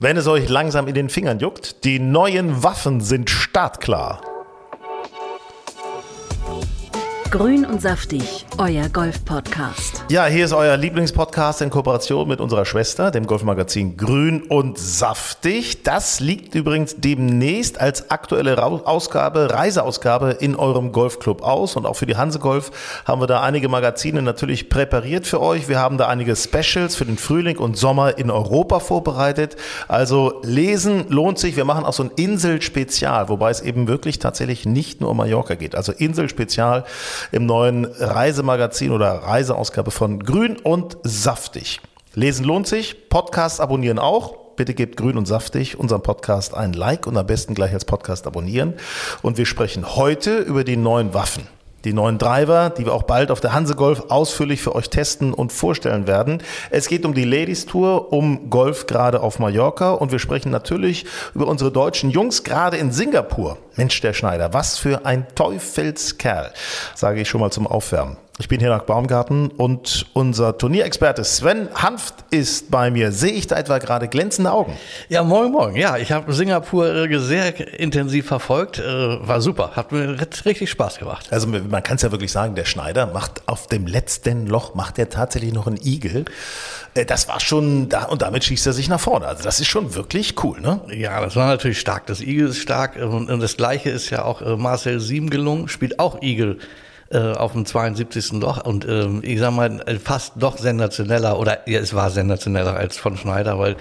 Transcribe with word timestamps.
Wenn 0.00 0.16
es 0.16 0.28
euch 0.28 0.48
langsam 0.48 0.86
in 0.86 0.94
den 0.94 1.08
Fingern 1.08 1.40
juckt, 1.40 1.82
die 1.82 1.98
neuen 1.98 2.62
Waffen 2.62 3.00
sind 3.00 3.30
startklar. 3.30 4.37
Grün 7.30 7.66
und 7.66 7.82
saftig, 7.82 8.46
euer 8.56 8.88
Golf-Podcast. 8.88 10.02
Ja, 10.08 10.24
hier 10.24 10.46
ist 10.46 10.54
euer 10.54 10.78
Lieblingspodcast 10.78 11.60
in 11.60 11.68
Kooperation 11.68 12.26
mit 12.26 12.40
unserer 12.40 12.64
Schwester, 12.64 13.10
dem 13.10 13.26
Golfmagazin 13.26 13.98
Grün 13.98 14.44
und 14.44 14.78
Saftig. 14.78 15.82
Das 15.82 16.20
liegt 16.20 16.54
übrigens 16.54 16.96
demnächst 16.96 17.82
als 17.82 18.10
aktuelle 18.10 18.62
Ausgabe, 18.62 19.50
Reiseausgabe 19.52 20.38
in 20.40 20.56
eurem 20.56 20.90
Golfclub 20.90 21.42
aus. 21.42 21.76
Und 21.76 21.84
auch 21.84 21.96
für 21.96 22.06
die 22.06 22.16
Hanse 22.16 22.38
Golf 22.38 22.70
haben 23.04 23.20
wir 23.20 23.26
da 23.26 23.42
einige 23.42 23.68
Magazine 23.68 24.22
natürlich 24.22 24.70
präpariert 24.70 25.26
für 25.26 25.42
euch. 25.42 25.68
Wir 25.68 25.78
haben 25.78 25.98
da 25.98 26.08
einige 26.08 26.34
Specials 26.34 26.96
für 26.96 27.04
den 27.04 27.18
Frühling 27.18 27.58
und 27.58 27.76
Sommer 27.76 28.16
in 28.16 28.30
Europa 28.30 28.80
vorbereitet. 28.80 29.56
Also 29.86 30.40
lesen 30.44 31.10
lohnt 31.10 31.38
sich. 31.38 31.56
Wir 31.56 31.66
machen 31.66 31.84
auch 31.84 31.92
so 31.92 32.04
ein 32.04 32.10
Insel-Spezial, 32.16 33.28
wobei 33.28 33.50
es 33.50 33.60
eben 33.60 33.86
wirklich 33.86 34.18
tatsächlich 34.18 34.64
nicht 34.64 35.02
nur 35.02 35.10
um 35.10 35.18
Mallorca 35.18 35.56
geht. 35.56 35.74
Also 35.74 35.92
Insel-Spezial 35.92 36.86
im 37.32 37.46
neuen 37.46 37.84
Reisemagazin 37.84 38.90
oder 38.92 39.12
Reiseausgabe 39.12 39.90
von 39.90 40.20
Grün 40.20 40.56
und 40.56 40.96
Saftig. 41.02 41.80
Lesen 42.14 42.44
lohnt 42.44 42.66
sich, 42.66 43.08
Podcast 43.08 43.60
abonnieren 43.60 43.98
auch. 43.98 44.36
Bitte 44.56 44.74
gebt 44.74 44.96
grün 44.96 45.16
und 45.16 45.26
saftig 45.26 45.78
unserem 45.78 46.02
Podcast 46.02 46.52
ein 46.52 46.72
Like 46.72 47.06
und 47.06 47.16
am 47.16 47.26
besten 47.26 47.54
gleich 47.54 47.72
als 47.72 47.84
Podcast 47.84 48.26
abonnieren. 48.26 48.74
Und 49.22 49.38
wir 49.38 49.46
sprechen 49.46 49.94
heute 49.94 50.38
über 50.38 50.64
die 50.64 50.76
neuen 50.76 51.14
Waffen 51.14 51.46
die 51.84 51.92
neuen 51.92 52.18
Driver, 52.18 52.70
die 52.70 52.84
wir 52.84 52.92
auch 52.92 53.04
bald 53.04 53.30
auf 53.30 53.40
der 53.40 53.52
Hanse 53.52 53.74
Golf 53.74 54.04
ausführlich 54.08 54.60
für 54.60 54.74
euch 54.74 54.90
testen 54.90 55.32
und 55.32 55.52
vorstellen 55.52 56.06
werden. 56.06 56.42
Es 56.70 56.88
geht 56.88 57.04
um 57.04 57.14
die 57.14 57.24
Ladies 57.24 57.66
Tour, 57.66 58.12
um 58.12 58.50
Golf 58.50 58.86
gerade 58.86 59.20
auf 59.20 59.38
Mallorca 59.38 59.92
und 59.92 60.12
wir 60.12 60.18
sprechen 60.18 60.50
natürlich 60.50 61.06
über 61.34 61.46
unsere 61.46 61.70
deutschen 61.70 62.10
Jungs 62.10 62.44
gerade 62.44 62.76
in 62.76 62.92
Singapur. 62.92 63.58
Mensch, 63.76 64.00
der 64.00 64.12
Schneider, 64.12 64.52
was 64.52 64.78
für 64.78 65.06
ein 65.06 65.26
Teufelskerl, 65.34 66.52
sage 66.94 67.20
ich 67.20 67.28
schon 67.28 67.40
mal 67.40 67.50
zum 67.50 67.66
Aufwärmen. 67.66 68.16
Ich 68.40 68.46
bin 68.46 68.60
hier 68.60 68.68
nach 68.68 68.84
Baumgarten 68.84 69.48
und 69.48 70.06
unser 70.12 70.56
Turnierexperte 70.56 71.24
Sven 71.24 71.68
Hanft 71.74 72.14
ist 72.30 72.70
bei 72.70 72.88
mir. 72.88 73.10
Sehe 73.10 73.32
ich 73.32 73.48
da 73.48 73.56
etwa 73.56 73.78
gerade 73.78 74.06
glänzende 74.06 74.52
Augen? 74.52 74.76
Ja, 75.08 75.24
morgen, 75.24 75.50
morgen. 75.50 75.74
Ja, 75.74 75.96
ich 75.96 76.12
habe 76.12 76.32
Singapur 76.32 76.86
äh, 76.86 77.18
sehr 77.18 77.80
intensiv 77.80 78.28
verfolgt. 78.28 78.78
Äh, 78.78 79.26
war 79.26 79.40
super. 79.40 79.72
Hat 79.74 79.90
mir 79.90 80.20
richtig 80.20 80.70
Spaß 80.70 81.00
gemacht. 81.00 81.26
Also 81.32 81.48
man 81.48 81.82
kann 81.82 81.96
es 81.96 82.02
ja 82.02 82.12
wirklich 82.12 82.30
sagen, 82.30 82.54
der 82.54 82.64
Schneider 82.64 83.06
macht 83.06 83.42
auf 83.46 83.66
dem 83.66 83.88
letzten 83.88 84.46
Loch, 84.46 84.76
macht 84.76 85.00
er 85.00 85.08
tatsächlich 85.08 85.52
noch 85.52 85.66
einen 85.66 85.80
Igel. 85.84 86.24
Äh, 86.94 87.06
das 87.06 87.26
war 87.26 87.40
schon, 87.40 87.88
da 87.88 88.04
und 88.04 88.22
damit 88.22 88.44
schießt 88.44 88.68
er 88.68 88.72
sich 88.72 88.88
nach 88.88 89.00
vorne. 89.00 89.26
Also 89.26 89.42
das 89.42 89.58
ist 89.58 89.66
schon 89.66 89.96
wirklich 89.96 90.36
cool, 90.44 90.60
ne? 90.60 90.80
Ja, 90.94 91.20
das 91.20 91.34
war 91.34 91.48
natürlich 91.48 91.80
stark. 91.80 92.06
Das 92.06 92.20
Igel 92.20 92.50
ist 92.50 92.58
stark 92.58 92.94
und 93.02 93.40
das 93.40 93.56
Gleiche 93.56 93.90
ist 93.90 94.10
ja 94.10 94.24
auch 94.24 94.56
Marcel 94.56 95.00
Sieben 95.00 95.28
gelungen, 95.28 95.66
spielt 95.66 95.98
auch 95.98 96.22
Igel 96.22 96.58
äh, 97.10 97.32
auf 97.32 97.52
dem 97.52 97.64
72. 97.64 98.32
Loch 98.32 98.64
und 98.64 98.86
ähm, 98.86 99.20
ich 99.22 99.38
sag 99.38 99.52
mal 99.52 99.82
fast 100.02 100.34
doch 100.36 100.58
sensationeller 100.58 101.38
oder 101.38 101.68
ja, 101.68 101.80
es 101.80 101.94
war 101.94 102.10
sensationeller 102.10 102.76
als 102.76 102.98
von 102.98 103.16
Schneider, 103.16 103.58
weil 103.58 103.76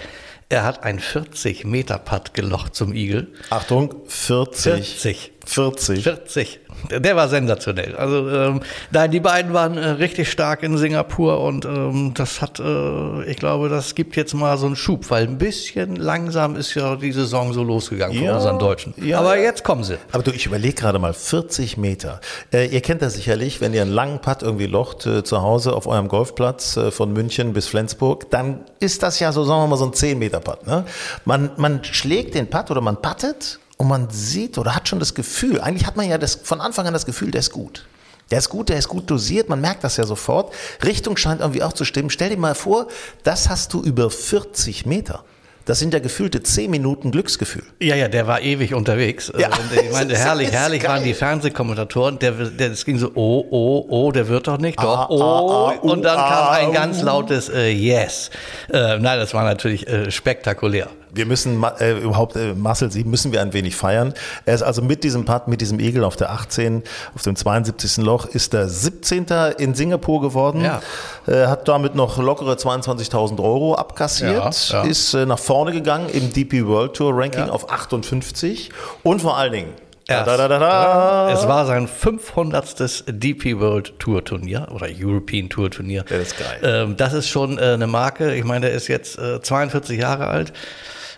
er 0.50 0.64
hat 0.64 0.84
ein 0.84 1.00
40 1.00 1.66
Meter 1.66 1.98
Putt 1.98 2.34
gelocht 2.34 2.74
zum 2.74 2.94
Igel. 2.94 3.28
Achtung, 3.50 3.96
40. 4.08 4.74
40. 4.74 5.32
40. 5.46 6.04
40. 6.04 6.60
Der 6.90 7.16
war 7.16 7.28
sensationell. 7.28 7.96
Also 7.96 8.30
ähm, 8.30 8.62
nein, 8.92 9.12
die 9.12 9.20
beiden 9.20 9.54
waren 9.54 9.78
äh, 9.78 9.88
richtig 9.90 10.32
stark 10.32 10.64
in 10.64 10.78
Singapur 10.78 11.42
und 11.42 11.66
ähm, 11.66 12.14
das 12.14 12.42
hat, 12.42 12.60
äh, 12.60 13.24
ich 13.24 13.38
glaube, 13.38 13.70
das 13.70 13.96
gibt 13.96 14.16
jetzt 14.16 14.34
mal 14.34 14.58
so 14.58 14.68
einen 14.68 14.76
Schub, 14.76 15.10
weil 15.10 15.24
ein 15.24 15.38
bisschen 15.38 15.96
langsam 15.96 16.56
ist 16.56 16.74
ja 16.76 16.96
die 16.96 17.12
Saison 17.12 17.54
so 17.54 17.64
losgegangen 17.64 18.16
ja, 18.22 18.28
von 18.28 18.38
unseren 18.38 18.60
Deutschen. 18.60 18.94
Ja, 18.98 19.20
Aber 19.20 19.38
jetzt 19.38 19.64
kommen 19.64 19.84
sie. 19.84 19.98
Aber 20.12 20.24
du, 20.24 20.32
ich 20.32 20.46
überlege 20.46 20.76
gerade 20.76 21.00
mal, 21.00 21.14
40 21.14 21.78
Meter. 21.78 22.22
Äh, 22.54 22.68
ihr 22.68 22.82
kennt 22.82 23.02
das 23.02 23.16
sicherlich, 23.16 23.60
wenn 23.62 23.74
ihr 23.74 23.82
einen 23.82 23.92
langen 23.92 24.20
Putt 24.20 24.42
irgendwie 24.42 24.68
locht 24.68 25.06
äh, 25.06 25.24
zu 25.24 25.42
Hause 25.42 25.74
auf 25.74 25.88
eurem 25.88 26.08
Golfplatz 26.08 26.78
äh, 26.78 26.92
von 26.92 27.12
München 27.14 27.54
bis 27.54 27.68
Flensburg, 27.68 28.30
dann 28.32 28.62
ist 28.80 29.04
das 29.04 29.20
ja 29.20 29.32
so, 29.32 29.44
sagen 29.44 29.62
wir 29.64 29.68
mal, 29.68 29.78
so 29.78 29.86
ein 29.86 29.94
10 29.94 30.20
Meter 30.20 30.40
Putt. 30.40 30.68
Ne? 30.68 30.86
Man, 31.26 31.52
man 31.58 31.84
schlägt 31.84 32.36
den 32.36 32.50
Putt 32.50 32.72
oder 32.72 32.82
man 32.82 33.02
puttet 33.02 33.60
und 33.78 33.88
man 33.88 34.10
sieht 34.10 34.58
oder 34.58 34.76
hat 34.76 34.88
schon 34.88 35.00
das 35.00 35.14
Gefühl, 35.14 35.62
eigentlich 35.62 35.86
hat 35.86 35.96
man 35.96 36.10
ja 36.10 36.18
das, 36.18 36.36
von 36.36 36.62
Anfang 36.62 36.88
an 36.88 36.94
das 36.94 37.06
Gefühl, 37.06 37.32
der 37.32 37.40
ist 37.40 37.52
gut. 37.52 37.86
Der 38.32 38.40
ist 38.40 38.50
gut, 38.50 38.70
der 38.70 38.78
ist 38.78 38.90
gut 38.90 39.10
dosiert, 39.10 39.48
man 39.48 39.62
merkt 39.62 39.84
das 39.84 39.98
ja 39.98 40.06
sofort. 40.06 40.54
Richtung 40.84 41.16
scheint 41.16 41.40
irgendwie 41.40 41.64
auch 41.64 41.74
zu 41.74 41.86
stimmen. 41.86 42.10
Stell 42.10 42.30
dir 42.30 42.38
mal 42.38 42.56
vor, 42.56 42.88
das 43.24 43.48
hast 43.48 43.74
du 43.74 43.82
über 43.82 44.10
40 44.10 44.86
Meter. 44.86 45.24
Das 45.64 45.80
sind 45.80 45.94
ja 45.94 46.00
gefühlte 46.00 46.42
zehn 46.44 46.72
Minuten 46.72 47.12
Glücksgefühl. 47.12 47.64
Ja, 47.82 47.96
ja, 47.96 48.08
der 48.08 48.26
war 48.26 48.42
ewig 48.42 48.74
unterwegs. 48.74 49.32
Ja, 49.38 49.48
und 49.48 49.70
ich 49.74 49.92
meine, 49.92 50.16
herrlich, 50.16 50.50
herrlich 50.52 50.82
geil. 50.82 50.92
waren 50.92 51.04
die 51.04 51.14
Fernsehkommentatoren. 51.14 52.20
Der, 52.20 52.32
der, 52.32 52.72
es 52.72 52.86
ging 52.86 52.98
so, 52.98 53.12
oh, 53.16 53.46
oh, 53.50 53.86
oh, 53.90 54.12
der 54.14 54.30
wird 54.30 54.48
doch 54.48 54.60
nicht, 54.60 54.80
doch, 54.80 54.98
ah, 54.98 55.08
oh. 55.10 55.22
Ah, 55.22 55.72
ah, 55.72 55.80
und 55.82 56.04
dann 56.04 56.16
kam 56.16 56.50
ein 56.54 56.72
ganz 56.72 57.02
lautes 57.02 57.50
äh, 57.50 57.70
Yes. 57.70 58.30
Äh, 58.72 58.98
nein, 59.00 59.20
das 59.20 59.34
war 59.34 59.44
natürlich 59.44 59.86
äh, 59.88 60.10
spektakulär 60.10 60.88
wir 61.18 61.26
müssen 61.26 61.64
äh, 61.80 61.98
überhaupt 62.00 62.36
äh, 62.36 62.54
Marcel 62.54 62.92
Sie 62.92 63.04
müssen 63.04 63.32
wir 63.32 63.42
ein 63.42 63.54
wenig 63.54 63.76
feiern. 63.76 64.14
Er 64.46 64.56
ist 64.56 64.62
also 64.62 64.82
mit 64.82 65.04
diesem 65.04 65.26
Putt, 65.26 65.48
mit 65.48 65.62
diesem 65.62 65.80
Igel 65.80 66.04
auf 66.04 66.16
der 66.16 66.32
18, 66.32 66.84
auf 67.16 67.24
dem 67.24 67.36
72. 67.36 67.98
Loch, 67.98 68.26
ist 68.26 68.54
der 68.54 68.70
17. 68.70 69.26
in 69.58 69.74
Singapur 69.74 70.22
geworden. 70.22 70.64
Ja. 70.64 70.82
Äh, 71.28 71.48
hat 71.48 71.68
damit 71.68 71.96
noch 71.96 72.18
lockere 72.18 72.54
22.000 72.54 73.44
Euro 73.44 73.76
abkassiert, 73.76 74.70
ja, 74.70 74.84
ja. 74.84 74.90
ist 74.90 75.14
äh, 75.14 75.26
nach 75.26 75.40
vorne 75.40 75.72
gegangen 75.72 76.10
im 76.10 76.32
DP 76.32 76.66
World 76.66 76.94
Tour 76.94 77.18
Ranking 77.18 77.50
auf 77.50 77.70
58 77.70 78.70
und 79.04 79.22
vor 79.22 79.38
allen 79.38 79.52
Dingen 79.52 79.74
da, 80.08 80.24
da, 80.24 80.48
da, 80.48 81.32
es 81.34 81.48
war 81.48 81.66
sein 81.66 81.88
500. 81.88 83.04
DP 83.08 83.60
World 83.60 84.00
Tour 84.00 84.24
Turnier 84.24 84.68
oder 84.72 84.88
European 84.88 85.50
Tour 85.50 85.70
Turnier. 85.70 86.06
Das 86.08 86.20
ist 86.20 86.38
geil. 86.40 86.60
Ähm, 86.64 86.96
das 86.96 87.14
ist 87.14 87.28
schon 87.28 87.58
äh, 87.58 87.74
eine 87.74 87.88
Marke. 87.88 88.34
Ich 88.34 88.46
meine, 88.46 88.68
der 88.68 88.76
ist 88.76 88.88
jetzt 88.88 89.18
äh, 89.18 89.42
42 89.42 90.00
Jahre 90.00 90.28
alt. 90.28 90.54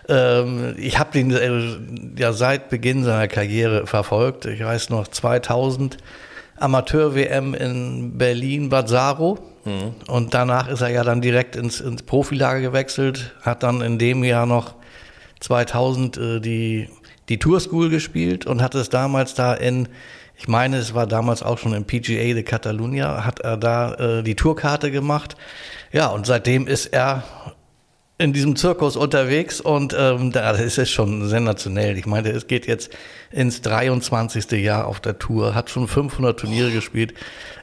Ähm, 0.08 0.74
ich 0.78 0.98
habe 0.98 1.18
ihn 1.18 1.30
äh, 1.30 2.20
ja 2.20 2.32
seit 2.32 2.68
Beginn 2.70 3.04
seiner 3.04 3.28
Karriere 3.28 3.86
verfolgt. 3.86 4.46
Ich 4.46 4.64
weiß 4.64 4.90
noch 4.90 5.08
2000 5.08 5.98
Amateur-WM 6.56 7.54
in 7.54 8.18
Berlin, 8.18 8.68
Bad 8.68 8.88
Saro. 8.88 9.38
Mhm. 9.64 9.94
Und 10.08 10.34
danach 10.34 10.68
ist 10.68 10.80
er 10.80 10.90
ja 10.90 11.04
dann 11.04 11.20
direkt 11.20 11.56
ins, 11.56 11.80
ins 11.80 12.02
Profilager 12.02 12.60
gewechselt, 12.60 13.34
hat 13.42 13.62
dann 13.62 13.80
in 13.80 13.98
dem 13.98 14.24
Jahr 14.24 14.46
noch 14.46 14.74
2000 15.40 16.16
äh, 16.16 16.40
die, 16.40 16.88
die 17.28 17.38
Tour 17.38 17.60
School 17.60 17.90
gespielt 17.90 18.46
und 18.46 18.62
hat 18.62 18.74
es 18.74 18.88
damals 18.88 19.34
da 19.34 19.54
in, 19.54 19.88
ich 20.36 20.48
meine, 20.48 20.76
es 20.76 20.94
war 20.94 21.06
damals 21.06 21.42
auch 21.42 21.58
schon 21.58 21.74
im 21.74 21.84
PGA 21.84 22.34
de 22.34 22.42
Catalunya, 22.42 23.24
hat 23.24 23.40
er 23.40 23.56
da 23.56 23.94
äh, 23.94 24.22
die 24.22 24.36
Tourkarte 24.36 24.90
gemacht. 24.90 25.36
Ja, 25.92 26.08
und 26.08 26.26
seitdem 26.26 26.66
ist 26.66 26.86
er 26.86 27.24
in 28.20 28.34
diesem 28.34 28.54
Zirkus 28.54 28.96
unterwegs 28.96 29.62
und 29.62 29.96
ähm, 29.98 30.30
da 30.30 30.50
ist 30.50 30.76
es 30.76 30.90
schon 30.90 31.26
sensationell. 31.26 31.96
Ich 31.96 32.04
meine, 32.04 32.28
es 32.28 32.46
geht 32.46 32.66
jetzt 32.66 32.92
ins 33.30 33.62
23. 33.62 34.50
Jahr 34.62 34.86
auf 34.86 35.00
der 35.00 35.18
Tour, 35.18 35.54
hat 35.54 35.70
schon 35.70 35.88
500 35.88 36.38
Turniere 36.38 36.70
gespielt, 36.70 37.14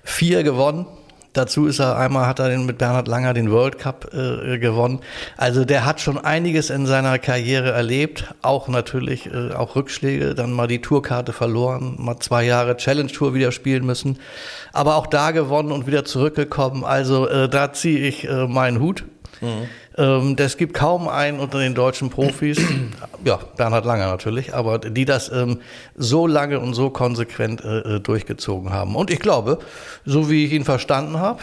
vier 0.03 0.41
gewonnen. 0.41 0.87
Dazu 1.33 1.67
ist 1.67 1.77
er 1.77 1.97
einmal 1.97 2.25
hat 2.25 2.39
er 2.39 2.49
den, 2.49 2.65
mit 2.65 2.79
Bernhard 2.79 3.07
Langer 3.07 3.35
den 3.35 3.51
World 3.51 3.77
Cup 3.77 4.11
äh, 4.11 4.57
gewonnen. 4.57 5.01
Also 5.37 5.63
der 5.63 5.85
hat 5.85 6.01
schon 6.01 6.17
einiges 6.17 6.71
in 6.71 6.87
seiner 6.87 7.19
Karriere 7.19 7.69
erlebt, 7.69 8.33
auch 8.41 8.67
natürlich 8.67 9.27
äh, 9.27 9.51
auch 9.53 9.75
Rückschläge, 9.75 10.33
dann 10.33 10.51
mal 10.51 10.65
die 10.65 10.81
Tourkarte 10.81 11.33
verloren, 11.33 11.97
mal 11.99 12.17
zwei 12.19 12.43
Jahre 12.43 12.77
Challenge 12.77 13.11
Tour 13.11 13.35
wieder 13.35 13.51
spielen 13.51 13.85
müssen, 13.85 14.17
aber 14.73 14.95
auch 14.95 15.05
da 15.05 15.29
gewonnen 15.29 15.71
und 15.71 15.85
wieder 15.85 16.03
zurückgekommen. 16.03 16.83
Also 16.83 17.27
äh, 17.27 17.47
da 17.47 17.71
ziehe 17.73 17.99
ich 17.99 18.27
äh, 18.27 18.47
meinen 18.47 18.79
Hut. 18.79 19.05
Mhm. 19.41 19.67
Ähm, 19.97 20.35
es 20.37 20.57
gibt 20.57 20.73
kaum 20.75 21.07
einen 21.07 21.39
unter 21.39 21.59
den 21.59 21.73
deutschen 21.73 22.09
Profis, 22.09 22.59
ja, 23.25 23.39
Bernhard 23.57 23.85
Langer 23.85 24.07
natürlich, 24.07 24.53
aber 24.53 24.77
die 24.77 25.05
das 25.05 25.31
ähm, 25.31 25.59
so 25.95 26.27
lange 26.27 26.59
und 26.59 26.73
so 26.75 26.89
konsequent 26.91 27.63
äh, 27.63 27.95
äh, 27.95 27.99
durchgezogen 27.99 28.71
haben. 28.71 28.95
Und 28.95 29.09
ich 29.09 29.19
glaube, 29.19 29.59
so 30.05 30.29
wie 30.29 30.45
ich 30.45 30.53
ihn 30.53 30.65
verstanden 30.65 31.19
habe, 31.19 31.41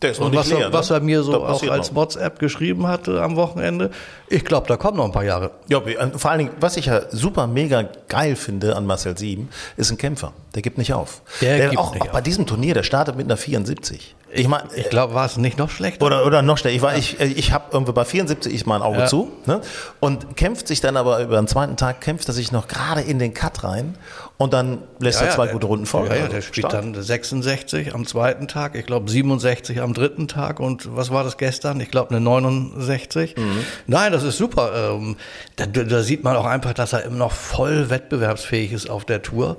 Der 0.00 0.16
Und 0.20 0.32
was, 0.36 0.48
leer, 0.48 0.58
er, 0.58 0.68
ne? 0.68 0.72
was 0.72 0.90
er 0.90 1.00
mir 1.00 1.24
so 1.24 1.44
auch 1.44 1.60
als 1.68 1.88
noch. 1.90 1.96
WhatsApp 1.96 2.38
geschrieben 2.38 2.86
hatte 2.86 3.20
am 3.20 3.34
Wochenende, 3.34 3.90
ich 4.28 4.44
glaube, 4.44 4.68
da 4.68 4.76
kommen 4.76 4.98
noch 4.98 5.06
ein 5.06 5.12
paar 5.12 5.24
Jahre. 5.24 5.50
Ja, 5.68 5.80
vor 6.16 6.30
allen 6.30 6.38
Dingen, 6.38 6.50
was 6.60 6.76
ich 6.76 6.86
ja 6.86 7.02
super 7.10 7.48
mega 7.48 7.82
geil 8.08 8.36
finde 8.36 8.76
an 8.76 8.86
Marcel 8.86 9.18
Sieben, 9.18 9.48
ist 9.76 9.90
ein 9.90 9.98
Kämpfer. 9.98 10.32
Der 10.54 10.62
gibt 10.62 10.78
nicht 10.78 10.94
auf. 10.94 11.22
Der 11.40 11.70
gibt 11.70 11.78
auch, 11.80 11.94
nicht 11.94 12.02
auch 12.02 12.08
bei 12.12 12.18
auf. 12.18 12.22
diesem 12.22 12.46
Turnier, 12.46 12.74
der 12.74 12.84
startet 12.84 13.16
mit 13.16 13.26
einer 13.26 13.36
74. 13.36 14.14
Ich 14.30 14.46
meine, 14.46 14.64
Ich 14.76 14.90
glaube, 14.90 15.14
war 15.14 15.24
es 15.24 15.38
nicht 15.38 15.56
noch 15.56 15.70
schlechter? 15.70 16.04
Oder, 16.04 16.26
oder 16.26 16.42
noch 16.42 16.58
schneller. 16.58 16.76
Ich, 16.76 16.82
war, 16.82 16.94
ich, 16.96 17.18
ich 17.18 17.52
habe 17.52 17.64
irgendwie 17.72 17.92
bei 17.92 18.04
74 18.04 18.52
ich 18.52 18.66
mal 18.66 18.76
ein 18.76 18.82
Auge 18.82 18.98
Ja. 18.98 19.06
zu 19.06 19.32
ne? 19.46 19.62
und 20.00 20.36
kämpft 20.36 20.68
sich 20.68 20.80
dann 20.82 20.96
aber 20.98 21.20
über 21.22 21.36
den 21.36 21.46
zweiten 21.48 21.76
Tag, 21.76 22.00
kämpft 22.02 22.28
er 22.28 22.34
sich 22.34 22.52
noch 22.52 22.68
gerade 22.68 23.00
in 23.00 23.18
den 23.18 23.32
Cut 23.32 23.64
rein 23.64 23.96
und 24.36 24.52
dann 24.52 24.82
lässt 24.98 25.22
er 25.22 25.30
zwei 25.30 25.44
der- 25.44 25.54
gute 25.54 25.66
Runden 25.66 25.86
folgen. 25.86 26.08
Ja, 26.10 26.16
ja, 26.16 26.20
Also 26.24 26.34
der 26.34 26.42
spielt 26.42 26.66
stark. 26.68 26.82
dann 26.82 27.02
66 27.02 27.94
am 27.94 28.06
zweiten 28.06 28.48
Tag, 28.48 28.74
ich 28.74 28.84
glaube 28.84 29.10
67 29.10 29.80
am 29.80 29.94
dritten 29.94 30.28
Tag 30.28 30.60
und 30.60 30.94
was 30.94 31.10
war 31.10 31.24
das 31.24 31.38
gestern? 31.38 31.80
Ich 31.80 31.90
glaube 31.90 32.10
eine 32.10 32.20
69. 32.20 33.34
Mhm. 33.36 33.64
Nein, 33.86 34.12
das 34.12 34.24
ist 34.24 34.36
super. 34.36 34.92
Ähm, 34.94 35.16
Da, 35.56 35.64
da 35.66 36.02
sieht 36.02 36.22
man 36.22 36.36
auch 36.36 36.44
einfach, 36.44 36.74
dass 36.74 36.92
er 36.92 37.02
immer 37.04 37.16
noch 37.16 37.32
voll 37.32 37.88
wettbewerbsfähig 37.90 38.72
ist 38.72 38.90
auf 38.90 39.04
der 39.06 39.22
Tour. 39.22 39.56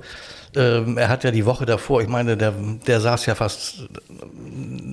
Ähm, 0.56 0.98
Er 0.98 1.08
hat 1.08 1.22
ja 1.24 1.30
die 1.30 1.46
Woche 1.46 1.64
davor, 1.64 2.02
ich 2.02 2.08
meine, 2.08 2.36
der, 2.36 2.52
der 2.86 3.00
saß 3.00 3.26
ja 3.26 3.34
fast 3.34 3.88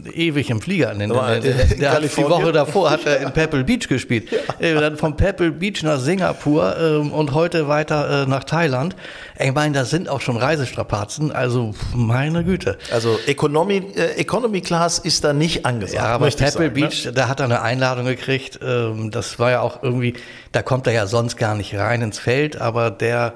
äh, 0.06 0.28
ewig 0.28 0.50
im 0.50 0.62
Flieger. 0.62 0.92
In 0.92 1.00
den, 1.00 1.10
der, 1.10 1.40
der, 1.40 1.54
der 1.66 1.92
hat 1.92 2.04
die? 2.04 2.18
Woche 2.18 2.52
davor 2.52 2.92
hat 2.92 3.06
er 3.06 3.22
in 3.22 3.32
Pebble 3.32 3.64
Beach 3.64 3.88
gespielt. 3.88 4.28
Äh, 4.60 4.76
Dann 4.76 4.98
von 4.98 5.16
Pebble 5.18 5.52
Beach 5.52 5.82
nach 5.84 6.00
Singapur 6.00 6.76
ähm, 6.80 7.12
und 7.12 7.34
heute 7.34 7.68
weiter 7.68 8.24
äh, 8.24 8.26
nach 8.28 8.44
Thailand. 8.44 8.96
Ich 9.40 9.54
meine, 9.54 9.74
das 9.74 9.90
sind 9.90 10.10
auch 10.10 10.22
schon 10.22 10.38
Reisestrapazen, 10.38 11.32
also 11.32 11.74
meine 11.94 12.44
Güte. 12.44 12.78
Also 12.92 13.18
Economy, 13.26 13.78
äh, 13.96 14.20
Economy 14.20 14.62
Class 14.62 15.00
ist 15.00 15.24
da 15.24 15.34
nicht 15.34 15.66
angesagt. 15.66 16.04
Ja, 16.04 16.10
aber 16.10 16.28
Pebble 16.28 16.52
sagen, 16.52 16.64
ne? 16.66 16.70
Beach, 16.72 17.10
da 17.14 17.28
hat 17.28 17.40
er 17.40 17.46
eine 17.46 17.62
Einladung 17.62 18.06
gekriegt. 18.06 18.60
Ähm, 18.64 19.10
das 19.12 19.40
war 19.40 19.52
ja 19.52 19.62
auch 19.62 19.82
irgendwie, 19.82 20.14
da 20.52 20.62
kommt 20.62 20.86
er 20.88 20.94
ja 20.94 21.08
sonst 21.08 21.38
gar 21.38 21.56
nicht 21.56 21.76
rein 21.76 22.02
ins 22.02 22.20
Feld, 22.20 22.60
aber 22.62 22.92
der, 22.92 23.34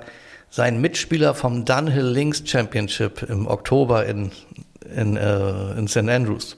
sein 0.51 0.80
Mitspieler 0.81 1.33
vom 1.33 1.65
Dunhill 1.65 2.06
Links 2.06 2.44
Championship 2.45 3.24
im 3.24 3.48
Oktober 3.48 4.06
in, 4.06 4.31
in, 4.95 5.15
äh, 5.18 5.71
in 5.80 5.88
St. 5.88 6.09
Andrews, 6.09 6.57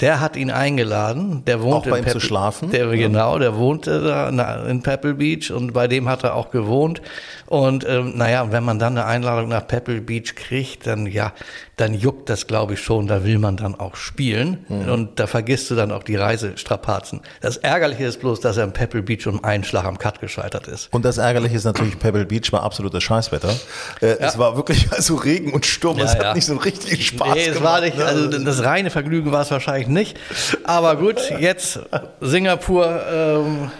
der 0.00 0.20
hat 0.20 0.36
ihn 0.36 0.50
eingeladen. 0.50 1.42
Der 1.46 1.62
wohnt 1.62 1.74
Auch 1.76 1.86
bei 1.86 1.98
in 2.00 2.04
ihm 2.04 2.10
zu 2.10 2.18
Pebble- 2.18 2.20
schlafen? 2.20 2.70
Der, 2.70 2.88
Genau, 2.88 3.38
der 3.38 3.56
wohnte 3.56 4.02
da 4.02 4.66
in 4.66 4.82
Pebble 4.82 5.14
Beach 5.14 5.50
und 5.50 5.72
bei 5.72 5.88
dem 5.88 6.06
hat 6.08 6.22
er 6.24 6.34
auch 6.34 6.50
gewohnt. 6.50 7.00
Und 7.46 7.86
ähm, 7.88 8.12
naja, 8.16 8.50
wenn 8.52 8.64
man 8.64 8.78
dann 8.78 8.98
eine 8.98 9.06
Einladung 9.06 9.48
nach 9.48 9.66
Pebble 9.66 10.02
Beach 10.02 10.34
kriegt, 10.34 10.86
dann 10.86 11.06
ja, 11.06 11.32
dann 11.76 11.92
juckt 11.92 12.30
das, 12.30 12.46
glaube 12.46 12.72
ich, 12.72 12.80
schon. 12.80 13.06
Da 13.06 13.22
will 13.24 13.38
man 13.38 13.58
dann 13.58 13.74
auch 13.74 13.96
spielen 13.96 14.64
Mhm. 14.68 14.88
und 14.90 15.20
da 15.20 15.26
vergisst 15.26 15.70
du 15.70 15.74
dann 15.74 15.92
auch 15.92 16.02
die 16.02 16.16
Reisestrapazen. 16.16 17.20
Das 17.42 17.58
Ärgerliche 17.58 18.04
ist 18.04 18.20
bloß, 18.20 18.40
dass 18.40 18.56
er 18.56 18.64
in 18.64 18.72
Pebble 18.72 19.02
Beach 19.02 19.26
um 19.26 19.44
einen 19.44 19.62
Schlag 19.62 19.84
am 19.84 19.98
Cut 19.98 20.20
gescheitert 20.20 20.68
ist. 20.68 20.88
Und 20.92 21.04
das 21.04 21.18
Ärgerliche 21.18 21.56
ist 21.56 21.64
natürlich, 21.64 21.98
Pebble 21.98 22.24
Beach 22.24 22.50
war 22.52 22.62
absolutes 22.62 23.02
Scheißwetter. 23.02 23.50
Äh, 24.00 24.06
Es 24.20 24.38
war 24.38 24.56
wirklich 24.56 24.90
also 24.92 25.16
Regen 25.16 25.52
und 25.52 25.66
Sturm. 25.66 25.98
Ja, 25.98 26.04
es 26.06 26.14
hat 26.14 26.22
ja. 26.22 26.34
nicht 26.34 26.46
so 26.46 26.52
einen 26.52 26.60
richtigen 26.62 27.02
Spaß 27.02 27.34
nee, 27.34 27.40
es 27.46 27.54
gemacht. 27.56 27.64
war 27.64 27.80
nicht, 27.82 27.98
ne? 27.98 28.04
also 28.06 28.26
das 28.38 28.64
reine 28.64 28.88
Vergnügen 28.90 29.30
war 29.32 29.42
es 29.42 29.50
wahrscheinlich 29.50 29.88
nicht. 29.88 30.18
Aber 30.64 30.96
gut, 30.96 31.20
jetzt 31.38 31.80
Singapur 32.22 33.00
ähm, 33.12 33.70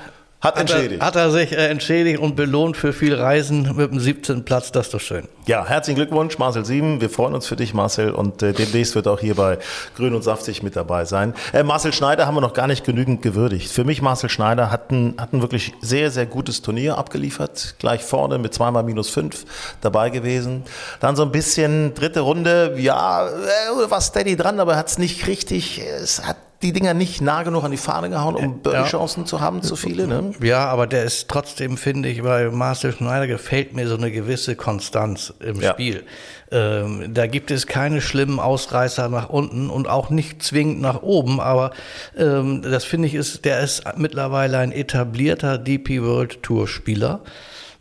Hat 0.41 0.57
hat, 0.57 0.57
er, 0.57 0.61
entschädigt. 0.61 1.03
hat 1.03 1.17
er 1.17 1.31
sich 1.31 1.53
äh, 1.53 1.69
entschädigt 1.69 2.19
und 2.19 2.37
belohnt 2.37 2.77
für 2.77 2.93
viel 2.93 3.15
Reisen 3.15 3.75
mit 3.75 3.91
dem 3.91 3.99
17. 3.99 4.45
Platz, 4.45 4.71
das 4.71 4.87
ist 4.87 4.95
doch 4.95 5.01
schön. 5.01 5.27
Ja, 5.47 5.67
herzlichen 5.67 5.97
Glückwunsch, 5.97 6.39
Marcel 6.39 6.65
Sieben. 6.67 7.01
Wir 7.01 7.09
freuen 7.09 7.35
uns 7.35 7.47
für 7.47 7.57
dich, 7.57 7.73
Marcel. 7.73 8.11
Und 8.11 8.43
äh, 8.43 8.53
demnächst 8.53 8.95
wird 8.95 9.09
auch 9.09 9.19
hier 9.19 9.35
bei 9.35 9.59
Grün 9.97 10.15
und 10.15 10.23
Saftig 10.23 10.63
mit 10.63 10.77
dabei 10.77 11.07
sein. 11.07 11.33
Äh, 11.55 11.63
Marcel 11.63 11.93
Schneider 11.95 12.27
haben 12.27 12.35
wir 12.35 12.43
noch 12.43 12.53
gar 12.53 12.67
nicht 12.67 12.85
genügend 12.85 13.23
gewürdigt. 13.23 13.73
Für 13.73 13.85
mich, 13.85 14.03
Marcel 14.03 14.29
Schneider 14.29 14.71
hat 14.71 14.91
ein, 14.91 15.15
hat 15.19 15.33
ein 15.33 15.41
wirklich 15.41 15.73
sehr, 15.81 16.11
sehr 16.11 16.27
gutes 16.27 16.61
Turnier 16.61 16.99
abgeliefert. 16.99 17.77
Gleich 17.79 18.03
vorne 18.03 18.37
mit 18.37 18.53
zweimal 18.53 18.83
minus 18.83 19.09
fünf 19.09 19.47
dabei 19.81 20.11
gewesen. 20.11 20.65
Dann 21.01 21.17
so 21.17 21.23
ein 21.23 21.33
bisschen 21.33 21.95
dritte 21.95 22.21
Runde. 22.21 22.75
Ja, 22.77 23.27
äh, 23.27 23.91
war 23.91 24.01
steady 24.03 24.37
dran, 24.37 24.61
aber 24.61 24.77
hat 24.77 24.89
es 24.89 24.99
nicht 24.99 25.27
richtig, 25.27 25.81
es 25.81 26.27
hat 26.27 26.37
die 26.63 26.73
Dinger 26.73 26.95
nicht 26.95 27.21
nah 27.21 27.43
genug 27.43 27.65
an 27.65 27.71
die 27.71 27.77
Fahne 27.77 28.09
gehauen, 28.09 28.35
um 28.35 28.61
Birdie-Chancen 28.61 29.27
zu 29.27 29.41
haben, 29.41 29.63
zu 29.63 29.77
viele. 29.77 30.07
Ne? 30.07 30.33
Ja, 30.43 30.67
aber 30.67 30.87
der 30.87 31.05
ist 31.05 31.29
trotzdem, 31.29 31.77
finde 31.77 32.09
ich, 32.09 32.23
bei 32.23 32.51
Marcel 32.51 32.93
Schneider 32.93 33.27
gefällt 33.27 33.75
mir 33.75 33.87
so 33.87 33.97
eine 33.97 34.11
gewisse 34.11 34.57
Konstanz 34.57 35.35
im 35.41 35.61
Ja. 35.61 35.73
Spiel. 35.73 36.05
Ähm, 36.51 37.13
da 37.13 37.27
gibt 37.27 37.51
es 37.51 37.67
keine 37.67 38.01
schlimmen 38.01 38.39
Ausreißer 38.41 39.09
nach 39.09 39.29
unten 39.29 39.69
und 39.69 39.89
auch 39.89 40.11
nicht 40.11 40.43
zwingend 40.43 40.81
nach 40.81 41.03
oben, 41.03 41.41
aber 41.41 41.73
ähm, 42.17 42.63
das 42.63 42.85
finde 42.85 43.09
ich 43.09 43.15
ist, 43.15 43.45
der 43.45 43.61
ist 43.61 43.83
mittlerweile 43.97 44.59
ein 44.59 44.73
etablierter 44.73 45.59
DP 45.59 46.03
World 46.03 46.43
Tour 46.43 46.69
Spieler. 46.69 47.21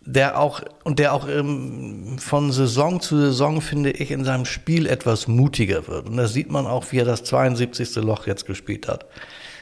Der 0.05 0.39
auch, 0.39 0.61
und 0.83 0.99
der 0.99 1.13
auch 1.13 1.27
ähm, 1.27 2.17
von 2.19 2.51
Saison 2.51 3.01
zu 3.01 3.17
Saison, 3.17 3.59
finde 3.59 3.91
ich, 3.91 4.11
in 4.11 4.23
seinem 4.23 4.45
Spiel 4.45 4.85
etwas 4.85 5.27
mutiger 5.27 5.87
wird. 5.87 6.07
Und 6.07 6.17
das 6.17 6.33
sieht 6.33 6.51
man 6.51 6.67
auch, 6.67 6.91
wie 6.91 6.99
er 6.99 7.05
das 7.05 7.23
72. 7.23 7.95
Loch 7.95 8.27
jetzt 8.27 8.45
gespielt 8.45 8.87
hat. 8.87 9.05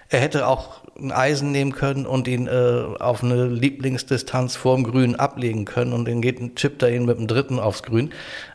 Er 0.09 0.19
hätte 0.19 0.47
auch 0.47 0.81
ein 0.99 1.11
Eisen 1.11 1.51
nehmen 1.51 1.71
können 1.71 2.05
und 2.05 2.27
ihn 2.27 2.47
äh, 2.47 2.83
auf 2.99 3.23
eine 3.23 3.47
Lieblingsdistanz 3.47 4.55
vorm 4.55 4.83
Grün 4.83 5.15
ablegen 5.15 5.65
können 5.65 5.91
und 5.91 6.07
dann 6.07 6.21
geht 6.21 6.39
ein 6.39 6.55
chippt 6.55 6.83
er 6.83 6.91
ihn 6.93 7.05
mit 7.05 7.17
dem 7.17 7.27
dritten 7.27 7.57
aufs 7.57 7.81
Grün. 7.81 8.11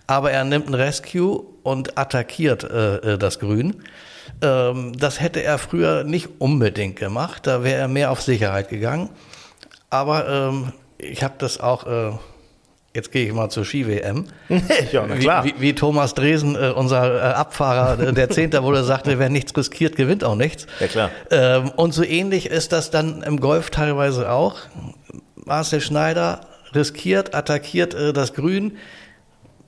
Aber 0.07 0.31
er 0.31 0.45
nimmt 0.45 0.69
ein 0.69 0.75
Rescue 0.75 1.43
und 1.63 1.99
attackiert 1.99 2.65
äh, 2.65 3.15
äh, 3.15 3.19
das 3.19 3.41
Grün. 3.41 3.83
Ähm, 4.41 4.93
das 4.97 5.21
hätte 5.21 5.43
er 5.43 5.59
früher 5.59 6.05
nicht 6.05 6.29
unbedingt 6.39 6.97
gemacht. 6.97 7.47
Da 7.47 7.65
wäre 7.65 7.81
er 7.81 7.89
mehr 7.89 8.13
auf 8.13 8.23
Sicherheit 8.23 8.69
gegangen. 8.69 9.11
Aber 9.91 10.29
ähm, 10.29 10.73
ich 10.99 11.23
habe 11.23 11.35
das 11.39 11.61
auch. 11.61 11.87
Äh, 11.87 12.13
Jetzt 12.95 13.13
gehe 13.13 13.27
ich 13.27 13.33
mal 13.33 13.51
zur 13.51 13.65
Ski-WM. 13.65 14.25
ja, 14.93 15.07
na 15.07 15.17
klar. 15.17 15.45
Wie, 15.45 15.55
wie, 15.57 15.61
wie 15.61 15.75
Thomas 15.75 16.15
Dresen, 16.15 16.57
äh, 16.57 16.73
unser 16.75 17.17
äh, 17.17 17.35
Abfahrer, 17.35 18.09
äh, 18.09 18.13
der 18.13 18.31
Zehnter, 18.31 18.65
wo 18.65 18.73
er 18.73 18.83
sagte, 18.83 19.19
wer 19.19 19.29
nichts 19.29 19.55
riskiert, 19.57 19.95
gewinnt 19.95 20.25
auch 20.25 20.35
nichts. 20.35 20.67
Ja, 20.81 20.87
klar. 20.87 21.11
Ähm, 21.31 21.71
und 21.77 21.93
so 21.93 22.03
ähnlich 22.03 22.47
ist 22.47 22.73
das 22.73 22.91
dann 22.91 23.23
im 23.23 23.41
Golf 23.41 23.71
teilweise 23.71 24.33
auch. 24.33 24.57
Marcel 25.45 25.81
Schneider 25.81 26.41
riskiert, 26.75 27.35
attackiert 27.35 27.95
äh, 27.95 28.13
das 28.13 28.33
Grün, 28.35 28.79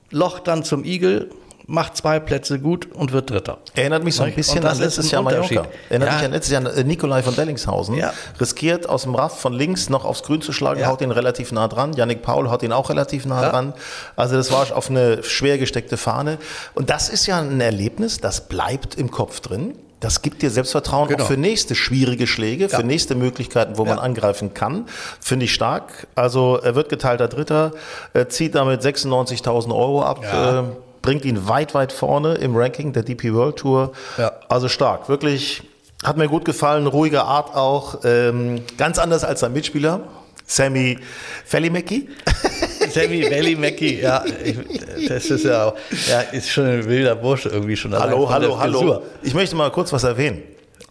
Loch 0.09 0.39
dann 0.39 0.63
zum 0.63 0.83
Igel, 0.83 1.29
macht 1.67 1.97
zwei 1.97 2.19
Plätze 2.19 2.59
gut 2.59 2.91
und 2.93 3.11
wird 3.11 3.29
Dritter. 3.29 3.59
Erinnert 3.75 4.03
mich 4.03 4.15
so 4.15 4.23
ein 4.23 4.33
bisschen 4.33 4.65
an 4.65 4.77
letztes 4.79 5.11
Jahr. 5.11 5.21
Mallorca. 5.21 5.65
Erinnert 5.89 6.09
Ja. 6.09 6.15
mich 6.17 6.25
an 6.25 6.31
letztes 6.31 6.51
Jahr 6.51 6.83
Nikolai 6.83 7.21
von 7.23 7.35
Dellingshausen. 7.35 7.95
Ja. 7.95 8.13
Riskiert 8.39 8.87
aus 8.89 9.03
dem 9.03 9.15
Raff 9.15 9.39
von 9.39 9.53
links 9.53 9.89
noch 9.89 10.05
aufs 10.05 10.23
Grün 10.23 10.41
zu 10.41 10.53
schlagen, 10.53 10.79
Ja. 10.81 10.87
haut 10.87 11.01
ihn 11.01 11.11
relativ 11.11 11.51
nah 11.51 11.67
dran. 11.67 11.93
Yannick 11.93 12.21
Paul 12.21 12.49
haut 12.49 12.63
ihn 12.63 12.71
auch 12.73 12.89
relativ 12.89 13.25
nah 13.25 13.49
dran. 13.49 13.73
Also 14.15 14.35
das 14.35 14.51
war 14.51 14.65
auf 14.75 14.89
eine 14.89 15.23
schwer 15.23 15.57
gesteckte 15.57 15.97
Fahne. 15.97 16.37
Und 16.73 16.89
das 16.89 17.09
ist 17.09 17.25
ja 17.27 17.39
ein 17.39 17.61
Erlebnis, 17.61 18.19
das 18.19 18.41
bleibt 18.47 18.95
im 18.95 19.11
Kopf 19.11 19.39
drin. 19.39 19.75
Das 19.99 20.23
gibt 20.23 20.41
dir 20.41 20.49
Selbstvertrauen 20.49 21.09
Genau. 21.09 21.23
auch 21.23 21.27
für 21.27 21.37
nächste 21.37 21.75
schwierige 21.75 22.25
Schläge, 22.25 22.69
für 22.69 22.77
Ja. 22.77 22.83
nächste 22.83 23.13
Möglichkeiten, 23.13 23.77
wo 23.77 23.85
man 23.85 23.97
Ja. 23.97 24.01
angreifen 24.03 24.55
kann. 24.55 24.87
Finde 25.19 25.45
ich 25.45 25.53
stark. 25.53 26.07
Also 26.15 26.57
er 26.57 26.73
wird 26.73 26.89
geteilter 26.89 27.27
Dritter, 27.27 27.71
äh, 28.13 28.25
zieht 28.25 28.55
damit 28.55 28.81
96.000 28.81 29.71
Euro 29.75 30.01
ab. 30.03 30.21
Ja. 30.23 30.59
Äh, 30.61 30.63
bringt 31.01 31.25
ihn 31.25 31.47
weit, 31.47 31.73
weit 31.73 31.91
vorne 31.91 32.35
im 32.35 32.55
Ranking 32.55 32.93
der 32.93 33.03
DP 33.03 33.33
World 33.33 33.57
Tour. 33.57 33.91
Ja. 34.17 34.31
Also 34.49 34.67
stark, 34.67 35.09
wirklich. 35.09 35.63
Hat 36.03 36.17
mir 36.17 36.27
gut 36.27 36.45
gefallen, 36.45 36.87
ruhige 36.87 37.23
Art 37.23 37.55
auch. 37.55 37.99
Ähm, 38.03 38.61
ganz 38.77 38.97
anders 38.97 39.23
als 39.23 39.41
sein 39.41 39.53
Mitspieler, 39.53 40.01
Sammy 40.45 40.97
Fellimecki. 41.45 42.09
Sammy 42.89 43.55
Mackie, 43.57 44.01
ja, 44.01 44.23
ich, 44.43 44.57
das 45.07 45.25
ist 45.27 45.45
ja, 45.45 45.65
auch- 45.67 45.75
ja, 46.09 46.21
ist 46.21 46.49
schon 46.49 46.65
ein 46.65 46.85
wilder 46.85 47.15
Bursche 47.15 47.49
irgendwie 47.49 47.77
schon. 47.77 47.93
Hallo, 47.97 48.29
hallo, 48.29 48.59
hallo. 48.59 49.01
Ich 49.21 49.33
möchte 49.33 49.55
mal 49.55 49.71
kurz 49.71 49.93
was 49.93 50.03
erwähnen. 50.03 50.41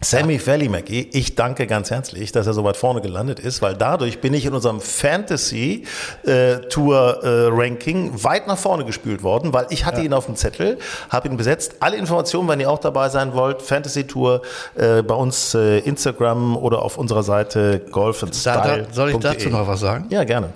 Sammy 0.03 0.39
Fellimecki, 0.39 1.09
ich 1.13 1.35
danke 1.35 1.67
ganz 1.67 1.91
herzlich, 1.91 2.31
dass 2.31 2.47
er 2.47 2.53
so 2.53 2.63
weit 2.63 2.75
vorne 2.75 3.01
gelandet 3.01 3.39
ist, 3.39 3.61
weil 3.61 3.75
dadurch 3.75 4.19
bin 4.19 4.33
ich 4.33 4.47
in 4.47 4.53
unserem 4.53 4.81
Fantasy 4.81 5.83
äh, 6.25 6.55
Tour 6.69 7.23
äh, 7.23 7.47
Ranking 7.51 8.11
weit 8.23 8.47
nach 8.47 8.57
vorne 8.57 8.83
gespült 8.83 9.21
worden, 9.21 9.53
weil 9.53 9.67
ich 9.69 9.85
hatte 9.85 10.01
ihn 10.01 10.13
auf 10.13 10.25
dem 10.25 10.35
Zettel, 10.35 10.79
habe 11.11 11.27
ihn 11.27 11.37
besetzt. 11.37 11.75
Alle 11.81 11.97
Informationen, 11.97 12.49
wenn 12.49 12.59
ihr 12.59 12.71
auch 12.71 12.79
dabei 12.79 13.09
sein 13.09 13.33
wollt, 13.35 13.61
Fantasy 13.61 14.05
Tour 14.07 14.41
äh, 14.75 15.03
bei 15.03 15.13
uns 15.13 15.53
äh, 15.53 15.77
Instagram 15.79 16.57
oder 16.57 16.81
auf 16.81 16.97
unserer 16.97 17.21
Seite 17.21 17.81
golf 17.91 18.23
and 18.23 18.33
Da, 18.33 18.59
style. 18.63 18.87
da, 18.87 18.93
soll 18.93 19.11
ich 19.11 19.17
dazu 19.17 19.49
noch 19.49 19.67
was 19.67 19.81
sagen? 19.81 20.07
Ja, 20.09 20.23
gerne. 20.23 20.49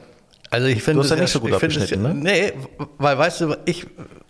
Also 0.49 0.65
ich 0.67 0.81
finde 0.81 1.01
Du 1.01 1.03
hast 1.03 1.11
ja 1.15 1.21
nicht 1.21 1.31
so 1.31 1.39
gut 1.39 1.53
abgeschnitten, 1.53 2.19
Nee, 2.19 2.53
weil 2.97 3.15
weißt 3.15 3.41
du, 3.41 3.55
ich 3.65 3.85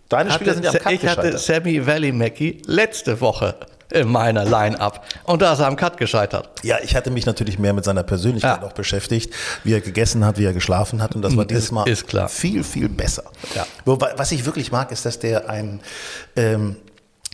Deine 0.09 0.29
Spieler 0.31 0.53
sind 0.55 0.65
ja 0.65 0.71
am 0.71 0.93
ich 0.93 1.07
hatte. 1.07 1.37
Sammy 1.37 1.87
Valley 1.87 2.11
Mackie 2.11 2.61
letzte 2.67 3.21
Woche 3.21 3.55
in 3.91 4.11
meiner 4.11 4.45
Line-Up 4.45 5.05
und 5.23 5.41
da 5.41 5.53
ist 5.53 5.59
er 5.59 5.67
am 5.67 5.75
Cut 5.75 5.97
gescheitert. 5.97 6.49
Ja, 6.63 6.77
ich 6.83 6.95
hatte 6.95 7.11
mich 7.11 7.25
natürlich 7.25 7.59
mehr 7.59 7.73
mit 7.73 7.85
seiner 7.85 8.03
Persönlichkeit 8.03 8.61
Ja. 8.61 8.67
auch 8.67 8.73
beschäftigt, 8.73 9.33
wie 9.63 9.73
er 9.73 9.81
gegessen 9.81 10.25
hat, 10.25 10.37
wie 10.37 10.45
er 10.45 10.53
geschlafen 10.53 11.01
hat 11.01 11.15
und 11.15 11.21
das 11.21 11.35
war 11.37 11.45
dieses 11.45 11.71
Mal 11.71 11.85
viel, 12.27 12.63
viel 12.63 12.89
besser. 12.89 13.23
Ja. 13.55 13.65
Was 13.85 14.31
ich 14.31 14.45
wirklich 14.45 14.71
mag, 14.71 14.91
ist, 14.91 15.05
dass 15.05 15.19
der 15.19 15.49
ein, 15.49 15.79
ähm, 16.35 16.77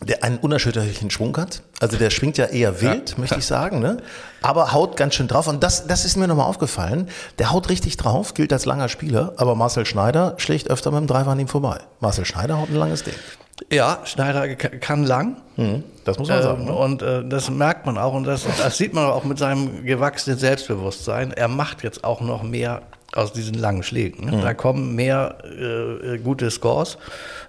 der 0.03 0.23
einen 0.23 0.37
unerschütterlichen 0.39 1.11
Schwung 1.11 1.35
hat. 1.37 1.61
Also 1.79 1.97
der 1.97 2.09
schwingt 2.09 2.37
ja 2.37 2.45
eher 2.45 2.81
wild, 2.81 3.17
möchte 3.17 3.37
ich 3.37 3.45
sagen, 3.45 3.79
ne? 3.79 3.97
aber 4.41 4.73
haut 4.73 4.97
ganz 4.97 5.15
schön 5.15 5.27
drauf. 5.27 5.47
Und 5.47 5.63
das, 5.63 5.85
das 5.87 6.05
ist 6.05 6.17
mir 6.17 6.27
nochmal 6.27 6.47
aufgefallen. 6.47 7.07
Der 7.39 7.51
haut 7.51 7.69
richtig 7.69 7.97
drauf, 7.97 8.33
gilt 8.33 8.51
als 8.51 8.65
langer 8.65 8.89
Spieler, 8.89 9.33
aber 9.37 9.53
Marcel 9.55 9.85
Schneider 9.85 10.33
schlägt 10.37 10.69
öfter 10.69 10.91
mit 10.91 11.01
dem 11.01 11.07
Driver 11.07 11.31
an 11.31 11.39
ihm 11.39 11.47
vorbei. 11.47 11.79
Marcel 11.99 12.25
Schneider 12.25 12.57
haut 12.59 12.69
ein 12.69 12.75
langes 12.75 13.03
Ding. 13.03 13.13
Ja, 13.71 13.99
Schneider 14.05 14.55
kann 14.55 15.03
lang. 15.05 15.37
Mhm, 15.55 15.83
das 16.03 16.17
muss 16.17 16.29
man 16.29 16.41
sagen. 16.41 16.61
Ähm, 16.61 16.65
Ne? 16.65 16.73
und 16.73 17.01
äh, 17.03 17.23
das 17.23 17.51
merkt 17.51 17.85
man 17.85 17.99
auch 17.99 18.13
und 18.13 18.23
das, 18.23 18.43
das 18.57 18.77
sieht 18.77 18.93
man 18.95 19.05
auch 19.05 19.23
mit 19.23 19.37
seinem 19.37 19.85
gewachsenen 19.85 20.39
Selbstbewusstsein. 20.39 21.31
Er 21.31 21.47
macht 21.47 21.83
jetzt 21.83 22.03
auch 22.03 22.21
noch 22.21 22.41
mehr 22.41 22.81
aus 23.13 23.33
diesen 23.33 23.55
langen 23.55 23.83
Schlägen. 23.83 24.25
Mhm. 24.27 24.41
Da 24.41 24.53
kommen 24.53 24.95
mehr 24.95 25.37
äh, 25.43 26.15
äh, 26.15 26.17
gute 26.19 26.49
Scores. 26.49 26.97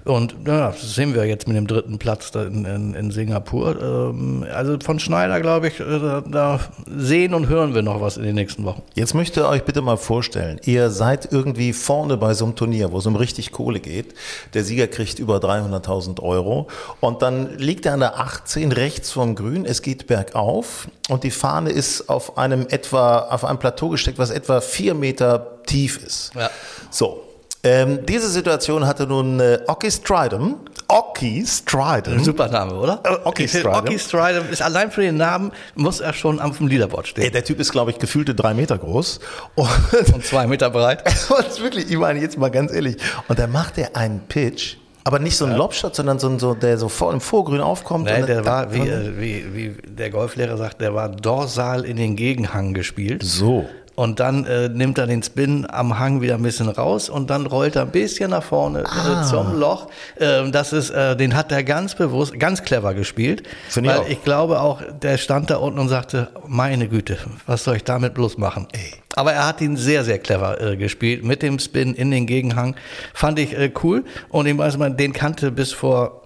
Und 0.04 0.34
ja, 0.44 0.70
das 0.70 0.94
sehen 0.94 1.14
wir 1.14 1.24
jetzt 1.26 1.46
mit 1.46 1.56
dem 1.56 1.68
dritten 1.68 1.98
Platz 1.98 2.32
in, 2.34 2.64
in, 2.64 2.94
in 2.94 3.10
Singapur. 3.12 3.80
Ähm, 3.80 4.44
also 4.52 4.76
von 4.82 4.98
Schneider, 4.98 5.40
glaube 5.40 5.68
ich, 5.68 5.78
äh, 5.78 6.22
da, 6.28 6.58
sehen 6.86 7.34
und 7.34 7.48
hören 7.48 7.74
wir 7.74 7.82
noch 7.82 8.00
was 8.00 8.16
in 8.16 8.24
den 8.24 8.34
nächsten 8.34 8.64
Wochen. 8.64 8.82
Jetzt 8.94 9.14
möchtet 9.14 9.44
ihr 9.44 9.48
euch 9.48 9.62
bitte 9.62 9.80
mal 9.80 9.96
vorstellen, 9.96 10.60
ihr 10.64 10.90
seid 10.90 11.30
irgendwie 11.30 11.72
vorne 11.72 12.16
bei 12.16 12.34
so 12.34 12.44
einem 12.44 12.56
Turnier, 12.56 12.90
wo 12.90 12.98
es 12.98 13.06
um 13.06 13.14
richtig 13.14 13.52
Kohle 13.52 13.78
geht. 13.78 14.14
Der 14.54 14.64
Sieger 14.64 14.88
kriegt 14.88 15.20
über 15.20 15.36
300.000 15.36 16.20
Euro 16.20 16.66
und 16.98 17.22
dann 17.22 17.56
liegt 17.58 17.86
er 17.86 17.94
an 17.94 18.00
der 18.00 18.18
18 18.18 18.72
rechts 18.72 19.12
vom 19.12 19.36
Grün, 19.36 19.64
es 19.64 19.82
geht 19.82 20.08
bergauf 20.08 20.88
und 21.08 21.22
die 21.22 21.30
Fahne 21.30 21.70
ist 21.70 22.08
auf 22.08 22.38
einem 22.38 22.66
etwa, 22.70 23.18
auf 23.18 23.44
einem 23.44 23.58
Plateau 23.58 23.90
gesteckt, 23.90 24.18
was 24.18 24.30
etwa 24.30 24.60
vier 24.60 24.94
Meter 24.94 25.51
tief 25.66 25.98
ist. 26.04 26.30
Ja. 26.34 26.50
So. 26.90 27.24
Ähm, 27.64 28.04
diese 28.06 28.28
Situation 28.28 28.84
hatte 28.86 29.06
nun 29.06 29.38
äh, 29.38 29.60
Oki 29.68 29.88
Stridham. 29.88 30.56
Oki 30.88 31.44
Stridham. 31.46 32.22
Super 32.24 32.48
Name, 32.48 32.74
oder? 32.74 33.00
Äh, 33.04 33.28
Oki 33.28 33.46
Stridham. 33.46 33.74
Oki 33.84 33.98
Stridham 34.00 34.48
ist 34.50 34.60
allein 34.62 34.90
für 34.90 35.02
den 35.02 35.16
Namen, 35.16 35.52
muss 35.76 36.00
er 36.00 36.12
schon 36.12 36.40
am 36.40 36.52
dem 36.56 36.66
Leaderboard 36.66 37.06
stehen. 37.06 37.32
der 37.32 37.44
Typ 37.44 37.60
ist, 37.60 37.70
glaube 37.70 37.92
ich, 37.92 37.98
gefühlte 38.00 38.34
drei 38.34 38.52
Meter 38.52 38.76
groß. 38.78 39.20
Und 39.54 39.68
Und 40.12 40.24
zwei 40.24 40.48
Meter 40.48 40.70
breit. 40.70 41.04
Und 41.30 41.62
wirklich, 41.62 41.88
ich 41.88 41.96
meine 41.96 42.20
jetzt 42.20 42.36
mal 42.36 42.50
ganz 42.50 42.72
ehrlich. 42.72 42.96
Und 43.28 43.38
dann 43.38 43.52
macht 43.52 43.78
er 43.78 43.94
einen 43.96 44.20
Pitch, 44.26 44.76
aber 45.04 45.20
nicht 45.20 45.36
so 45.36 45.44
einen 45.44 45.56
Lobshot, 45.56 45.94
sondern 45.94 46.18
so, 46.18 46.28
ein- 46.28 46.40
so 46.40 46.54
der 46.54 46.78
so 46.78 46.88
vor, 46.88 47.12
im 47.12 47.20
Vorgrün 47.20 47.60
aufkommt. 47.60 48.06
Nein, 48.06 48.22
und 48.22 48.28
der 48.28 48.44
war, 48.44 48.74
wie, 48.74 48.80
äh, 48.80 49.12
wie, 49.18 49.54
wie 49.54 49.76
der 49.88 50.10
Golflehrer 50.10 50.56
sagt, 50.56 50.80
der 50.80 50.94
war 50.96 51.08
dorsal 51.08 51.84
in 51.84 51.96
den 51.96 52.16
Gegenhang 52.16 52.74
gespielt. 52.74 53.22
So. 53.22 53.66
Und 53.94 54.20
dann 54.20 54.46
äh, 54.46 54.70
nimmt 54.70 54.96
er 54.96 55.06
den 55.06 55.22
Spin 55.22 55.66
am 55.70 55.98
Hang 55.98 56.22
wieder 56.22 56.36
ein 56.36 56.42
bisschen 56.42 56.70
raus 56.70 57.10
und 57.10 57.28
dann 57.28 57.44
rollt 57.46 57.76
er 57.76 57.82
ein 57.82 57.90
bisschen 57.90 58.30
nach 58.30 58.42
vorne 58.42 58.84
Ah. 58.86 59.20
äh, 59.22 59.26
zum 59.28 59.58
Loch. 59.58 59.88
Ähm, 60.18 60.50
das 60.50 60.72
ist, 60.72 60.88
äh, 60.90 61.14
den 61.14 61.36
hat 61.36 61.52
er 61.52 61.62
ganz 61.62 61.94
bewusst, 61.94 62.38
ganz 62.38 62.62
clever 62.62 62.94
gespielt. 62.94 63.42
Finde 63.68 63.90
ich 63.90 63.96
weil 63.96 64.04
auch. 64.04 64.08
ich 64.08 64.24
glaube 64.24 64.60
auch, 64.60 64.80
der 65.02 65.18
stand 65.18 65.50
da 65.50 65.56
unten 65.56 65.78
und 65.78 65.88
sagte, 65.90 66.28
meine 66.46 66.88
Güte, 66.88 67.18
was 67.46 67.64
soll 67.64 67.76
ich 67.76 67.84
damit 67.84 68.14
bloß 68.14 68.38
machen? 68.38 68.66
Aber 69.14 69.34
er 69.34 69.46
hat 69.46 69.60
ihn 69.60 69.76
sehr, 69.76 70.04
sehr 70.04 70.18
clever 70.18 70.58
äh, 70.60 70.76
gespielt, 70.78 71.22
mit 71.22 71.42
dem 71.42 71.58
Spin 71.58 71.94
in 71.94 72.10
den 72.10 72.26
Gegenhang. 72.26 72.76
Fand 73.12 73.38
ich 73.38 73.52
äh, 73.56 73.70
cool. 73.82 74.04
Und 74.30 74.46
ich 74.46 74.56
weiß 74.56 74.78
mal, 74.78 74.90
den 74.90 75.12
kannte 75.12 75.50
bis 75.52 75.72
vor 75.74 76.22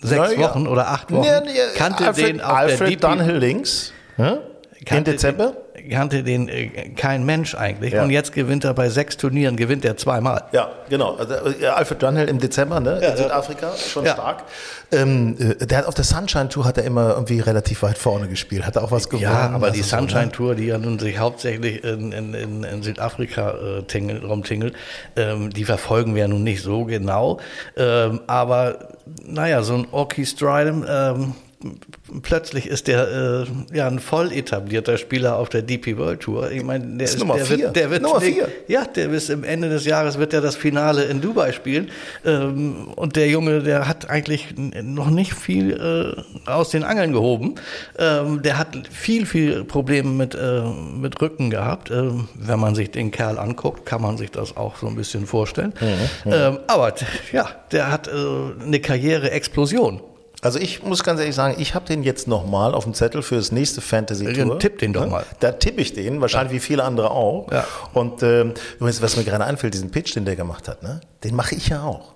sechs 0.00 0.32
ja. 0.34 0.40
Wochen 0.40 0.66
oder 0.66 0.88
acht 0.88 1.12
Wochen. 1.12 1.24
Ja, 1.24 1.40
nee, 1.42 1.50
kannte 1.76 2.08
Alfred, 2.08 2.26
den 2.26 2.40
auf 2.40 2.52
Alfred 2.56 3.02
der 3.02 3.10
Dunhill 3.10 3.36
links. 3.36 3.92
Ja? 4.18 4.38
In 4.78 4.84
kannte 4.84 5.12
Dezember. 5.12 5.46
Den, 5.52 5.61
kannte 5.90 6.22
den 6.22 6.48
äh, 6.48 6.90
kein 6.96 7.24
Mensch 7.24 7.54
eigentlich. 7.54 7.94
Ja. 7.94 8.02
Und 8.02 8.10
jetzt 8.10 8.32
gewinnt 8.32 8.64
er 8.64 8.74
bei 8.74 8.88
sechs 8.90 9.16
Turnieren, 9.16 9.56
gewinnt 9.56 9.84
er 9.84 9.96
zweimal. 9.96 10.44
Ja, 10.52 10.70
genau. 10.88 11.16
Also, 11.16 11.34
äh, 11.34 11.66
Alfred 11.66 12.02
Dunhill 12.02 12.28
im 12.28 12.38
Dezember, 12.38 12.80
ne? 12.80 12.98
in 12.98 13.16
Südafrika, 13.16 13.72
schon 13.76 14.04
Ja. 14.04 14.12
stark. 14.12 14.44
Ähm, 14.92 15.36
äh, 15.38 15.66
der 15.66 15.78
hat 15.78 15.86
auf 15.86 15.94
der 15.94 16.04
Sunshine 16.04 16.48
Tour 16.50 16.66
hat 16.66 16.76
er 16.76 16.84
immer 16.84 17.10
irgendwie 17.14 17.40
relativ 17.40 17.82
weit 17.82 17.96
vorne 17.96 18.28
gespielt, 18.28 18.66
hat 18.66 18.76
er 18.76 18.84
auch 18.84 18.90
was 18.90 19.08
gewonnen. 19.08 19.22
Ja, 19.24 19.50
aber 19.50 19.70
die 19.70 19.80
Also 19.80 19.90
so, 19.90 19.96
Sunshine 19.98 20.26
ne? 20.26 20.32
Tour, 20.32 20.54
die 20.54 20.66
ja 20.66 20.78
nun 20.78 20.98
sich 20.98 21.18
hauptsächlich 21.18 21.82
in, 21.82 22.12
in, 22.12 22.34
in, 22.34 22.64
in 22.64 22.82
Südafrika 22.82 23.52
äh, 23.52 23.82
tingelt, 23.84 24.24
rumtingelt, 24.24 24.74
ähm, 25.16 25.50
die 25.50 25.64
verfolgen 25.64 26.14
wir 26.14 26.22
ja 26.22 26.28
nun 26.28 26.42
nicht 26.42 26.62
so 26.62 26.84
genau. 26.84 27.40
Ähm, 27.76 28.20
aber 28.26 28.88
naja, 29.24 29.62
so 29.62 29.74
ein 29.74 29.86
Stridham, 30.26 30.84
ähm, 30.88 31.34
plötzlich 32.22 32.66
ist 32.66 32.86
der 32.88 33.46
äh, 33.72 33.76
ja 33.76 33.86
ein 33.86 33.98
voll 33.98 34.32
etablierter 34.32 34.98
Spieler 34.98 35.36
auf 35.36 35.48
der 35.48 35.62
DP 35.62 35.96
World 35.96 36.20
Tour. 36.20 36.50
Ich 36.50 36.62
meine, 36.62 36.84
der 36.96 37.04
Ist 37.04 37.14
ist, 37.14 37.20
Nummer 37.20 37.36
der 37.36 37.46
vier. 37.46 37.58
wird, 37.58 37.76
der 37.76 37.90
wird 37.90 38.02
Nummer 38.02 38.20
vier. 38.20 38.48
Ja, 38.68 38.84
der 38.84 39.08
bis 39.08 39.28
im 39.28 39.44
Ende 39.44 39.68
des 39.68 39.84
Jahres 39.84 40.18
wird 40.18 40.32
er 40.32 40.40
das 40.40 40.56
Finale 40.56 41.04
in 41.04 41.20
Dubai 41.20 41.52
spielen. 41.52 41.90
Ähm, 42.24 42.88
und 42.96 43.16
der 43.16 43.28
Junge, 43.28 43.62
der 43.62 43.88
hat 43.88 44.10
eigentlich 44.10 44.54
noch 44.56 45.10
nicht 45.10 45.34
viel 45.34 45.72
äh, 46.46 46.50
aus 46.50 46.70
den 46.70 46.84
Angeln 46.84 47.12
gehoben. 47.12 47.54
Ähm, 47.98 48.42
der 48.42 48.58
hat 48.58 48.76
viel, 48.90 49.26
viel 49.26 49.64
Probleme 49.64 50.10
mit, 50.10 50.34
äh, 50.34 50.62
mit 50.62 51.20
Rücken 51.20 51.50
gehabt. 51.50 51.90
Ähm, 51.90 52.28
wenn 52.34 52.60
man 52.60 52.74
sich 52.74 52.90
den 52.90 53.10
Kerl 53.10 53.38
anguckt, 53.38 53.86
kann 53.86 54.02
man 54.02 54.16
sich 54.16 54.30
das 54.30 54.56
auch 54.56 54.76
so 54.76 54.86
ein 54.86 54.96
bisschen 54.96 55.26
vorstellen. 55.26 55.72
Ähm, 56.26 56.58
aber 56.66 56.94
ja, 57.32 57.48
der 57.70 57.90
hat 57.90 58.08
äh, 58.08 58.12
eine 58.64 58.80
Karriere-Explosion. 58.80 60.00
Also 60.44 60.58
ich 60.58 60.82
muss 60.82 61.04
ganz 61.04 61.20
ehrlich 61.20 61.36
sagen, 61.36 61.54
ich 61.58 61.74
habe 61.76 61.86
den 61.86 62.02
jetzt 62.02 62.26
nochmal 62.26 62.74
auf 62.74 62.82
dem 62.82 62.94
Zettel 62.94 63.22
für 63.22 63.36
das 63.36 63.52
nächste 63.52 63.80
Fantasy 63.80 64.24
Tour. 64.24 64.34
Dann 64.48 64.58
tipp 64.58 64.78
den 64.80 64.92
doch 64.92 65.06
mal. 65.06 65.24
Da 65.38 65.52
tippe 65.52 65.80
ich 65.80 65.94
den, 65.94 66.20
wahrscheinlich 66.20 66.52
wie 66.52 66.58
viele 66.60 66.82
andere 66.82 67.12
auch. 67.12 67.46
Ja. 67.52 67.64
Und 67.94 68.24
ähm, 68.24 68.52
übrigens, 68.76 69.00
was 69.00 69.16
mir 69.16 69.22
gerade 69.22 69.44
einfällt, 69.44 69.72
diesen 69.72 69.92
Pitch, 69.92 70.16
den 70.16 70.24
der 70.24 70.34
gemacht 70.34 70.66
hat, 70.66 70.82
ne? 70.82 71.00
den 71.22 71.36
mache 71.36 71.54
ich 71.54 71.68
ja 71.68 71.84
auch. 71.84 72.14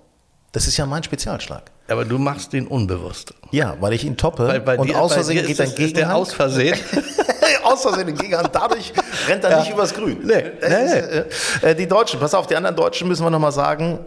Das 0.51 0.67
ist 0.67 0.75
ja 0.75 0.85
mein 0.85 1.03
Spezialschlag. 1.03 1.71
Aber 1.87 2.03
du 2.03 2.17
machst 2.17 2.51
den 2.51 2.67
unbewusst. 2.67 3.33
Ja, 3.51 3.77
weil 3.79 3.93
ich 3.93 4.03
ihn 4.03 4.17
toppe 4.17 4.45
Weil 4.47 4.59
bei 4.59 4.77
und 4.77 4.89
dir, 4.89 4.99
aus 4.99 5.13
Versehen 5.13 5.45
geht 5.45 5.57
es- 5.57 5.73
ist 5.73 5.95
der 5.95 6.13
aus 6.13 6.33
Versehen. 6.33 6.77
aus 7.63 7.81
Versehen 7.83 8.07
den 8.07 8.17
Gegenhand. 8.17 8.49
Dadurch 8.53 8.91
rennt 9.29 9.43
er 9.45 9.59
nicht 9.61 9.71
übers 9.71 9.93
Grün. 9.93 10.19
Nee, 10.25 10.51
Das 10.59 10.69
nee, 10.69 10.99
ist, 10.99 11.63
äh, 11.63 11.71
äh, 11.71 11.75
die 11.75 11.87
Deutschen, 11.87 12.19
pass 12.19 12.33
auf, 12.33 12.45
die 12.47 12.57
anderen 12.57 12.75
Deutschen 12.75 13.07
müssen 13.07 13.23
wir 13.23 13.29
nochmal 13.29 13.53
sagen. 13.53 13.99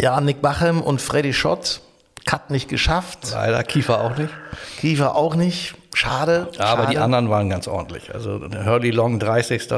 Ja, 0.00 0.20
Nick 0.20 0.40
Bachem 0.42 0.80
und 0.80 1.00
Freddy 1.00 1.32
Schott, 1.32 1.80
Cut 2.28 2.50
nicht 2.50 2.68
geschafft. 2.68 3.30
Leider 3.32 3.64
Kiefer 3.64 4.02
auch 4.02 4.18
nicht. 4.18 4.30
Kiefer 4.80 5.16
auch 5.16 5.34
nicht. 5.34 5.74
Schade. 5.94 6.48
Ja, 6.52 6.66
aber 6.66 6.82
schade. 6.82 6.92
die 6.92 6.98
anderen 6.98 7.30
waren 7.30 7.48
ganz 7.48 7.66
ordentlich. 7.66 8.14
Also 8.14 8.40
Hurley 8.66 8.90
Long 8.90 9.18
30. 9.18 9.68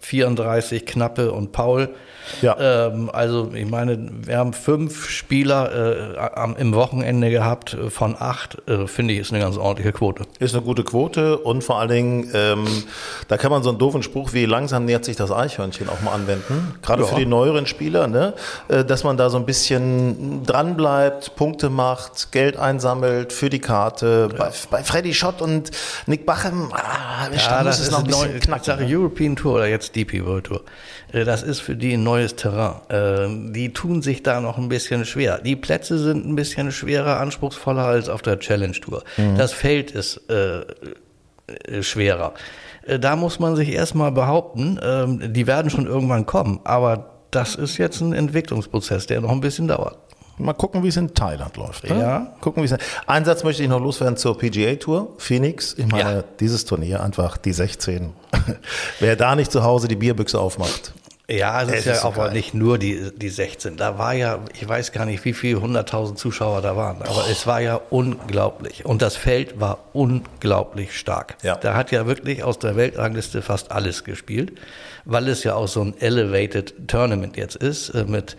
34, 0.00 0.86
Knappe 0.86 1.30
und 1.30 1.52
Paul. 1.52 1.94
Ja. 2.42 2.56
Ähm, 2.86 3.10
also 3.12 3.50
ich 3.54 3.68
meine, 3.68 3.98
wir 4.24 4.38
haben 4.38 4.52
fünf 4.52 5.08
Spieler 5.08 6.14
äh, 6.14 6.18
am, 6.18 6.56
im 6.56 6.74
Wochenende 6.74 7.30
gehabt 7.30 7.74
äh, 7.74 7.90
von 7.90 8.16
acht. 8.18 8.58
Äh, 8.68 8.86
Finde 8.86 9.14
ich, 9.14 9.20
ist 9.20 9.32
eine 9.32 9.40
ganz 9.42 9.56
ordentliche 9.56 9.92
Quote. 9.92 10.24
Ist 10.38 10.54
eine 10.54 10.62
gute 10.62 10.84
Quote 10.84 11.38
und 11.38 11.62
vor 11.64 11.78
allen 11.78 11.90
Dingen, 11.90 12.30
ähm, 12.34 12.66
da 13.28 13.36
kann 13.36 13.50
man 13.50 13.62
so 13.62 13.70
einen 13.70 13.78
doofen 13.78 14.02
Spruch 14.02 14.32
wie 14.32 14.46
langsam 14.46 14.84
nähert 14.84 15.04
sich 15.04 15.16
das 15.16 15.30
Eichhörnchen 15.30 15.88
auch 15.88 16.00
mal 16.00 16.12
anwenden. 16.12 16.74
Gerade 16.82 17.02
Ja. 17.02 17.08
für 17.08 17.16
die 17.16 17.26
neueren 17.26 17.66
Spieler, 17.66 18.06
ne? 18.06 18.34
äh, 18.68 18.84
dass 18.84 19.04
man 19.04 19.16
da 19.16 19.30
so 19.30 19.38
ein 19.38 19.46
bisschen 19.46 20.44
dran 20.44 20.76
bleibt, 20.76 21.36
Punkte 21.36 21.70
macht, 21.70 22.32
Geld 22.32 22.56
einsammelt 22.56 23.32
für 23.32 23.50
die 23.50 23.58
Karte. 23.60 24.28
Bei, 24.36 24.50
bei 24.70 24.84
Freddy 24.84 25.14
Schott 25.14 25.42
und 25.42 25.70
Nick 26.06 26.26
Bachem, 26.26 26.70
ah, 26.72 27.28
da 27.30 27.64
muss 27.64 27.78
es 27.78 27.90
noch 27.90 28.00
ein 28.00 28.06
bisschen 28.06 28.78
ne? 28.78 28.86
European 28.96 29.36
Tour 29.36 29.54
oder 29.56 29.66
jetzt 29.66 29.94
DP 29.96 30.24
World 30.24 30.44
Tour. 30.44 30.62
Äh, 31.12 31.24
Das 31.24 31.42
ist 31.42 31.60
für 31.60 31.76
die 31.76 31.94
ein 31.94 32.02
neues 32.02 32.36
Terrain. 32.36 32.80
Äh, 32.88 33.52
Die 33.52 33.72
tun 33.72 34.02
sich 34.02 34.22
da 34.22 34.40
noch 34.40 34.58
ein 34.58 34.68
bisschen 34.68 35.04
schwer. 35.04 35.38
Die 35.38 35.56
Plätze 35.56 35.98
sind 35.98 36.26
ein 36.26 36.36
bisschen 36.36 36.72
schwerer, 36.72 37.18
anspruchsvoller 37.20 37.84
als 37.84 38.08
auf 38.08 38.22
der 38.22 38.38
Challenge 38.38 38.72
Tour. 38.80 39.02
Mhm. 39.16 39.36
Das 39.36 39.52
Feld 39.52 39.90
ist 39.90 40.20
äh, 40.30 40.60
äh, 40.60 41.82
schwerer. 41.82 42.34
Äh, 42.86 42.98
Da 42.98 43.16
muss 43.16 43.38
man 43.38 43.56
sich 43.56 43.70
erstmal 43.70 44.12
behaupten, 44.12 44.78
ähm, 44.82 45.32
die 45.32 45.46
werden 45.46 45.70
schon 45.70 45.86
irgendwann 45.86 46.26
kommen. 46.26 46.60
Aber 46.64 47.10
das 47.30 47.54
ist 47.54 47.78
jetzt 47.78 48.00
ein 48.00 48.12
Entwicklungsprozess, 48.12 49.06
der 49.06 49.20
noch 49.20 49.30
ein 49.30 49.40
bisschen 49.40 49.68
dauert. 49.68 49.98
Mal 50.38 50.54
gucken, 50.54 50.82
wie 50.82 50.88
es 50.88 50.96
in 50.96 51.12
Thailand 51.14 51.54
läuft. 51.58 51.84
Ne? 51.88 52.00
Ja. 52.00 52.34
Gucken, 52.40 52.62
wie 52.62 52.66
es. 52.66 52.74
Einen 53.06 53.26
Satz 53.26 53.44
möchte 53.44 53.62
ich 53.62 53.68
noch 53.68 53.78
loswerden 53.78 54.16
zur 54.16 54.38
PGA 54.38 54.74
Tour. 54.76 55.12
Phoenix. 55.18 55.74
Ich 55.76 55.86
meine, 55.86 56.10
Ja. 56.14 56.24
dieses 56.40 56.64
Turnier 56.64 57.02
einfach 57.02 57.36
die 57.36 57.52
16. 57.52 58.14
Wer 59.00 59.16
da 59.16 59.36
nicht 59.36 59.52
zu 59.52 59.62
Hause 59.62 59.86
die 59.86 59.96
Bierbüchse 59.96 60.40
aufmacht. 60.40 60.94
Ja, 61.30 61.62
es 61.62 61.68
Es 61.68 61.78
ist 61.80 61.84
ja 61.86 61.92
ist 61.92 62.04
aber 62.04 62.24
geil. 62.24 62.32
nicht 62.32 62.54
nur 62.54 62.76
die, 62.78 63.10
die 63.16 63.28
16. 63.28 63.76
Da 63.76 63.98
war 63.98 64.14
ja, 64.14 64.40
ich 64.58 64.68
weiß 64.68 64.90
gar 64.92 65.04
nicht, 65.06 65.24
wie 65.24 65.32
viele 65.32 65.58
100.000 65.60 66.16
Zuschauer 66.16 66.60
da 66.60 66.76
waren, 66.76 67.00
aber 67.02 67.24
es 67.30 67.46
war 67.46 67.60
ja 67.60 67.80
unglaublich. 67.90 68.84
Und 68.84 69.00
das 69.00 69.16
Feld 69.16 69.60
war 69.60 69.78
unglaublich 69.92 70.98
stark. 70.98 71.36
Ja. 71.42 71.54
Da 71.56 71.74
hat 71.74 71.92
ja 71.92 72.06
wirklich 72.06 72.42
aus 72.42 72.58
der 72.58 72.74
Weltrangliste 72.76 73.42
fast 73.42 73.70
alles 73.70 74.02
gespielt, 74.04 74.52
weil 75.04 75.28
es 75.28 75.44
ja 75.44 75.54
auch 75.54 75.68
so 75.68 75.82
ein 75.82 75.94
Elevated 76.00 76.88
Tournament 76.88 77.36
jetzt 77.36 77.56
ist, 77.56 77.90
äh, 77.90 78.04
mit 78.04 78.36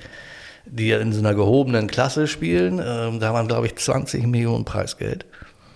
die 0.65 0.89
ja 0.89 1.00
in 1.00 1.12
so 1.13 1.19
einer 1.19 1.33
gehobenen 1.33 1.88
Klasse 1.88 2.27
spielen. 2.27 2.81
Ähm, 2.86 3.19
Da 3.19 3.33
waren, 3.33 3.48
glaube 3.48 3.67
ich, 3.67 3.75
20 3.77 4.27
Millionen 4.27 4.65
Preisgeld. 4.65 5.25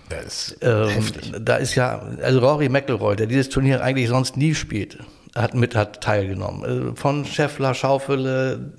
Das 0.10 0.50
ist 0.50 0.58
Ähm, 0.62 0.90
heftig. 0.90 1.34
Da 1.42 1.56
ist 1.56 1.74
ja, 1.76 2.02
also 2.22 2.40
Rory 2.40 2.70
McIlroy, 2.70 3.16
der 3.16 3.26
dieses 3.26 3.50
Turnier 3.50 3.82
eigentlich 3.82 4.08
sonst 4.10 4.38
nie 4.38 4.54
spielt, 4.54 5.00
hat 5.36 5.54
mit 5.54 5.76
hat 5.76 6.02
teilgenommen. 6.02 6.94
Äh, 6.94 6.96
Von 6.96 7.26
Scheffler, 7.26 7.74
Schaufele, 7.74 8.72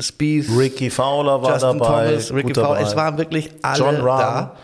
Spieth, 0.00 0.48
Ricky 0.56 0.88
Fowler 0.90 1.42
war 1.42 1.52
Justin 1.54 1.78
dabei. 1.78 2.06
Thomas, 2.08 2.32
Ricky 2.32 2.54
Fowler. 2.54 2.68
dabei. 2.68 2.82
Es 2.82 2.96
waren 2.96 3.18
wirklich 3.18 3.50
alle 3.62 3.98
da. 4.02 4.56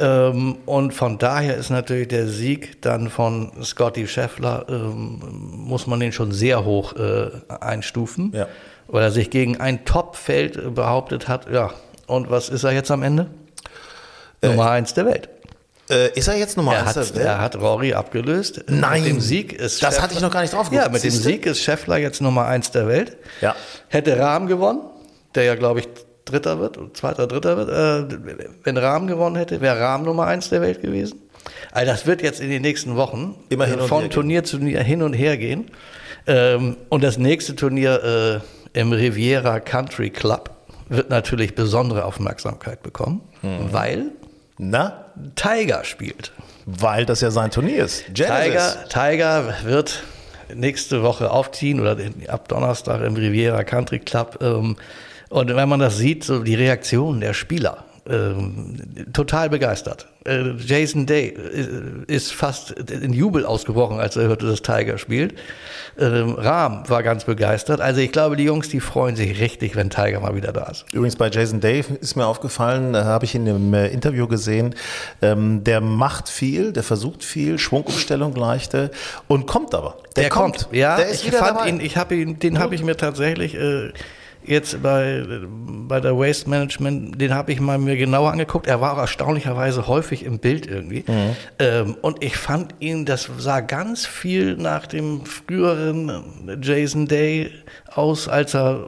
Ähm, 0.00 0.58
und 0.64 0.94
von 0.94 1.18
daher 1.18 1.56
ist 1.56 1.70
natürlich 1.70 2.06
der 2.08 2.28
Sieg 2.28 2.80
dann 2.82 3.10
von 3.10 3.50
Scotty 3.64 4.06
Scheffler, 4.06 4.64
ähm, 4.68 5.20
muss 5.50 5.88
man 5.88 5.98
den 5.98 6.12
schon 6.12 6.30
sehr 6.30 6.64
hoch 6.64 6.94
äh, 6.94 7.30
einstufen, 7.60 8.30
Ja. 8.32 8.46
weil 8.86 9.02
er 9.02 9.10
sich 9.10 9.28
gegen 9.30 9.60
ein 9.60 9.84
Top-Feld 9.84 10.56
äh, 10.56 10.60
behauptet 10.70 11.26
hat. 11.26 11.50
Ja, 11.50 11.72
und 12.06 12.30
was 12.30 12.48
ist 12.48 12.62
er 12.62 12.70
jetzt 12.72 12.92
am 12.92 13.02
Ende? 13.02 13.26
Nummer 14.40 14.70
eins 14.70 14.94
der 14.94 15.06
Welt. 15.06 15.28
Äh, 15.90 16.10
ist 16.18 16.28
er 16.28 16.36
jetzt 16.36 16.56
Nummer 16.56 16.74
Er 16.74 16.86
eins 16.86 16.96
hat, 16.96 17.16
er 17.16 17.40
hat 17.40 17.56
Rory 17.56 17.94
abgelöst. 17.94 18.64
Nein. 18.68 19.02
Mit 19.02 19.10
dem 19.12 19.20
Sieg 19.20 19.52
ist 19.52 19.82
Das 19.82 19.94
Scheffler- 19.94 20.02
hatte 20.02 20.14
ich 20.14 20.20
noch 20.20 20.30
gar 20.30 20.42
nicht 20.42 20.52
drauf 20.52 20.66
Ja, 20.70 20.84
geguckt. 20.86 20.92
mit 20.92 21.04
dem? 21.04 21.10
Sieg 21.10 21.46
ist 21.46 21.62
Scheffler 21.62 21.96
jetzt 21.98 22.20
Nummer 22.20 22.46
eins 22.46 22.70
der 22.70 22.86
Welt. 22.88 23.16
Ja. 23.40 23.54
Hätte 23.88 24.18
Rahm 24.18 24.46
gewonnen, 24.46 24.80
der 25.34 25.44
ja, 25.44 25.54
glaube 25.54 25.80
ich, 25.80 25.88
Dritter 26.24 26.60
wird, 26.60 26.78
Zweiter, 26.94 27.26
Dritter 27.26 27.56
wird. 27.56 27.70
Äh, 28.12 28.18
wenn 28.64 28.76
Rahm 28.76 29.06
gewonnen 29.06 29.36
hätte, 29.36 29.60
wäre 29.62 29.80
Rahm 29.80 30.02
Nummer 30.02 30.26
eins 30.26 30.50
der 30.50 30.60
Welt 30.60 30.82
gewesen. 30.82 31.22
Also 31.72 31.90
das 31.90 32.06
wird 32.06 32.20
jetzt 32.22 32.40
in 32.40 32.50
den 32.50 32.60
nächsten 32.60 32.96
Wochen 32.96 33.34
Immer 33.48 33.64
hin 33.64 33.78
äh, 33.78 33.82
von. 33.84 34.10
Turnier 34.10 34.44
zu 34.44 34.58
Turnier 34.58 34.82
hin 34.82 35.02
und 35.02 35.14
her 35.14 35.38
gehen. 35.38 35.70
Ähm, 36.26 36.76
und 36.90 37.02
das 37.02 37.16
nächste 37.16 37.56
Turnier 37.56 38.42
äh, 38.74 38.78
im 38.78 38.92
Riviera 38.92 39.60
Country 39.60 40.10
Club 40.10 40.50
wird 40.90 41.08
natürlich 41.08 41.54
besondere 41.54 42.04
Aufmerksamkeit 42.04 42.82
bekommen, 42.82 43.22
Mhm. 43.40 43.48
weil 43.72 44.02
Na? 44.58 45.06
Tiger 45.36 45.84
spielt. 45.84 46.32
Weil 46.66 47.06
das 47.06 47.20
ja 47.20 47.30
sein 47.30 47.50
Turnier 47.50 47.84
ist. 47.84 48.04
Genesis. 48.12 48.76
Tiger, 48.88 48.88
Tiger 48.88 49.54
wird 49.64 50.02
nächste 50.54 51.02
Woche 51.02 51.30
aufziehen 51.30 51.80
oder 51.80 51.96
ab 52.28 52.48
Donnerstag 52.48 53.02
im 53.02 53.14
Riviera 53.14 53.64
Country 53.64 54.00
Club. 54.00 54.38
Ähm, 54.42 54.76
und 55.30 55.54
wenn 55.54 55.68
man 55.68 55.80
das 55.80 55.96
sieht, 55.96 56.24
so 56.24 56.42
die 56.42 56.54
Reaktion 56.54 57.20
der 57.20 57.34
Spieler, 57.34 57.84
total 59.12 59.50
begeistert. 59.50 60.08
Äh, 60.24 60.52
Jason 60.58 61.06
Day 61.06 61.28
äh, 61.28 62.12
ist 62.12 62.32
fast 62.32 62.70
in 62.72 63.12
Jubel 63.12 63.44
ausgebrochen, 63.44 63.98
als 63.98 64.16
er 64.16 64.28
hörte, 64.28 64.46
dass 64.46 64.62
Tiger 64.62 64.98
spielt. 64.98 65.34
Ähm, 65.98 66.34
Rahm 66.34 66.84
war 66.88 67.02
ganz 67.02 67.24
begeistert. 67.24 67.80
Also 67.80 68.00
ich 68.00 68.12
glaube, 68.12 68.36
die 68.36 68.44
Jungs, 68.44 68.68
die 68.68 68.80
freuen 68.80 69.16
sich 69.16 69.40
richtig, 69.40 69.76
wenn 69.76 69.90
Tiger 69.90 70.20
mal 70.20 70.34
wieder 70.34 70.52
da 70.52 70.64
ist. 70.64 70.86
Übrigens 70.92 71.16
bei 71.16 71.28
Jason 71.28 71.60
Dave 71.60 71.94
ist 72.00 72.16
mir 72.16 72.26
aufgefallen, 72.26 72.92
da 72.92 73.04
habe 73.04 73.24
ich 73.24 73.34
in 73.34 73.44
dem 73.44 73.74
äh, 73.74 73.88
Interview 73.88 74.26
gesehen, 74.26 74.74
ähm, 75.22 75.64
der 75.64 75.80
macht 75.80 76.28
viel, 76.28 76.72
der 76.72 76.82
versucht 76.82 77.24
viel, 77.24 77.58
Schwungumstellung 77.58 78.34
leichte 78.34 78.90
und 79.26 79.46
kommt 79.46 79.74
aber. 79.74 79.96
Der, 80.16 80.28
kommt. 80.30 80.68
ja. 80.72 80.96
der 80.96 81.08
ist 81.08 81.20
ich 81.20 81.28
wieder 81.28 81.38
fand 81.38 81.58
dabei. 81.58 81.68
ihn, 81.68 81.80
ich 81.80 81.96
habe 81.96 82.14
ihn, 82.14 82.38
den 82.38 82.58
habe 82.58 82.74
ich 82.74 82.82
mir 82.82 82.96
tatsächlich 82.96 83.54
äh, 83.54 83.92
jetzt 84.48 84.82
bei, 84.82 85.22
bei 85.88 86.00
der 86.00 86.16
Waste 86.18 86.48
Management, 86.48 87.20
den 87.20 87.34
habe 87.34 87.52
ich 87.52 87.60
mal 87.60 87.78
mir 87.78 87.96
genauer 87.96 88.32
angeguckt. 88.32 88.66
Er 88.66 88.80
war 88.80 88.94
auch 88.94 88.98
erstaunlicherweise 88.98 89.86
häufig 89.86 90.24
im 90.24 90.38
Bild 90.38 90.66
irgendwie. 90.66 91.04
Mhm. 91.06 91.36
Ähm, 91.58 91.96
und 92.02 92.22
ich 92.22 92.36
fand 92.36 92.74
ihn, 92.80 93.04
das 93.04 93.28
sah 93.38 93.60
ganz 93.60 94.06
viel 94.06 94.56
nach 94.56 94.86
dem 94.86 95.24
früheren 95.24 96.22
Jason 96.62 97.06
Day 97.06 97.52
aus, 97.94 98.28
als 98.28 98.54
er 98.54 98.84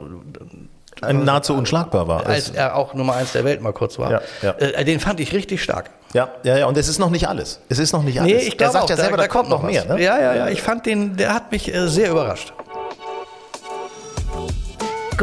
Ein 1.01 1.23
nahezu 1.23 1.55
unschlagbar 1.55 2.07
war. 2.07 2.25
als 2.27 2.49
er 2.49 2.75
auch 2.75 2.93
Nummer 2.93 3.15
eins 3.15 3.31
der 3.31 3.43
Welt 3.43 3.61
mal 3.61 3.73
kurz 3.73 3.97
war. 3.97 4.11
Ja, 4.11 4.21
ja. 4.41 4.51
Äh, 4.51 4.85
den 4.85 4.99
fand 4.99 5.19
ich 5.19 5.33
richtig 5.33 5.63
stark. 5.63 5.89
ja, 6.13 6.29
ja, 6.43 6.57
ja, 6.57 6.65
und 6.67 6.77
es 6.77 6.87
ist 6.87 6.99
noch 6.99 7.09
nicht 7.09 7.27
alles. 7.27 7.61
Es 7.69 7.79
ist 7.79 7.93
noch 7.93 8.03
nicht 8.03 8.19
alles. 8.19 8.33
Nee, 8.33 8.39
ich 8.39 8.57
glaube 8.57 8.69
er 8.69 8.73
sagt 8.73 8.85
auch, 8.85 8.89
ja 8.89 8.97
selber, 8.97 9.17
da, 9.17 9.27
kommt 9.27 9.49
noch 9.49 9.63
was. 9.63 9.71
mehr. 9.71 9.85
Ne? 9.85 10.03
Ja, 10.03 10.19
ja, 10.19 10.35
ja. 10.35 10.47
Ich 10.49 10.61
fand 10.61 10.85
den, 10.85 11.17
der 11.17 11.33
hat 11.33 11.51
mich 11.51 11.73
äh, 11.73 11.87
sehr 11.87 12.11
überrascht. 12.11 12.53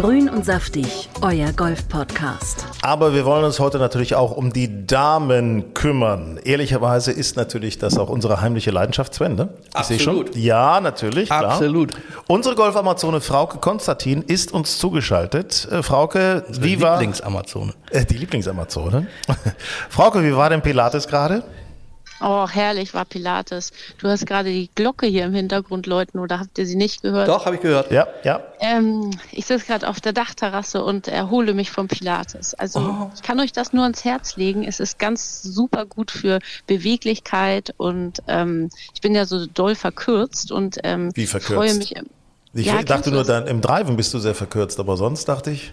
Grün 0.01 0.29
und 0.29 0.45
saftig, 0.45 1.09
euer 1.23 1.53
Golf-Podcast. 1.53 2.67
Aber 2.83 3.15
wir 3.15 3.25
wollen 3.25 3.43
uns 3.43 3.59
heute 3.59 3.81
natürlich 3.81 4.15
auch 4.15 4.31
um 4.31 4.53
die 4.53 4.87
Damen 4.87 5.75
kümmern. 5.75 6.39
Ehrlicherweise 6.45 7.11
ist 7.11 7.37
natürlich 7.37 7.79
das 7.79 7.99
auch 7.99 8.09
unsere 8.09 8.41
heimliche 8.41 8.71
Leidenschaft, 8.71 9.13
Sven, 9.13 9.35
ne? 9.35 9.49
Ich 9.77 9.87
sehe 9.87 9.99
schon. 9.99 10.21
Absolut. 10.21 10.37
Ja, 10.37 10.81
natürlich. 10.81 11.27
Klar. 11.27 11.47
Absolut. 11.47 11.95
Unsere 12.29 12.55
Golf-Amazone 12.55 13.21
Frauke 13.21 13.59
Konstantin 13.59 14.23
ist 14.23 14.53
uns 14.53 14.79
zugeschaltet. 14.79 15.67
Äh, 15.69 15.83
Frauke, 15.83 16.45
wie 16.49 16.81
war... 16.81 17.01
Lieblingsamazone. 17.01 17.73
Äh, 17.91 18.05
Die 18.05 18.19
Lieblingsamazone. 18.19 19.09
Frauke, 19.89 20.23
wie 20.23 20.37
war 20.37 20.49
denn 20.49 20.63
Pilates 20.63 21.09
gerade? 21.09 21.43
Oh, 22.21 22.49
herrlich 22.49 22.95
war 22.95 23.05
Pilates. 23.05 23.73
Du 23.99 24.09
hast 24.09 24.27
gerade 24.27 24.51
die 24.51 24.71
Glocke 24.75 25.07
hier 25.07 25.25
im 25.25 25.35
Hintergrund 25.35 25.87
läuten 25.87 26.19
oder 26.19 26.41
habt 26.41 26.59
ihr 26.59 26.67
sie 26.67 26.77
nicht 26.77 27.03
gehört? 27.03 27.29
Doch, 27.29 27.47
habe 27.47 27.57
ich 27.57 27.63
gehört. 27.63 27.91
Ja, 27.93 28.07
ja. 28.25 28.41
Ähm, 28.61 29.11
ich 29.31 29.47
sitze 29.47 29.67
gerade 29.67 29.89
auf 29.89 30.01
der 30.01 30.13
Dachterrasse 30.13 30.83
und 30.83 31.07
erhole 31.09 31.55
mich 31.55 31.71
vom 31.71 31.87
Pilates. 31.89 32.55
Also 32.55 32.81
Oh. 32.81 33.11
ich 33.15 33.23
kann 33.23 33.39
euch 33.41 33.53
das 33.53 33.73
nur 33.73 33.85
ans 33.85 34.05
Herz 34.05 34.37
legen. 34.37 34.65
Es 34.65 34.81
ist 34.81 34.99
ganz 34.99 35.43
super 35.43 35.87
gut 35.87 36.11
für 36.11 36.41
Beweglichkeit 36.67 37.73
und 37.77 38.23
ähm, 38.27 38.69
ich 38.95 39.01
bin 39.01 39.15
ja 39.15 39.25
so 39.25 39.47
doll 39.47 39.75
verkürzt 39.75 40.51
und 40.51 40.79
ähm, 40.85 41.11
Wie 41.15 41.27
verkürzt? 41.27 41.55
freue 41.55 41.75
mich. 41.75 41.95
Ich 42.55 42.67
Ja, 42.67 42.83
dachte 42.83 43.11
nur, 43.11 43.25
dann 43.25 43.47
im 43.47 43.61
Driven 43.61 43.97
bist 43.97 44.13
du 44.15 44.19
sehr 44.19 44.35
verkürzt, 44.35 44.81
aber 44.81 44.97
sonst 44.97 45.27
dachte 45.29 45.51
ich. 45.51 45.73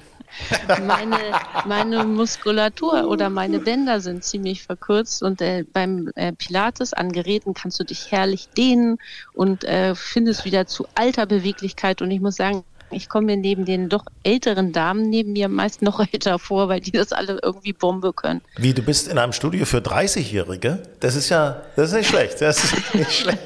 Meine, 0.85 1.17
meine 1.65 2.03
Muskulatur 2.03 3.07
oder 3.07 3.29
meine 3.29 3.59
Bänder 3.59 4.01
sind 4.01 4.23
ziemlich 4.23 4.63
verkürzt 4.63 5.23
und 5.23 5.41
äh, 5.41 5.63
beim 5.71 6.11
äh, 6.15 6.33
Pilates 6.33 6.93
an 6.93 7.11
Geräten 7.11 7.53
kannst 7.53 7.79
du 7.79 7.83
dich 7.83 8.11
herrlich 8.11 8.49
dehnen 8.49 8.97
und 9.33 9.63
äh, 9.63 9.95
findest 9.95 10.45
wieder 10.45 10.67
zu 10.67 10.87
alter 10.95 11.25
Beweglichkeit. 11.25 12.01
Und 12.01 12.11
ich 12.11 12.21
muss 12.21 12.35
sagen, 12.35 12.63
ich 12.91 13.09
komme 13.09 13.25
mir 13.27 13.37
neben 13.37 13.65
den 13.65 13.89
doch 13.89 14.05
älteren 14.23 14.71
Damen 14.71 15.09
neben 15.09 15.33
mir 15.33 15.49
meist 15.49 15.81
noch 15.81 15.99
älter 16.11 16.39
vor, 16.39 16.69
weil 16.69 16.79
die 16.79 16.91
das 16.91 17.11
alle 17.11 17.39
irgendwie 17.43 17.73
Bombe 17.73 18.13
können. 18.13 18.41
Wie, 18.57 18.73
du 18.73 18.81
bist 18.81 19.07
in 19.07 19.17
einem 19.17 19.33
Studio 19.33 19.65
für 19.65 19.77
30-Jährige? 19.79 20.83
Das 20.99 21.15
ist 21.15 21.29
ja, 21.29 21.61
das 21.75 21.89
ist 21.91 21.95
nicht 21.97 22.09
schlecht. 22.09 22.41
Das 22.41 22.63
ist 22.63 22.95
nicht 22.95 23.11
schlecht. 23.21 23.39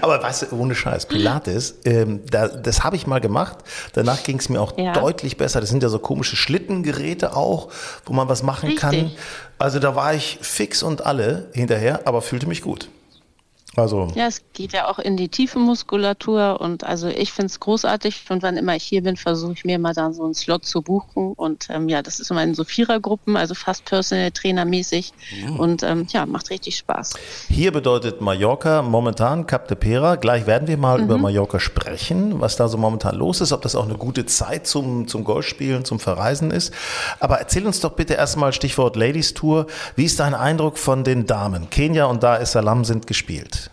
Aber 0.00 0.22
weißt 0.22 0.42
du, 0.50 0.56
ohne 0.56 0.74
Scheiß, 0.74 1.06
Pilates, 1.06 1.74
ähm, 1.84 2.20
da, 2.30 2.48
das 2.48 2.84
habe 2.84 2.96
ich 2.96 3.06
mal 3.06 3.20
gemacht. 3.20 3.58
Danach 3.92 4.22
ging 4.22 4.38
es 4.38 4.48
mir 4.48 4.60
auch 4.60 4.76
Ja. 4.78 4.92
deutlich 4.92 5.36
besser. 5.36 5.60
Das 5.60 5.70
sind 5.70 5.82
ja 5.82 5.88
so 5.88 5.98
komische 5.98 6.36
Schlittengeräte 6.36 7.36
auch, 7.36 7.70
wo 8.06 8.12
man 8.12 8.28
was 8.28 8.42
machen 8.42 8.74
kann. 8.76 8.94
Richtig. 8.94 9.18
Also 9.58 9.78
da 9.78 9.94
war 9.94 10.14
ich 10.14 10.38
fix 10.42 10.82
und 10.82 11.06
alle 11.06 11.48
hinterher, 11.52 12.00
aber 12.06 12.22
fühlte 12.22 12.46
mich 12.46 12.60
gut. 12.62 12.88
Also, 13.76 14.08
Ja, 14.14 14.26
es 14.26 14.42
geht 14.52 14.72
ja 14.72 14.88
auch 14.88 14.98
in 14.98 15.16
die 15.16 15.28
tiefe 15.28 15.58
Muskulatur 15.58 16.60
und 16.60 16.84
also 16.84 17.08
ich 17.08 17.32
finde 17.32 17.46
es 17.46 17.60
großartig 17.60 18.22
und 18.28 18.42
wann 18.42 18.56
immer 18.56 18.76
ich 18.76 18.84
hier 18.84 19.02
bin, 19.02 19.16
versuche 19.16 19.52
ich 19.52 19.64
mir 19.64 19.78
mal 19.78 19.94
dann 19.94 20.12
so 20.14 20.24
einen 20.24 20.34
Slot 20.34 20.64
zu 20.64 20.82
buchen 20.82 21.32
und 21.32 21.68
ähm, 21.70 21.88
ja, 21.88 22.02
das 22.02 22.20
ist 22.20 22.30
immer 22.30 22.42
in 22.42 22.54
so 22.54 22.64
Vierergruppen, 22.64 23.36
also 23.36 23.54
fast 23.54 23.84
Personal 23.84 24.30
Trainer 24.30 24.64
mäßig 24.64 25.12
und 25.58 25.82
ähm, 25.82 26.06
ja, 26.10 26.26
macht 26.26 26.50
richtig 26.50 26.76
Spaß. 26.76 27.14
Hier 27.48 27.72
bedeutet 27.72 28.20
Mallorca 28.20 28.82
momentan 28.82 29.46
Cap 29.46 29.68
de 29.68 29.76
Pera. 29.76 30.16
Gleich 30.16 30.46
werden 30.46 30.68
wir 30.68 30.76
mal 30.76 31.00
über 31.00 31.18
Mallorca 31.18 31.60
sprechen, 31.60 32.40
was 32.40 32.56
da 32.56 32.68
so 32.68 32.78
momentan 32.78 33.16
los 33.16 33.40
ist, 33.40 33.52
ob 33.52 33.62
das 33.62 33.74
auch 33.74 33.84
eine 33.84 33.94
gute 33.96 34.26
Zeit 34.26 34.66
zum, 34.66 35.08
zum 35.08 35.24
Golfspielen, 35.24 35.84
zum 35.84 36.00
Verreisen 36.00 36.50
ist. 36.50 36.72
Aber 37.20 37.38
erzähl 37.38 37.66
uns 37.66 37.80
doch 37.80 37.92
bitte 37.92 38.14
erstmal 38.14 38.52
Stichwort 38.52 38.96
Ladies 38.96 39.34
Tour. 39.34 39.66
Wie 39.96 40.04
ist 40.04 40.20
dein 40.20 40.34
Eindruck 40.34 40.78
von 40.78 41.04
den 41.04 41.26
Damen? 41.26 41.70
Kenia 41.70 42.06
und 42.06 42.22
Dar 42.22 42.40
es 42.40 42.52
Salaam 42.52 42.84
sind 42.84 43.06
gespielt. 43.06 43.63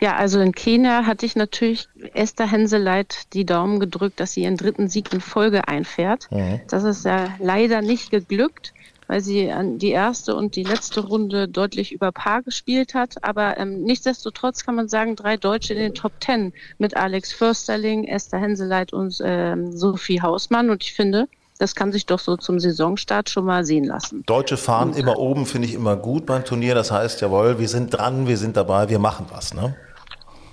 Ja, 0.00 0.16
also 0.16 0.40
in 0.40 0.52
Kenia 0.52 1.06
hatte 1.06 1.26
ich 1.26 1.36
natürlich 1.36 1.88
Esther 2.12 2.50
Henseleit 2.50 3.32
die 3.32 3.46
Daumen 3.46 3.80
gedrückt, 3.80 4.20
dass 4.20 4.32
sie 4.32 4.42
ihren 4.42 4.56
dritten 4.56 4.88
Sieg 4.88 5.12
in 5.12 5.20
Folge 5.20 5.68
einfährt. 5.68 6.28
Das 6.68 6.84
ist 6.84 7.04
ja 7.04 7.28
leider 7.38 7.82
nicht 7.82 8.10
geglückt, 8.10 8.72
weil 9.06 9.20
sie 9.20 9.50
an 9.50 9.78
die 9.78 9.90
erste 9.90 10.34
und 10.34 10.56
die 10.56 10.62
letzte 10.64 11.00
Runde 11.06 11.48
deutlich 11.48 11.92
über 11.92 12.12
Paar 12.12 12.42
gespielt 12.42 12.94
hat. 12.94 13.22
Aber 13.22 13.58
ähm, 13.58 13.82
nichtsdestotrotz 13.82 14.64
kann 14.64 14.74
man 14.74 14.88
sagen, 14.88 15.16
drei 15.16 15.36
Deutsche 15.36 15.74
in 15.74 15.80
den 15.80 15.94
Top 15.94 16.12
Ten 16.20 16.52
mit 16.78 16.96
Alex 16.96 17.32
Försterling, 17.32 18.04
Esther 18.04 18.40
Henseleit 18.40 18.92
und 18.92 19.20
ähm, 19.22 19.72
Sophie 19.72 20.22
Hausmann. 20.22 20.70
Und 20.70 20.82
ich 20.82 20.94
finde, 20.94 21.28
das 21.58 21.74
kann 21.74 21.92
sich 21.92 22.06
doch 22.06 22.18
so 22.18 22.36
zum 22.36 22.58
Saisonstart 22.58 23.30
schon 23.30 23.44
mal 23.44 23.64
sehen 23.64 23.84
lassen. 23.84 24.24
Deutsche 24.26 24.56
fahren 24.56 24.94
immer 24.94 25.18
oben, 25.18 25.46
finde 25.46 25.68
ich 25.68 25.74
immer 25.74 25.96
gut 25.96 26.26
beim 26.26 26.44
Turnier. 26.44 26.74
Das 26.74 26.90
heißt, 26.90 27.20
jawohl, 27.20 27.58
wir 27.58 27.68
sind 27.68 27.94
dran, 27.94 28.26
wir 28.26 28.36
sind 28.36 28.56
dabei, 28.56 28.88
wir 28.88 28.98
machen 28.98 29.26
was. 29.30 29.54
Ne? 29.54 29.74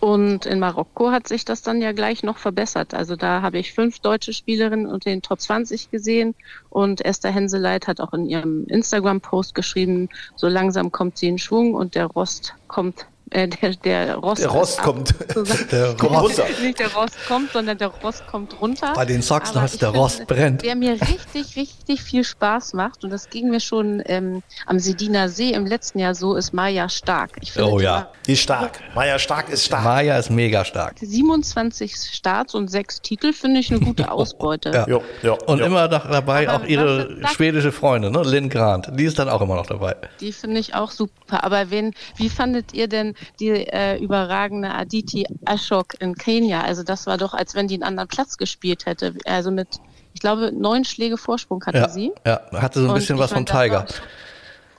Und 0.02 0.48
in 0.48 0.58
Marokko 0.58 1.12
hat 1.12 1.28
sich 1.28 1.46
das 1.46 1.62
dann 1.62 1.80
ja 1.80 1.92
gleich 1.92 2.24
noch 2.24 2.40
verbessert. 2.40 2.96
Also 2.96 3.16
da 3.16 3.44
habe 3.44 3.60
ich 3.60 3.74
fünf 3.74 4.00
deutsche 4.00 4.34
Spielerinnen 4.34 4.88
unter 4.88 5.12
den 5.12 5.22
Top 5.22 5.40
20 5.40 5.92
gesehen. 5.92 6.34
Und 6.72 7.06
Esther 7.06 7.30
Henseleit 7.30 7.88
hat 7.88 8.02
auch 8.02 8.12
in 8.14 8.26
ihrem 8.26 8.66
Instagram-Post 8.66 9.54
geschrieben, 9.54 10.10
so 10.36 10.48
langsam 10.48 10.92
kommt 10.92 11.20
sie 11.20 11.28
in 11.28 11.38
Schwung 11.38 11.76
und 11.76 11.94
der 11.94 12.08
Rost 12.08 12.56
kommt 12.68 13.06
äh, 13.32 13.48
der, 13.48 13.72
der 13.76 14.16
Rost, 14.18 14.42
Der 14.42 14.50
Rost 14.50 14.82
kommt. 14.82 15.16
Der 15.72 15.96
kommt 15.96 16.16
runter. 16.22 16.46
Nicht 16.62 16.80
der 16.80 16.94
Rost 16.94 17.16
kommt, 17.28 17.52
sondern 17.52 17.78
der 17.78 17.88
Rost 17.88 18.28
kommt 18.28 18.62
runter. 18.62 18.94
Bei 18.94 19.06
den 19.06 19.22
Sachsen 19.22 19.54
Aber 19.58 19.64
heißt 19.64 19.82
der 19.82 19.90
finde, 19.90 20.00
Rost 20.00 20.28
brennt. 20.28 20.64
Wer 20.64 20.76
mir 20.76 20.94
richtig, 21.02 21.56
richtig 21.56 22.02
viel 22.04 22.24
Spaß 22.24 22.74
macht, 22.74 23.04
und 23.04 23.10
das 23.10 23.30
ging 23.30 23.50
mir 23.50 23.60
schon 23.60 24.02
ähm, 24.06 24.44
am 24.66 24.80
Sediner 24.80 25.30
See 25.30 25.52
im 25.52 25.66
letzten 25.66 26.00
Jahr 26.00 26.14
so, 26.16 26.36
ist 26.36 26.54
Maja 26.54 26.88
Stark. 26.90 27.32
Ich 27.42 27.52
finde, 27.54 27.70
Oh 27.72 27.80
ja. 27.80 28.10
Die 28.28 28.34
ist 28.34 28.42
stark. 28.42 28.80
Maya 28.94 29.18
Stark 29.18 29.50
ist 29.50 29.66
stark. 29.66 29.84
Maja 29.84 30.18
ist 30.18 30.30
mega 30.30 30.64
stark. 30.64 30.96
27 31.00 31.96
Starts 31.96 32.54
und 32.54 32.70
sechs 32.70 33.02
Titel 33.02 33.34
finde 33.34 33.60
ich 33.62 33.72
eine 33.72 33.80
gute 33.80 34.12
Ausbeute. 34.12 34.70
Ja. 34.72 34.86
Jo, 34.88 35.04
jo, 35.24 35.38
Und 35.48 35.60
jo. 35.60 35.66
immer 35.66 35.88
noch 35.88 36.10
dabei 36.10 36.48
Aber 36.50 36.64
auch 36.64 36.68
ihre 36.68 37.18
was- 37.22 37.32
schwedische 37.34 37.72
Freundin, 37.72 38.12
ne? 38.12 38.22
Lynn 38.24 38.50
Grant. 38.50 38.90
Die 38.94 39.06
ist 39.06 39.18
dann 39.20 39.30
auch 39.30 39.42
immer 39.42 39.56
noch 39.56 39.66
dabei. 39.66 39.96
Die 40.20 40.32
finde 40.34 40.60
ich 40.60 40.76
auch 40.76 40.92
super. 40.92 41.44
Aber 41.44 41.72
wen, 41.72 41.94
wie 42.18 42.30
fandet 42.30 42.74
ihr 42.74 42.88
denn 42.88 43.16
die 43.40 43.50
äh, 43.50 43.98
überragende 43.98 44.70
Aditi 44.72 45.26
Ashok 45.46 46.00
in 46.00 46.16
Kenia? 46.16 46.62
Also 46.62 46.84
das 46.84 47.06
war 47.08 47.18
doch, 47.18 47.34
als 47.34 47.56
wenn 47.56 47.68
die 47.68 47.76
einen 47.76 47.84
anderen 47.84 48.08
Platz 48.08 48.38
gespielt 48.38 48.86
hätte. 48.86 49.16
Also 49.26 49.52
mit, 49.52 49.68
ich 50.14 50.20
glaube, 50.22 50.52
neun 50.52 50.86
Schläge 50.86 51.18
Vorsprung 51.18 51.64
hatte 51.66 51.78
Ja, 51.78 51.90
sie. 51.90 52.12
ja, 52.26 52.42
hatte 52.54 52.80
so 52.80 52.86
ein 52.86 52.90
Und 52.92 52.96
bisschen 52.96 53.16
ich 53.18 53.22
was 53.22 53.32
von 53.34 53.46
das 53.46 53.56
Tiger. 53.62 53.86
schon- 53.88 54.06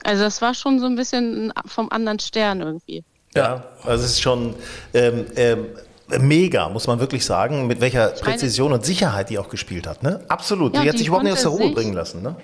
Also 0.05 0.23
das 0.23 0.41
war 0.41 0.53
schon 0.53 0.79
so 0.79 0.85
ein 0.85 0.95
bisschen 0.95 1.53
vom 1.65 1.89
anderen 1.91 2.19
Stern 2.19 2.61
irgendwie. 2.61 3.03
Ja, 3.35 3.63
also 3.83 4.03
es 4.03 4.11
ist 4.11 4.21
schon 4.21 4.53
ähm, 4.93 5.25
ähm, 5.35 5.65
mega, 6.19 6.69
muss 6.69 6.85
man 6.87 6.99
wirklich 6.99 7.25
sagen, 7.25 7.65
mit 7.67 7.81
welcher 7.81 8.09
meine- 8.09 8.19
Präzision 8.21 8.73
und 8.73 8.85
Sicherheit 8.85 9.29
die 9.29 9.39
auch 9.39 9.49
gespielt 9.49 9.87
hat. 9.87 10.03
Ne? 10.03 10.19
Absolut. 10.27 10.75
Ja, 10.75 10.81
die 10.81 10.89
hat 10.89 10.93
die 10.95 10.99
sich 10.99 11.07
überhaupt 11.07 11.23
nicht 11.23 11.33
aus 11.33 11.41
der 11.41 11.51
Ruhe 11.51 11.71
bringen 11.71 11.93
lassen. 11.93 12.21
Ne? 12.21 12.35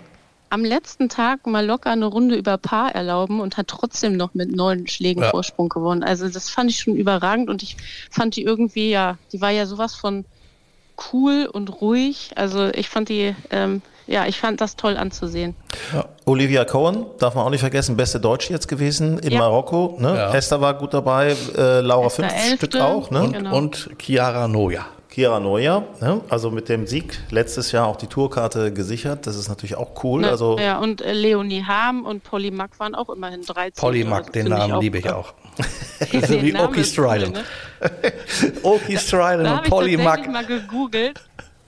Am 0.51 0.65
letzten 0.65 1.09
Tag 1.09 1.45
mal 1.45 1.65
locker 1.65 1.91
eine 1.91 2.05
Runde 2.07 2.35
über 2.35 2.57
Paar 2.57 2.95
erlauben 2.95 3.39
und 3.39 3.57
hat 3.57 3.67
trotzdem 3.67 4.17
noch 4.17 4.33
mit 4.33 4.51
neun 4.55 4.87
Schlägen 4.87 5.21
Ja. 5.23 5.29
Vorsprung 5.29 5.69
gewonnen. 5.69 6.03
Also 6.03 6.27
das 6.27 6.49
fand 6.49 6.71
ich 6.71 6.79
schon 6.79 6.95
überragend 6.95 7.49
und 7.49 7.61
ich 7.61 7.77
fand 8.09 8.35
die 8.35 8.43
irgendwie 8.43 8.89
ja, 8.89 9.17
die 9.31 9.41
war 9.41 9.51
ja 9.51 9.65
sowas 9.67 9.93
von 9.95 10.25
cool 11.13 11.47
und 11.51 11.81
ruhig. 11.81 12.31
Also 12.35 12.67
ich 12.69 12.89
fand 12.89 13.09
die, 13.09 13.35
ähm, 13.51 13.81
ja, 14.07 14.25
ich 14.25 14.39
fand 14.39 14.59
das 14.59 14.75
toll 14.75 14.97
anzusehen. 14.97 15.53
Olivia 16.25 16.65
Cohen, 16.65 17.05
darf 17.19 17.35
man 17.35 17.45
auch 17.45 17.49
nicht 17.51 17.59
vergessen, 17.61 17.95
beste 17.95 18.19
Deutsche 18.19 18.51
jetzt 18.51 18.67
gewesen 18.67 19.19
in 19.19 19.31
Ja. 19.33 19.39
Marokko. 19.39 19.97
Ne? 19.99 20.15
Ja. 20.15 20.33
Esther 20.33 20.59
war 20.61 20.73
gut 20.73 20.93
dabei, 20.95 21.35
äh, 21.57 21.81
Laura 21.81 22.07
Esther 22.07 22.27
fünf 22.29 22.43
Elfte. 22.51 22.65
Stück 22.65 22.81
auch. 22.81 23.11
Ne? 23.11 23.19
Und- 23.19 23.27
Und, 23.27 23.33
Genau. 23.33 23.55
und 23.57 23.89
Chiara 24.01 24.47
Noja. 24.47 24.85
Kira 25.09 25.39
Neuer, 25.39 25.83
ne? 26.01 26.21
also 26.29 26.51
mit 26.51 26.69
dem 26.69 26.85
Sieg 26.85 27.19
letztes 27.31 27.71
Jahr 27.71 27.87
auch 27.87 27.95
die 27.95 28.07
Tourkarte 28.07 28.71
gesichert. 28.71 29.25
Das 29.25 29.35
ist 29.35 29.49
natürlich 29.49 29.75
auch 29.75 30.03
cool. 30.03 30.21
Ne, 30.21 30.29
Also 30.29 30.57
ja, 30.59 30.77
und 30.77 31.01
äh, 31.01 31.13
Leonie 31.13 31.63
Harm 31.63 32.05
und 32.05 32.23
Polly 32.23 32.51
Mack 32.51 32.79
waren 32.79 32.93
auch 32.93 33.09
immerhin 33.09 33.41
13. 33.43 33.73
Polly 33.81 34.03
Mack, 34.03 34.31
den 34.33 34.47
Namen 34.47 34.79
liebe 34.79 34.99
ich 34.99 35.09
auch. 35.09 35.33
So 35.99 36.41
wie 36.41 36.55
Oki 36.55 36.83
Strident. 36.85 37.33
ne? 37.33 37.43
Oki 38.63 38.97
Strident 38.97 39.45
Da 39.45 39.51
und 39.51 39.57
habe 39.57 39.65
ich 39.65 39.69
Polly 39.69 39.97
Mack. 39.97 40.31
mal 40.31 40.45
gegoogelt. 40.45 41.19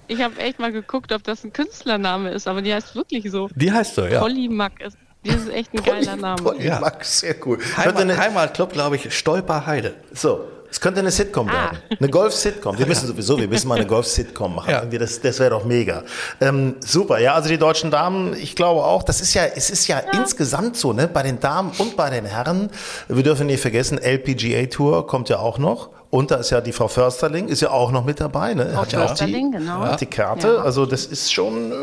Ich 0.07 0.21
habe 0.21 0.37
echt 0.39 0.59
mal 0.59 0.71
geguckt, 0.71 1.11
ob 1.11 1.23
das 1.23 1.43
ein 1.43 1.51
Künstlername 1.51 2.29
ist, 2.31 2.47
aber 2.47 2.61
die 2.61 2.73
heißt 2.73 2.95
wirklich 2.95 3.29
so. 3.29 3.49
Die 3.55 3.71
heißt 3.71 3.95
so, 3.95 4.05
ja. 4.05 4.19
Polly 4.21 4.47
Mack 4.47 4.79
ist, 4.81 4.97
das 5.25 5.35
ist 5.35 5.49
echt 5.49 5.73
ein 5.73 5.83
geiler 5.83 6.15
Name. 6.15 6.41
Polly 6.41 6.67
Ja. 6.67 6.79
Mack, 6.79 7.03
sehr 7.03 7.35
cool. 7.45 7.59
Heimat, 7.75 8.17
Heimatclub, 8.17 8.71
glaube 8.71 8.95
ich, 8.95 9.13
Stolperheide. 9.13 9.93
so, 10.13 10.45
es 10.71 10.79
könnte 10.79 11.01
eine 11.01 11.11
Sitcom 11.11 11.49
Ah. 11.49 11.53
werden. 11.53 11.77
Eine 11.99 12.09
Golf-Sitcom. 12.09 12.79
Wir 12.79 12.85
müssen 12.87 13.05
sowieso, 13.07 13.37
wir 13.37 13.47
müssen 13.47 13.67
mal 13.67 13.75
eine 13.75 13.85
Golf-Sitcom 13.85 14.55
machen. 14.55 14.71
Ja. 14.71 14.85
Das, 14.85 15.19
das 15.19 15.39
wäre 15.39 15.49
doch 15.51 15.65
mega. 15.65 16.03
Ähm, 16.39 16.75
super, 16.85 17.19
ja, 17.19 17.33
also 17.33 17.49
die 17.49 17.57
deutschen 17.57 17.91
Damen, 17.91 18.33
ich 18.33 18.55
glaube 18.55 18.83
auch, 18.83 19.03
das 19.03 19.21
ist 19.21 19.33
ja, 19.33 19.43
es 19.45 19.69
ist 19.69 19.87
ja, 19.87 19.99
insgesamt 20.13 20.77
so, 20.77 20.93
ne, 20.93 21.07
bei 21.07 21.23
den 21.23 21.39
Damen 21.39 21.71
und 21.77 21.97
bei 21.97 22.09
den 22.09 22.25
Herren. 22.25 22.69
Wir 23.07 23.23
dürfen 23.23 23.47
nicht 23.47 23.61
vergessen, 23.61 23.97
LPGA 23.97 24.65
Tour 24.67 25.05
kommt 25.07 25.29
ja 25.29 25.39
auch 25.39 25.57
noch. 25.57 25.89
Und 26.09 26.29
da 26.31 26.35
ist 26.35 26.49
ja 26.49 26.59
die 26.59 26.73
Frau 26.73 26.87
Försterling, 26.89 27.47
ist 27.47 27.61
ja 27.61 27.71
auch 27.71 27.91
noch 27.91 28.03
mit 28.03 28.19
dabei, 28.19 28.53
ne? 28.53 28.75
Hat 28.75 28.91
ja 28.91 28.99
auch 28.99 29.05
die, 29.05 29.07
Försterling, 29.07 29.51
genau. 29.53 29.79
hat 29.79 30.01
die 30.01 30.05
Karte. 30.07 30.55
Ja. 30.57 30.61
Also 30.61 30.85
das 30.85 31.05
ist 31.05 31.31
schon, 31.31 31.71
äh, 31.71 31.75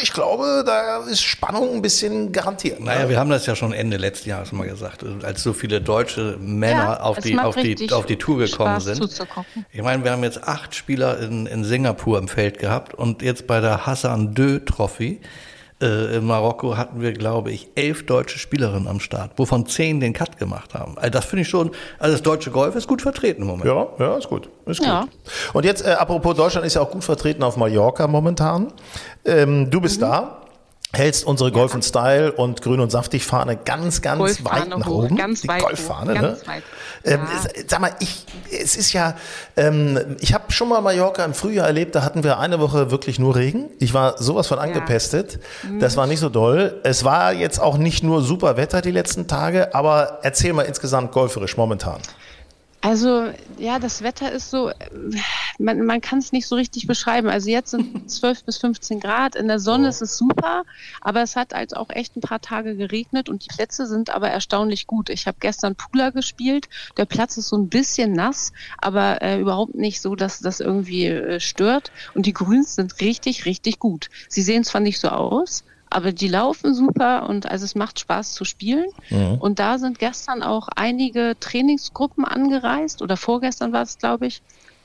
ich 0.00 0.12
glaube, 0.12 0.62
da 0.64 0.98
ist 0.98 1.22
Spannung 1.22 1.74
ein 1.76 1.82
bisschen 1.82 2.32
garantiert. 2.32 2.80
ne? 2.80 2.86
Naja, 2.86 3.08
wir 3.08 3.18
haben 3.18 3.30
das 3.30 3.46
ja 3.46 3.56
schon 3.56 3.72
Ende 3.72 3.96
letzten 3.96 4.28
Jahres 4.28 4.52
mal 4.52 4.68
gesagt, 4.68 5.04
als 5.22 5.42
so 5.42 5.52
viele 5.52 5.80
deutsche 5.80 6.36
Männer 6.40 6.72
Ja, 6.72 7.00
auf, 7.00 7.18
die, 7.18 7.38
auf, 7.38 7.56
die, 7.56 7.90
auf 7.92 8.06
die 8.06 8.16
Tour 8.16 8.38
gekommen 8.38 8.80
Spaß 8.80 8.84
sind. 8.84 9.26
Ich 9.72 9.82
meine, 9.82 10.04
wir 10.04 10.12
haben 10.12 10.22
jetzt 10.22 10.42
acht 10.44 10.74
Spieler 10.74 11.18
in, 11.18 11.46
in 11.46 11.64
Singapur 11.64 12.18
im 12.18 12.28
Feld 12.28 12.58
gehabt 12.58 12.94
und 12.94 13.22
jetzt 13.22 13.46
bei 13.46 13.60
der 13.60 13.86
Hassan 13.86 14.34
Dö 14.34 14.60
Trophy 14.60 15.20
äh, 15.82 16.16
in 16.16 16.24
Marokko 16.24 16.76
hatten 16.76 17.00
wir, 17.02 17.12
glaube 17.12 17.50
ich, 17.50 17.68
elf 17.74 18.06
deutsche 18.06 18.38
Spielerinnen 18.38 18.88
am 18.88 19.00
Start, 19.00 19.32
wovon 19.36 19.66
zehn 19.66 20.00
den 20.00 20.12
Cut 20.12 20.38
gemacht 20.38 20.72
haben. 20.74 20.96
Also 20.96 21.10
das 21.10 21.24
finde 21.26 21.42
ich 21.42 21.48
schon, 21.48 21.70
also 21.98 22.12
das 22.14 22.22
deutsche 22.22 22.50
Golf 22.50 22.74
ist 22.76 22.86
gut 22.88 23.02
vertreten 23.02 23.42
im 23.42 23.48
Moment. 23.48 23.66
Ja, 23.66 23.88
ja, 23.98 24.16
ist 24.16 24.28
gut. 24.28 24.48
Ist 24.66 24.78
gut. 24.78 24.86
Ja. 24.86 25.06
Und 25.52 25.64
jetzt, 25.64 25.84
äh, 25.86 25.90
apropos 25.90 26.36
Deutschland 26.36 26.66
ist 26.66 26.74
ja 26.74 26.80
auch 26.82 26.90
gut 26.90 27.04
vertreten 27.04 27.42
auf 27.42 27.56
Mallorca 27.56 28.06
momentan. 28.06 28.72
Ähm, 29.24 29.70
du 29.70 29.78
Mhm. 29.78 29.82
bist 29.82 30.00
da. 30.00 30.41
Hältst 30.94 31.24
unsere 31.24 31.50
Golf 31.52 31.74
und 31.74 31.82
Style 31.84 32.32
und 32.32 32.60
Grün 32.60 32.78
und 32.80 32.90
Saftig 32.90 33.24
Fahne 33.24 33.56
ganz, 33.56 34.02
ganz 34.02 34.18
Golffahne 34.18 34.60
weit 34.72 34.78
nach 34.78 34.86
hoch, 34.86 35.04
oben. 35.04 35.16
ganz 35.16 35.40
Die 35.40 35.48
weit 35.48 35.62
Golffahne, 35.62 36.12
ganz 36.12 36.42
ne? 36.42 36.46
weit. 36.46 36.62
Ähm, 37.04 37.20
Ja. 37.22 37.62
Sag 37.66 37.80
mal, 37.80 37.92
ich, 38.00 38.26
es 38.50 38.76
ist 38.76 38.92
ja, 38.92 39.14
ähm, 39.56 40.16
ich 40.20 40.34
habe 40.34 40.52
schon 40.52 40.68
mal 40.68 40.82
Mallorca 40.82 41.24
im 41.24 41.32
Frühjahr 41.32 41.66
erlebt, 41.66 41.94
da 41.94 42.02
hatten 42.02 42.22
wir 42.24 42.38
eine 42.38 42.60
Woche 42.60 42.90
wirklich 42.90 43.18
nur 43.18 43.34
Regen. 43.36 43.70
Ich 43.78 43.94
war 43.94 44.22
sowas 44.22 44.48
von 44.48 44.58
angepestet. 44.58 45.38
Mhm. 45.62 45.80
Das 45.80 45.96
war 45.96 46.06
nicht 46.06 46.20
so 46.20 46.28
doll. 46.28 46.78
Es 46.84 47.04
war 47.04 47.32
jetzt 47.32 47.58
auch 47.58 47.78
nicht 47.78 48.02
nur 48.02 48.20
super 48.22 48.58
Wetter 48.58 48.82
die 48.82 48.90
letzten 48.90 49.26
Tage, 49.26 49.74
aber 49.74 50.18
erzähl 50.22 50.52
mal 50.52 50.62
insgesamt 50.64 51.12
golferisch 51.12 51.56
momentan. 51.56 52.00
Also 52.82 53.32
ja, 53.58 53.78
das 53.78 54.02
Wetter 54.02 54.32
ist 54.32 54.50
so, 54.50 54.68
äh, 54.70 54.74
man, 55.58 55.86
man 55.86 56.00
kann 56.00 56.18
es 56.18 56.32
nicht 56.32 56.48
so 56.48 56.56
richtig 56.56 56.88
beschreiben. 56.88 57.28
Also 57.28 57.48
jetzt 57.48 57.70
sind 57.70 58.10
12 58.10 58.44
bis 58.44 58.56
15 58.58 58.98
Grad, 58.98 59.36
in 59.36 59.46
der 59.46 59.60
Sonne 59.60 59.88
ist 59.88 60.02
es 60.02 60.18
super, 60.18 60.64
aber 61.00 61.22
es 61.22 61.36
hat 61.36 61.54
halt 61.54 61.76
auch 61.76 61.90
echt 61.90 62.16
ein 62.16 62.20
paar 62.20 62.40
Tage 62.40 62.76
geregnet 62.76 63.28
und 63.28 63.44
die 63.44 63.54
Plätze 63.54 63.86
sind 63.86 64.10
aber 64.10 64.30
erstaunlich 64.30 64.88
gut. 64.88 65.10
Ich 65.10 65.28
habe 65.28 65.36
gestern 65.38 65.76
Pula 65.76 66.10
gespielt, 66.10 66.68
der 66.96 67.06
Platz 67.06 67.36
ist 67.36 67.48
so 67.48 67.56
ein 67.56 67.68
bisschen 67.68 68.12
nass, 68.14 68.52
aber 68.78 69.22
äh, 69.22 69.38
überhaupt 69.38 69.76
nicht 69.76 70.00
so, 70.00 70.16
dass 70.16 70.40
das 70.40 70.58
irgendwie 70.58 71.06
äh, 71.06 71.38
stört 71.38 71.92
und 72.14 72.26
die 72.26 72.32
Grüns 72.32 72.74
sind 72.74 73.00
richtig, 73.00 73.44
richtig 73.44 73.78
gut. 73.78 74.10
Sie 74.28 74.42
sehen 74.42 74.64
zwar 74.64 74.80
nicht 74.80 74.98
so 74.98 75.08
aus, 75.08 75.62
aber 75.94 76.12
die 76.12 76.28
laufen 76.28 76.74
super 76.74 77.28
und 77.28 77.46
also 77.46 77.64
es 77.64 77.74
macht 77.74 78.00
Spaß 78.00 78.32
zu 78.32 78.44
spielen. 78.44 78.86
Und 79.40 79.58
da 79.58 79.78
sind 79.78 79.98
gestern 79.98 80.42
auch 80.42 80.68
einige 80.74 81.36
Trainingsgruppen 81.38 82.24
angereist 82.24 83.02
oder 83.02 83.16
vorgestern 83.16 83.72
war 83.72 83.82
es, 83.82 83.98
glaube 83.98 84.26
ich, 84.26 84.42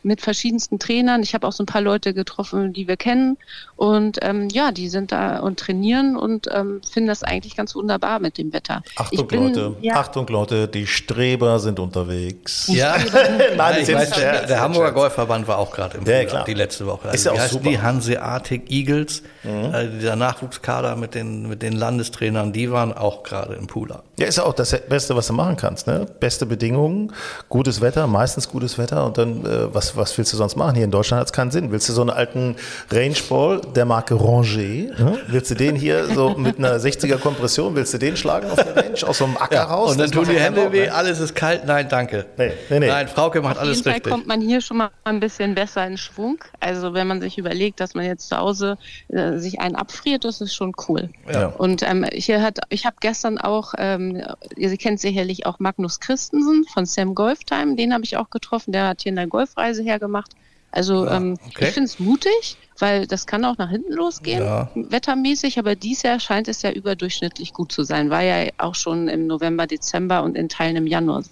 mit 0.08 0.22
verschiedensten 0.22 0.80
Trainern. 0.80 1.22
Ich 1.22 1.34
habe 1.34 1.46
auch 1.46 1.52
so 1.52 1.64
ein 1.64 1.68
paar 1.68 1.82
Leute 1.82 2.14
getroffen, 2.14 2.74
die 2.74 2.88
wir 2.88 2.98
kennen. 2.98 3.38
Und 3.76 4.18
ähm, 4.22 4.48
ja, 4.50 4.72
die 4.72 4.90
sind 4.90 5.12
da 5.12 5.40
und 5.40 5.60
trainieren 5.60 6.16
und 6.18 6.48
ähm, 6.52 6.82
finden 6.90 7.08
das 7.08 7.24
eigentlich 7.24 7.56
ganz 7.56 7.76
wunderbar 7.76 8.20
mit 8.20 8.38
dem 8.38 8.54
Wetter. 8.54 8.82
Achtung, 8.96 9.20
ich 9.20 9.28
bin, 9.28 9.44
Leute, 9.44 9.76
Ja, 9.82 9.96
Achtung, 9.98 10.26
Leute, 10.28 10.68
die 10.68 10.88
Streber 10.88 11.60
sind 11.60 11.80
unterwegs. 11.80 12.68
Ja, 12.68 12.96
Nein, 13.58 13.82
ich 13.82 13.94
weiß, 13.94 14.12
der, 14.12 14.48
der 14.48 14.62
Hamburger 14.62 14.94
Golfverband 14.94 15.48
war 15.48 15.60
auch 15.60 15.72
gerade 15.72 15.98
im 15.98 16.06
Ja, 16.06 16.24
klar. 16.24 16.46
die 16.46 16.54
letzte 16.54 16.86
Woche. 16.88 17.10
Ist 17.10 17.26
ja 17.26 17.34
auch 17.34 17.40
super. 17.42 17.66
Mhm. 17.66 17.70
Die 17.70 17.80
Hanseatic 17.82 18.72
Eagles, 18.72 19.24
äh, 19.44 19.88
dieser 19.90 20.16
Nachwuchskader 20.16 20.96
mit 20.96 21.14
den, 21.14 21.50
mit 21.50 21.62
den 21.62 21.74
Landestrainern, 21.74 22.54
die 22.54 22.72
waren 22.72 22.94
auch 22.94 23.24
gerade 23.24 23.56
im 23.56 23.68
Pooler. 23.68 24.04
Ja, 24.18 24.28
ist 24.28 24.38
ja 24.38 24.46
auch 24.46 24.54
das 24.54 24.72
Beste, 24.88 25.16
was 25.16 25.28
du 25.28 25.34
machen 25.34 25.58
kannst. 25.58 25.86
Ne? 25.86 26.08
Beste 26.20 26.46
Bedingungen, 26.46 27.12
gutes 27.50 27.82
Wetter, 27.82 28.08
meistens 28.08 28.48
gutes 28.48 28.78
Wetter. 28.78 29.06
Und 29.06 29.18
dann, 29.18 29.46
äh, 29.46 29.74
was, 29.74 29.97
was 29.98 30.18
willst 30.18 30.34
du 30.34 30.38
sonst 30.38 30.56
machen? 30.56 30.76
Hier 30.76 30.86
in 30.86 30.92
Deutschland 30.92 31.20
hat 31.20 31.28
es 31.28 31.34
keinen 31.34 31.52
Sinn. 31.52 31.72
Willst 31.72 31.90
du 31.90 31.94
so 31.94 32.02
einen 32.02 32.10
alten 32.10 32.56
Range 32.92 33.16
Ball 33.30 33.62
der 33.76 33.86
Marke 33.86 34.16
Ranger? 34.16 34.58
Ne? 34.58 35.20
Willst 35.28 35.52
du 35.52 35.56
den 35.56 35.76
hier 35.76 36.06
so 36.06 36.36
mit 36.38 36.60
einer 36.60 36.78
60er 36.78 37.18
Kompression, 37.18 37.76
willst 37.76 37.94
du 37.94 37.98
den 37.98 38.16
schlagen 38.16 38.50
auf 38.50 38.64
der 38.64 38.76
Range 38.76 39.08
aus 39.08 39.18
so 39.18 39.26
einem 39.26 39.38
Acker 39.38 39.64
raus? 39.64 39.92
und 39.92 40.00
dann 40.00 40.12
tun 40.12 40.26
die 40.30 40.36
ja 40.36 40.42
Hände 40.42 40.72
weh, 40.72 40.86
ne? 40.86 40.94
alles 40.94 41.20
ist 41.20 41.36
kalt. 41.36 41.66
Nein, 41.66 41.88
danke. 41.90 42.26
Nee, 42.38 42.52
nee, 42.70 42.80
nee. 42.80 42.88
Nein, 42.88 43.08
Frauke 43.08 43.42
macht 43.42 43.58
auf 43.58 43.64
alles 43.64 43.78
jeden 43.78 43.84
Fall 43.86 43.94
richtig. 43.94 44.12
kommt 44.12 44.28
man 44.28 44.42
hier 44.42 44.62
schon 44.62 44.78
mal 44.78 44.90
ein 45.04 45.20
bisschen 45.20 45.56
besser 45.56 45.86
in 45.86 45.98
Schwung. 45.98 46.44
Also 46.60 46.94
wenn 46.94 47.08
man 47.08 47.22
sich 47.22 47.38
überlegt, 47.38 47.80
dass 47.80 47.96
man 47.96 48.06
jetzt 48.06 48.30
zu 48.30 48.38
Hause 48.38 48.78
äh, 49.10 49.38
sich 49.38 49.60
einen 49.60 49.76
abfriert, 49.76 50.24
das 50.24 50.42
ist 50.42 50.56
schon 50.56 50.74
cool. 50.88 51.10
Ja. 51.32 51.48
Und 51.48 51.84
ähm, 51.84 52.06
hier 52.12 52.42
hat, 52.42 52.60
ich 52.70 52.86
habe 52.86 52.98
gestern 53.00 53.38
auch, 53.38 53.74
ähm, 53.78 54.22
ihr 54.56 54.76
kennt 54.78 55.00
sicherlich 55.00 55.46
auch 55.46 55.60
Magnus 55.60 56.00
Christensen 56.00 56.66
von 56.74 56.86
Sam 56.86 57.16
Golf 57.16 57.44
Time, 57.44 57.76
den 57.76 57.94
habe 57.94 58.04
ich 58.04 58.18
auch 58.18 58.30
getroffen, 58.30 58.72
der 58.72 58.88
hat 58.88 59.02
hier 59.02 59.12
eine 59.12 59.28
Golfreise 59.28 59.77
hergemacht. 59.84 60.32
Also 60.72 61.08
ähm, 61.08 61.38
okay. 61.48 61.66
ich 61.66 61.74
finde 61.74 61.86
es 61.86 62.00
mutig, 62.00 62.58
weil 62.78 63.08
das 63.08 63.26
kann 63.26 63.46
auch 63.46 63.58
nach 63.58 63.70
hinten 63.70 63.94
losgehen, 63.94 64.44
Ja. 64.44 64.70
wettermäßig, 64.76 65.58
aber 65.58 65.76
dies 65.76 66.04
Jahr 66.04 66.20
scheint 66.20 66.48
es 66.48 66.62
ja 66.62 66.72
überdurchschnittlich 66.72 67.54
gut 67.54 67.72
zu 67.72 67.84
sein. 67.84 68.10
War 68.10 68.22
ja 68.22 68.52
auch 68.58 68.76
schon 68.76 69.08
im 69.08 69.28
November, 69.28 69.66
Dezember 69.66 70.24
und 70.24 70.36
in 70.36 70.50
Teilen 70.50 70.76
im 70.76 70.88
Januar. 70.88 71.24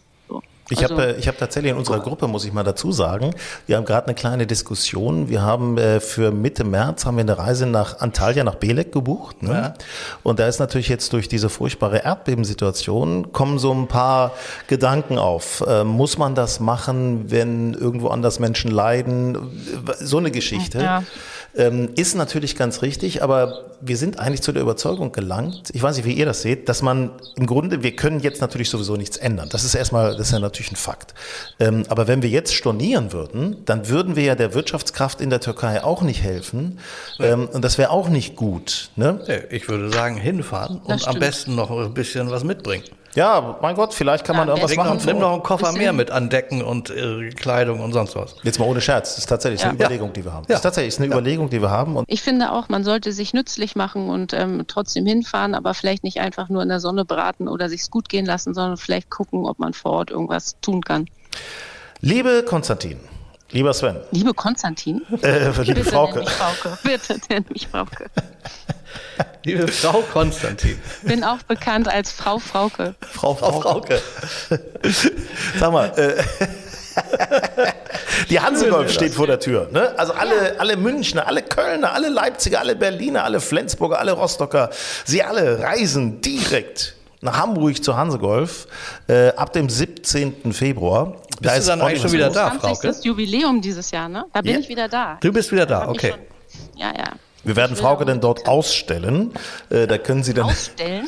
Ich 0.69 0.81
Also- 0.81 0.95
habe 0.97 1.15
ich 1.19 1.27
hab 1.27 1.37
tatsächlich 1.37 1.71
in 1.71 1.77
unserer 1.77 1.99
Gruppe, 1.99 2.27
muss 2.27 2.43
ich 2.43 2.51
mal 2.51 2.63
dazu 2.63 2.91
sagen, 2.91 3.35
wir 3.67 3.77
haben 3.77 3.85
gerade 3.85 4.07
eine 4.07 4.15
kleine 4.15 4.47
Diskussion. 4.47 5.29
Wir 5.29 5.41
haben 5.43 5.77
äh, 5.77 5.99
für 5.99 6.31
Mitte 6.31 6.63
März 6.63 7.05
haben 7.05 7.17
wir 7.17 7.21
eine 7.21 7.37
Reise 7.37 7.67
nach 7.67 7.99
Antalya, 7.99 8.43
nach 8.43 8.55
Belek 8.55 8.91
gebucht. 8.91 9.43
Ne? 9.43 9.75
Und 10.23 10.39
da 10.39 10.47
ist 10.47 10.59
natürlich 10.59 10.87
jetzt 10.89 11.13
durch 11.13 11.27
diese 11.27 11.49
furchtbare 11.49 12.03
Erdbebensituation 12.03 13.31
kommen 13.31 13.59
so 13.59 13.71
ein 13.73 13.87
paar 13.87 14.31
Gedanken 14.67 15.17
auf. 15.19 15.63
Äh, 15.67 15.83
muss 15.83 16.17
man 16.17 16.33
das 16.35 16.59
machen, 16.59 17.29
wenn 17.31 17.73
irgendwo 17.73 18.07
anders 18.07 18.39
Menschen 18.39 18.71
leiden? 18.71 19.37
So 19.99 20.17
eine 20.17 20.31
Geschichte. 20.31 20.81
Ja. 20.81 21.03
Ähm, 21.57 21.91
ist 21.95 22.15
natürlich 22.15 22.57
ganz 22.57 22.81
richtig, 22.81 23.23
aber 23.23 23.61
wir 23.79 23.95
sind 23.95 24.19
eigentlich 24.19 24.41
zu 24.41 24.51
der 24.51 24.61
Überzeugung 24.61 25.13
gelangt, 25.13 25.69
ich 25.71 25.81
weiß 25.81 25.95
nicht, 25.95 26.05
wie 26.05 26.11
ihr 26.11 26.25
das 26.25 26.41
seht, 26.41 26.67
dass 26.67 26.81
man 26.81 27.11
im 27.37 27.45
Grunde, 27.45 27.81
wir 27.81 27.95
können 27.95 28.19
jetzt 28.19 28.41
natürlich 28.41 28.69
sowieso 28.69 28.97
nichts 28.97 29.15
ändern. 29.15 29.47
Das 29.49 29.63
ist 29.63 29.73
erstmal, 29.73 30.11
das 30.17 30.27
ist 30.27 30.31
ja 30.33 30.39
natürlich 30.39 30.54
ein 30.71 30.75
Fakt. 30.75 31.13
Ähm, 31.59 31.83
aber 31.89 32.07
wenn 32.07 32.21
wir 32.21 32.29
jetzt 32.29 32.53
stornieren 32.53 33.11
würden, 33.13 33.63
dann 33.65 33.87
würden 33.89 34.15
wir 34.15 34.23
ja 34.23 34.35
der 34.35 34.53
Wirtschaftskraft 34.53 35.21
in 35.21 35.29
der 35.29 35.39
Türkei 35.41 35.83
auch 35.83 36.01
nicht 36.01 36.21
helfen. 36.23 36.79
Ähm, 37.19 37.47
und 37.51 37.63
das 37.63 37.77
wäre 37.77 37.89
auch 37.91 38.09
nicht 38.09 38.35
gut. 38.35 38.89
Ne? 38.95 39.21
Nee, 39.27 39.41
Ich 39.55 39.67
würde 39.67 39.89
sagen, 39.91 40.17
hinfahren 40.17 40.77
und 40.79 40.89
Das 40.89 41.03
am 41.03 41.11
stimmt. 41.11 41.19
besten 41.19 41.55
noch 41.55 41.69
ein 41.71 41.93
bisschen 41.93 42.29
was 42.31 42.43
mitbringen. 42.43 42.83
Ja, 43.15 43.57
mein 43.61 43.75
Gott, 43.75 43.93
vielleicht 43.93 44.25
kann 44.25 44.35
man 44.35 44.47
Ja, 44.49 44.55
irgendwas 44.55 44.75
machen. 44.75 44.97
noch, 44.97 45.05
nimm 45.05 45.19
noch 45.19 45.31
einen 45.33 45.43
Koffer 45.43 45.71
mehr 45.71 45.93
mit 45.93 46.11
an 46.11 46.29
Decken 46.29 46.61
und 46.61 46.89
äh, 46.89 47.29
Kleidung 47.29 47.79
und 47.79 47.93
sonst 47.93 48.15
was. 48.15 48.35
Jetzt 48.43 48.59
mal 48.59 48.65
ohne 48.65 48.81
Scherz, 48.81 49.11
das 49.11 49.19
ist 49.19 49.27
tatsächlich 49.27 49.63
eine 49.63 49.71
Ja. 49.71 49.75
Überlegung, 49.85 50.11
die 50.11 50.25
wir 50.25 50.33
haben. 50.33 50.43
Ja. 50.43 50.47
Das 50.49 50.57
ist 50.57 50.63
tatsächlich 50.63 50.97
eine 50.97 51.07
Überlegung, 51.07 51.49
die 51.49 51.61
wir 51.61 51.69
haben. 51.69 51.95
Und 51.95 52.05
Ich 52.09 52.21
finde 52.21 52.51
auch, 52.51 52.67
man 52.67 52.83
sollte 52.83 53.13
sich 53.13 53.33
nützlich 53.33 53.75
machen 53.77 54.09
und 54.09 54.33
ähm, 54.33 54.65
trotzdem 54.67 55.05
hinfahren, 55.05 55.55
aber 55.55 55.73
vielleicht 55.73 56.03
nicht 56.03 56.19
einfach 56.19 56.49
nur 56.49 56.61
in 56.61 56.67
der 56.69 56.81
Sonne 56.81 57.05
braten 57.05 57.47
oder 57.47 57.69
sich's 57.69 57.89
gut 57.89 58.09
gehen 58.09 58.25
lassen, 58.25 58.53
sondern 58.53 58.75
vielleicht 58.77 59.09
gucken, 59.09 59.45
ob 59.45 59.59
man 59.59 59.73
vor 59.73 59.91
Ort 59.93 60.11
irgendwas 60.11 60.57
tun 60.61 60.81
kann. 60.83 61.07
liebe 62.01 62.43
Konstantin, 62.43 62.99
lieber 63.51 63.73
Sven, 63.73 63.97
Liebe 64.11 64.33
Konstantin, 64.33 65.01
äh, 65.21 65.49
liebe 65.49 65.63
bitte 65.63 65.83
Frauke, 65.83 66.15
nenn 66.15 66.23
mich 66.23 66.33
Frauke. 66.33 66.77
Bitte 66.83 67.19
nenn 67.29 67.45
mich 67.49 67.67
Frauke. 67.67 68.05
Liebe 69.43 69.67
Frau 69.67 70.01
Konstantin. 70.01 70.79
Bin 71.03 71.23
auch 71.23 71.43
bekannt 71.43 71.87
als 71.87 72.11
Frau 72.11 72.39
Frauke. 72.39 72.95
Frau 73.01 73.35
Frau 73.35 73.61
Frauke. 73.61 74.01
Frauke. 74.49 74.63
Sag 75.59 75.71
mal, 75.71 75.91
äh, 75.97 76.23
die 78.29 78.39
Hansegolf 78.39 78.91
steht 78.91 79.13
vor 79.13 79.27
der 79.27 79.39
Tür. 79.39 79.69
Ne? 79.71 79.93
Also 79.97 80.13
alle, 80.13 80.59
alle 80.59 80.77
Münchner, 80.77 81.27
alle 81.27 81.43
Kölner, 81.43 81.93
alle 81.93 82.09
Leipziger, 82.09 82.59
alle 82.59 82.75
Berliner, 82.75 83.23
alle 83.23 83.39
Flensburger, 83.39 83.99
alle 83.99 84.13
Rostocker, 84.13 84.69
sie 85.05 85.23
alle 85.23 85.59
reisen 85.59 86.21
direkt 86.21 86.95
nach 87.21 87.37
Hamburg 87.39 87.83
zur 87.83 87.97
Hansegolf 87.97 88.67
äh, 89.07 89.29
ab 89.29 89.53
dem 89.53 89.69
17. 89.69 90.53
Februar. 90.53 91.17
Bist 91.41 91.57
du 91.67 91.69
dann 91.71 91.81
eigentlich 91.81 92.01
schon 92.01 92.11
wieder 92.11 92.29
da, 92.29 92.51
20. 92.59 92.61
Frauke? 92.61 92.95
Jubiläum 93.03 93.61
dieses 93.61 93.91
Jahr, 93.91 94.07
ne? 94.09 94.25
Da 94.33 94.41
bin 94.41 94.53
Ja. 94.53 94.59
ich 94.59 94.69
wieder 94.69 94.87
da. 94.87 95.17
Du 95.21 95.31
bist 95.33 95.51
wieder 95.51 95.65
da, 95.65 95.87
okay. 95.89 96.11
schon- 96.11 96.19
Ja, 96.79 96.87
ja. 96.97 97.11
Wir 97.43 97.55
werden 97.55 97.75
Frauke 97.75 98.05
dann 98.05 98.21
dort 98.21 98.47
ausstellen. 98.47 99.31
Äh, 99.69 99.85
da 99.85 99.99
können 99.99 100.23
Sie 100.23 100.33
dann 100.33 100.45
Ausstellen? 100.45 101.05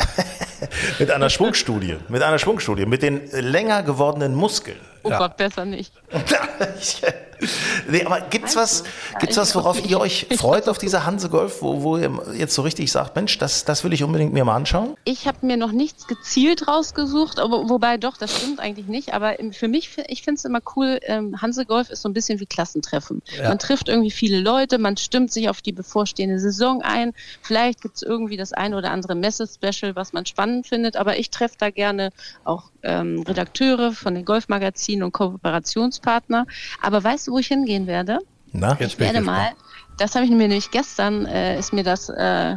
mit 1.00 1.10
einer 1.10 1.30
Schwungstudie, 1.32 1.96
mit 2.10 2.22
einer 2.22 2.38
Schwungstudie, 2.38 2.86
mit 2.86 3.02
den 3.02 3.22
länger 3.32 3.82
gewordenen 3.82 4.36
Muskeln. 4.36 4.78
Oh 5.08 5.12
Ja. 5.12 5.18
Gott, 5.20 5.38
besser 5.38 5.66
nicht. 5.66 5.94
nee, 7.90 8.04
aber 8.04 8.22
gibt's 8.22 8.56
was, 8.56 8.84
gibt's 9.20 9.38
was, 9.38 9.56
worauf 9.56 9.86
ihr 9.88 10.00
euch 10.00 10.28
freut 10.38 10.68
auf 10.68 10.78
dieser 10.78 11.06
Hansegolf, 11.06 11.62
wo, 11.62 11.84
wo 11.84 11.98
ihr 11.98 12.12
jetzt 12.34 12.56
so 12.56 12.62
richtig 12.62 12.92
sagt, 12.92 13.16
Mensch, 13.16 13.38
das, 13.38 13.66
das 13.66 13.84
will 13.84 13.94
ich 13.94 14.04
unbedingt 14.04 14.34
mir 14.34 14.44
mal 14.44 14.56
anschauen? 14.56 14.96
Ich 15.04 15.28
habe 15.28 15.46
mir 15.46 15.58
noch 15.58 15.72
nichts 15.72 16.08
gezielt 16.08 16.68
rausgesucht, 16.68 17.40
aber 17.40 17.70
wobei 17.70 17.98
doch, 17.98 18.18
das 18.18 18.36
stimmt 18.38 18.60
eigentlich 18.60 18.88
nicht. 18.88 19.14
Aber 19.14 19.36
für 19.52 19.68
mich, 19.68 19.98
ich 20.08 20.24
finde 20.24 20.40
es 20.40 20.46
immer 20.46 20.60
cool, 20.76 21.00
ähm, 21.04 21.42
Hansegolf 21.42 21.90
ist 21.90 22.02
so 22.02 22.10
ein 22.10 22.14
bisschen 22.14 22.40
wie 22.40 22.46
Klassentreffen. 22.46 23.22
Ja. 23.38 23.50
Man 23.50 23.60
trifft 23.60 23.90
irgendwie 23.90 24.12
viele 24.12 24.40
Leute, 24.40 24.78
man 24.78 24.98
stimmt 24.98 25.32
sich 25.32 25.50
auf 25.50 25.62
die 25.62 25.74
bevorstehende 25.74 26.40
Saison 26.40 26.82
ein. 26.82 27.14
Vielleicht 27.42 27.82
gibt 27.82 27.98
es 27.98 28.02
irgendwie 28.02 28.38
das 28.38 28.54
ein 28.54 28.74
oder 28.74 28.92
andere 28.92 29.16
Messe-Special, 29.16 29.96
was 29.96 30.14
man 30.14 30.26
spannend 30.26 30.68
findet. 30.68 30.96
Aber 30.98 31.18
ich 31.20 31.30
treffe 31.30 31.56
da 31.60 31.70
gerne 31.70 32.12
auch 32.44 32.72
ähm, 32.84 33.24
Redakteure 33.28 33.92
von 33.92 34.16
den 34.16 34.26
Golfmagazinen 34.26 34.97
und 35.04 35.12
Kooperationspartner. 35.12 36.46
Aber 36.82 37.04
weißt 37.04 37.28
du, 37.28 37.32
wo 37.34 37.40
ich 37.40 37.48
hingehen 37.48 37.88
werde? 37.88 38.20
Na? 38.52 38.78
Jetzt 38.80 38.92
Ich 38.94 38.98
bin 38.98 39.08
ich 39.08 39.14
werde 39.14 39.26
mal, 39.26 39.52
das 39.98 40.16
habe 40.16 40.26
ich 40.26 40.32
mir 40.32 40.38
nämlich 40.48 40.72
gestern, 40.72 41.26
äh, 41.26 41.58
ist 41.60 41.74
mir 41.74 41.84
das, 41.84 42.10
äh, 42.10 42.56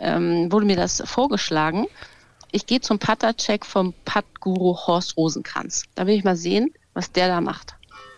ähm, 0.00 0.50
wurde 0.50 0.66
mir 0.66 0.76
das 0.76 1.02
vorgeschlagen. 1.04 1.86
Ich 2.50 2.66
gehe 2.66 2.80
zum 2.80 2.98
Putter-Check 2.98 3.64
vom 3.64 3.94
Putt-Guru 4.04 4.76
Horst 4.86 5.16
Rosenkranz. 5.16 5.84
Da 5.94 6.06
will 6.06 6.16
ich 6.16 6.24
mal 6.24 6.36
sehen, 6.36 6.72
was 6.94 7.10
der 7.12 7.28
da 7.28 7.40
macht. 7.40 7.74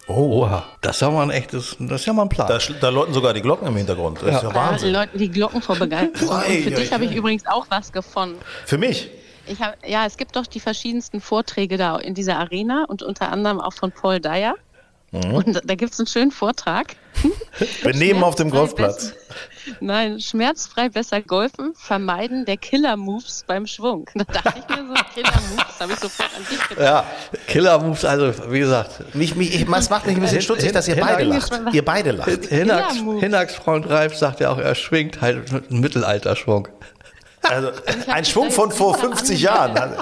Oh, 0.07 0.43
Oha, 0.43 0.65
das 0.83 0.97
ist 0.97 1.01
ja 1.01 1.11
mal 1.11 1.23
ein 1.23 1.31
echtes, 1.31 1.77
das 1.81 2.01
ist 2.03 2.07
ja 2.07 2.13
mal 2.13 2.23
ein 2.25 2.29
Plan. 2.29 2.47
da, 2.47 2.59
da 2.59 2.89
läuten 2.91 3.15
sogar 3.15 3.33
die 3.33 3.41
Glocken 3.41 3.67
im 3.69 3.77
Hintergrund. 3.77 4.19
Das 4.21 4.37
ist 4.37 4.43
ja 4.43 4.49
Da 4.51 4.55
Wahnsinn. 4.55 4.93
läuten 4.93 5.19
die 5.19 5.31
Glocken 5.31 5.63
vor 5.63 5.77
Begeisterung. 5.77 6.41
Für 6.43 6.71
dich 6.73 6.93
habe 6.93 7.07
ich 7.07 7.15
übrigens 7.17 7.47
auch 7.47 7.67
was 7.71 7.91
gefunden. 7.91 8.39
Für 8.67 8.77
mich? 8.77 9.11
Ich 9.47 9.61
hab, 9.61 9.77
ja, 9.87 10.07
es 10.07 10.17
gibt 10.17 10.37
doch 10.37 10.47
die 10.47 10.61
verschiedensten 10.61 11.21
Vorträge 11.21 11.77
da 11.77 11.97
in 11.99 12.15
dieser 12.15 12.39
Arena 12.39 12.85
und 12.89 13.03
unter 13.03 13.31
anderem 13.31 13.61
auch 13.61 13.73
von 13.75 13.93
Paul 13.93 14.21
Dyer. 14.21 14.55
Und 15.13 15.61
da, 15.65 15.75
gibt 15.77 15.93
es 15.93 16.01
einen 16.01 16.09
schönen 16.09 16.33
Vortrag. 16.33 16.97
Wir 17.83 17.95
nehmen 17.95 18.25
auf 18.25 18.35
dem 18.35 18.51
Golfplatz. 18.51 19.11
besser- 19.13 19.77
Nein, 19.81 20.19
schmerzfrei 20.21 20.89
besser 20.89 21.23
golfen, 21.23 21.73
vermeiden 21.77 22.45
der 22.47 22.57
Killer-Moves 22.57 23.45
beim 23.47 23.65
Schwung. 23.69 24.11
Da 24.15 24.25
dachte 24.25 24.55
ich 24.59 24.69
mir 24.77 24.83
so, 24.89 24.95
Killer-Moves, 25.15 25.81
habe 25.81 25.93
ich 25.93 25.99
sofort 26.01 26.31
an 26.37 26.45
dich 26.51 26.69
gedacht. 26.69 26.85
ja, 26.85 27.05
Killer-Moves, 27.47 28.05
also 28.05 28.51
wie 28.53 28.59
gesagt, 28.59 29.15
Mich, 29.15 29.37
mich, 29.37 29.55
ich, 29.55 29.69
es 29.69 29.89
macht 29.91 30.07
mich 30.07 30.17
ein 30.17 30.21
bisschen 30.21 30.43
stutzig, 30.43 30.73
dass 30.73 30.89
ihr 30.89 30.97
beide 30.97 31.23
lacht. 31.25 31.53
Ihr 31.73 31.85
beide 31.85 32.11
lacht. 32.11 32.29
Hinnax, 32.49 32.49
Killer-Moves. 32.95 33.21
Hinnax 33.23 33.55
Freund 33.55 33.89
Reif 33.89 34.17
sagt 34.17 34.41
ja 34.41 34.51
auch, 34.51 34.59
er 34.59 34.75
schwingt 34.75 35.21
halt 35.21 35.53
mit 35.53 35.71
einem 35.71 35.81
Mittelalterschwung. 35.81 36.67
Also, 37.45 37.71
ein 38.09 38.25
mich 38.25 38.25
Schwung 38.25 38.51
von 38.51 38.73
vor 38.73 38.95
super 38.95 39.09
50 39.17 39.41
Jahren. 39.41 39.95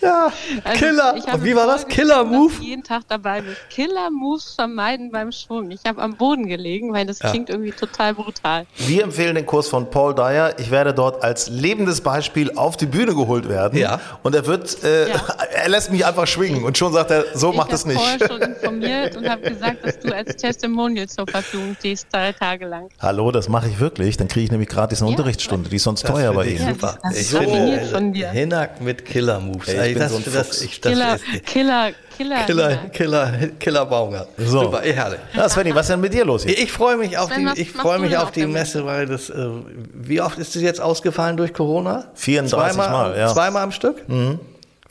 Ja, 0.00 0.32
Also 0.64 0.78
Killer. 0.78 1.14
ich 1.16 1.26
habe 1.26 1.44
wie 1.44 1.54
war 1.56 1.66
das? 1.66 1.86
Dass 1.86 1.96
ich 1.96 2.60
jeden 2.60 2.82
Tag 2.82 3.02
dabei 3.08 3.40
bin. 3.42 3.54
Killer-Moves 3.70 4.54
vermeiden 4.54 5.10
beim 5.10 5.32
Schwung. 5.32 5.70
Ich 5.70 5.80
habe 5.86 6.00
am 6.02 6.16
Boden 6.16 6.46
gelegen, 6.46 6.92
weil 6.92 7.06
das 7.06 7.18
klingt 7.18 7.50
irgendwie 7.50 7.72
total 7.72 8.14
brutal. 8.14 8.66
Wir 8.76 9.02
empfehlen 9.04 9.34
den 9.34 9.46
Kurs 9.46 9.68
von 9.68 9.90
Paul 9.90 10.14
Dyer. 10.14 10.54
Ich 10.58 10.70
werde 10.70 10.94
dort 10.94 11.22
als 11.22 11.48
lebendes 11.48 12.00
Beispiel 12.00 12.52
auf 12.56 12.76
die 12.76 12.86
Bühne 12.86 13.14
geholt 13.14 13.48
werden. 13.48 13.78
Ja. 13.78 14.00
Und 14.22 14.34
er 14.34 14.46
wird, 14.46 14.82
äh, 14.84 15.08
Ja. 15.10 15.16
er 15.54 15.68
lässt 15.68 15.90
mich 15.92 16.04
einfach 16.06 16.26
schwingen. 16.26 16.64
Und 16.64 16.78
schon 16.78 16.92
sagt 16.92 17.10
er, 17.10 17.24
so 17.34 17.52
macht 17.52 17.68
ich 17.68 17.74
es 17.74 17.80
habe 17.84 17.94
nicht. 17.94 18.00
vorher 18.00 18.28
schon 18.28 18.42
informiert 18.54 19.16
und 19.16 19.28
habe 19.28 19.42
gesagt, 19.42 19.84
dass 19.84 19.98
du 19.98 20.14
als 20.14 20.36
Testimonial 20.36 21.08
zur 21.08 21.26
Verfügung 21.26 21.76
stehst, 21.78 22.06
drei 22.12 22.32
Tage 22.32 22.66
lang. 22.66 22.88
Hallo, 23.00 23.30
das 23.30 23.48
mache 23.48 23.68
ich 23.68 23.80
wirklich. 23.80 24.16
Dann 24.16 24.28
kriege 24.28 24.44
ich 24.44 24.50
nämlich 24.50 24.68
gratis 24.68 25.00
eine 25.02 25.10
Ja. 25.10 25.16
Unterrichtsstunde. 25.16 25.68
Die 25.68 25.76
ist 25.76 25.84
sonst 25.84 26.02
Das 26.04 26.10
teuer 26.10 26.32
bei 26.32 26.46
ich 26.46 26.60
Ihnen. 26.60 26.74
Super. 26.74 26.98
das 27.02 27.16
ist 27.16 27.32
Ich 27.32 27.38
finde, 27.38 27.86
von 27.86 28.12
dir. 28.12 28.30
Hinnack 28.30 28.80
mit 28.80 29.04
Killer-Moves. 29.04 29.68
Ey, 29.68 29.89
ich 29.89 29.89
Ey, 29.90 29.94
bin 29.94 30.02
das, 30.02 30.12
so 30.12 30.18
ein 30.18 30.24
das, 30.24 30.46
Fuchs. 30.46 30.62
ich, 30.62 30.80
das 30.80 30.92
Killer, 30.92 31.14
ist 31.16 31.46
Killer, 31.46 31.92
Killer. 32.16 32.44
Killer, 32.44 32.76
Killer, 32.92 33.32
Killer 33.58 33.86
Baumgart. 33.86 34.28
So. 34.36 34.64
Super, 34.64 34.82
herrlich. 34.82 35.20
Ja, 35.34 35.48
Svenny, 35.48 35.74
was 35.74 35.82
ist 35.82 35.92
denn 35.92 36.00
mit 36.00 36.12
dir 36.12 36.24
los 36.24 36.44
hier? 36.44 36.58
Ich 36.58 36.72
freue 36.72 36.96
mich 36.96 37.16
auf 37.18 37.32
Sven, 37.32 37.50
die, 37.54 37.62
ich 37.62 37.72
freue 37.72 37.98
mich 37.98 38.16
auf 38.16 38.30
die 38.30 38.46
Messe, 38.46 38.84
weil 38.86 39.06
das, 39.06 39.30
äh, 39.30 39.48
wie 39.94 40.20
oft 40.20 40.38
ist 40.38 40.56
es 40.56 40.62
jetzt 40.62 40.80
ausgefallen 40.80 41.36
durch 41.36 41.52
Corona? 41.52 42.06
34 42.14 42.76
zweimal, 42.76 42.90
Mal, 42.90 43.18
ja. 43.18 43.28
Mhm. 43.28 43.32
Zweimal 43.32 43.62
am 43.62 43.72
Stück? 43.72 43.96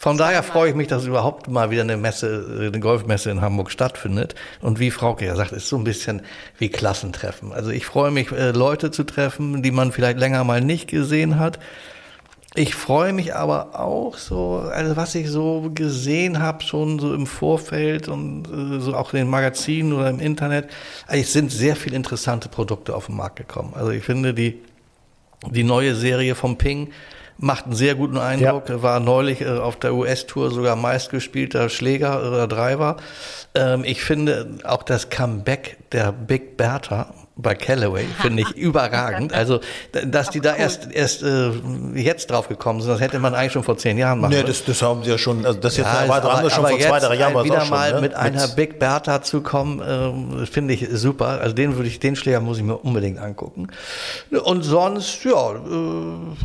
Von 0.01 0.17
daher 0.17 0.43
freue 0.43 0.69
ich 0.69 0.75
mich, 0.75 0.87
dass 0.87 1.05
überhaupt 1.05 1.49
mal 1.49 1.71
wieder 1.71 1.81
eine 1.81 1.97
Messe, 1.97 2.71
eine 2.73 2.79
Golfmesse 2.79 3.31
in 3.31 3.41
Hamburg 3.41 3.69
stattfindet. 3.69 4.33
Und 4.61 4.79
wie 4.79 4.91
Frauke 4.91 5.25
ja 5.25 5.35
sagt, 5.35 5.51
ist 5.51 5.67
so 5.67 5.75
ein 5.75 5.83
bisschen 5.83 6.21
wie 6.57 6.69
Klassentreffen. 6.69 7.51
Also 7.51 7.71
ich 7.71 7.85
freue 7.85 8.09
mich, 8.09 8.31
äh, 8.31 8.51
Leute 8.51 8.91
zu 8.91 9.03
treffen, 9.03 9.61
die 9.61 9.71
man 9.71 9.91
vielleicht 9.91 10.17
länger 10.17 10.45
mal 10.45 10.61
nicht 10.61 10.87
gesehen 10.87 11.37
hat. 11.37 11.59
Ich 12.55 12.73
freue 12.73 13.13
mich 13.13 13.35
aber 13.35 13.79
auch 13.79 14.17
so, 14.17 14.63
also 14.73 14.95
was 14.95 15.13
ich 15.13 15.29
so 15.29 15.69
gesehen 15.73 16.39
habe, 16.39 16.63
schon 16.63 16.97
so 16.97 17.13
im 17.13 17.27
Vorfeld 17.27 18.07
und 18.07 18.47
äh, 18.47 18.79
so 18.79 18.95
auch 18.95 19.13
in 19.13 19.19
den 19.19 19.29
Magazinen 19.29 19.93
oder 19.93 20.09
im 20.09 20.19
Internet, 20.19 20.69
also 21.05 21.21
es 21.21 21.31
sind 21.31 21.51
sehr 21.51 21.75
viele 21.75 21.95
interessante 21.95 22.49
Produkte 22.49 22.95
auf 22.95 23.05
den 23.05 23.17
Markt 23.17 23.35
gekommen. 23.35 23.73
Also 23.75 23.91
ich 23.91 24.03
finde 24.03 24.33
die, 24.33 24.59
die 25.47 25.63
neue 25.63 25.93
Serie 25.93 26.33
vom 26.33 26.57
Ping 26.57 26.91
macht 27.37 27.65
einen 27.65 27.75
sehr 27.75 27.95
guten 27.95 28.17
Eindruck. 28.17 28.65
War 28.81 28.99
neulich 28.99 29.41
äh, 29.41 29.47
auf 29.47 29.77
der 29.77 29.93
US-Tour 29.93 30.51
sogar 30.51 30.75
meistgespielter 30.75 31.69
Schläger 31.69 32.27
oder 32.27 32.47
Driver. 32.47 32.97
Ähm, 33.55 33.83
ich 33.85 34.01
finde 34.03 34.57
auch 34.63 34.83
das 34.83 35.09
Comeback 35.09 35.77
der 35.91 36.11
Big 36.11 36.57
Bertha 36.57 37.13
bei 37.41 37.55
Callaway, 37.55 38.05
finde 38.21 38.43
ich 38.43 38.51
überragend. 38.55 39.33
Also, 39.33 39.59
dass 40.05 40.29
die 40.29 40.41
da 40.41 40.51
cool. 40.53 40.59
erst, 40.59 40.91
erst 40.91 41.23
äh, 41.23 41.51
jetzt 41.95 42.29
drauf 42.31 42.47
gekommen 42.49 42.81
sind, 42.81 42.91
das 42.91 42.99
hätte 43.01 43.19
man 43.19 43.33
eigentlich 43.33 43.53
schon 43.53 43.63
vor 43.63 43.77
zehn 43.77 43.97
Jahren 43.97 44.19
machen 44.19 44.31
Nee, 44.31 44.41
müssen. 44.43 44.47
das, 44.47 44.65
das 44.65 44.81
haben 44.81 45.03
sie 45.03 45.09
ja 45.11 45.17
schon, 45.17 45.45
also 45.45 45.59
das 45.59 45.77
jetzt 45.77 45.85
Ja, 45.87 46.03
ja, 46.03 46.09
weiter 46.09 46.33
haben 46.33 46.43
wir 46.43 46.49
schon 46.49 46.65
vor 46.67 46.79
zwei, 46.79 46.99
drei 46.99 47.15
Jahren. 47.15 47.33
war 47.33 47.41
es 47.41 47.45
wieder 47.45 47.57
auch 47.61 47.65
schon, 47.65 47.69
mal 47.77 47.93
ne? 47.93 48.01
mit 48.01 48.13
einer 48.13 48.47
Big 48.49 48.77
Bertha 48.79 49.21
zu 49.21 49.41
kommen, 49.41 49.81
ähm, 49.87 50.45
finde 50.47 50.73
ich 50.73 50.87
super. 50.91 51.39
Also 51.41 51.55
den 51.55 51.75
würde 51.75 51.87
ich, 51.87 51.99
den 51.99 52.15
Schläger 52.15 52.39
muss 52.41 52.57
ich 52.57 52.63
mir 52.63 52.77
unbedingt 52.77 53.19
angucken. 53.19 53.67
Und 54.43 54.63
sonst, 54.63 55.23
ja, 55.23 55.51
äh, 55.51 55.57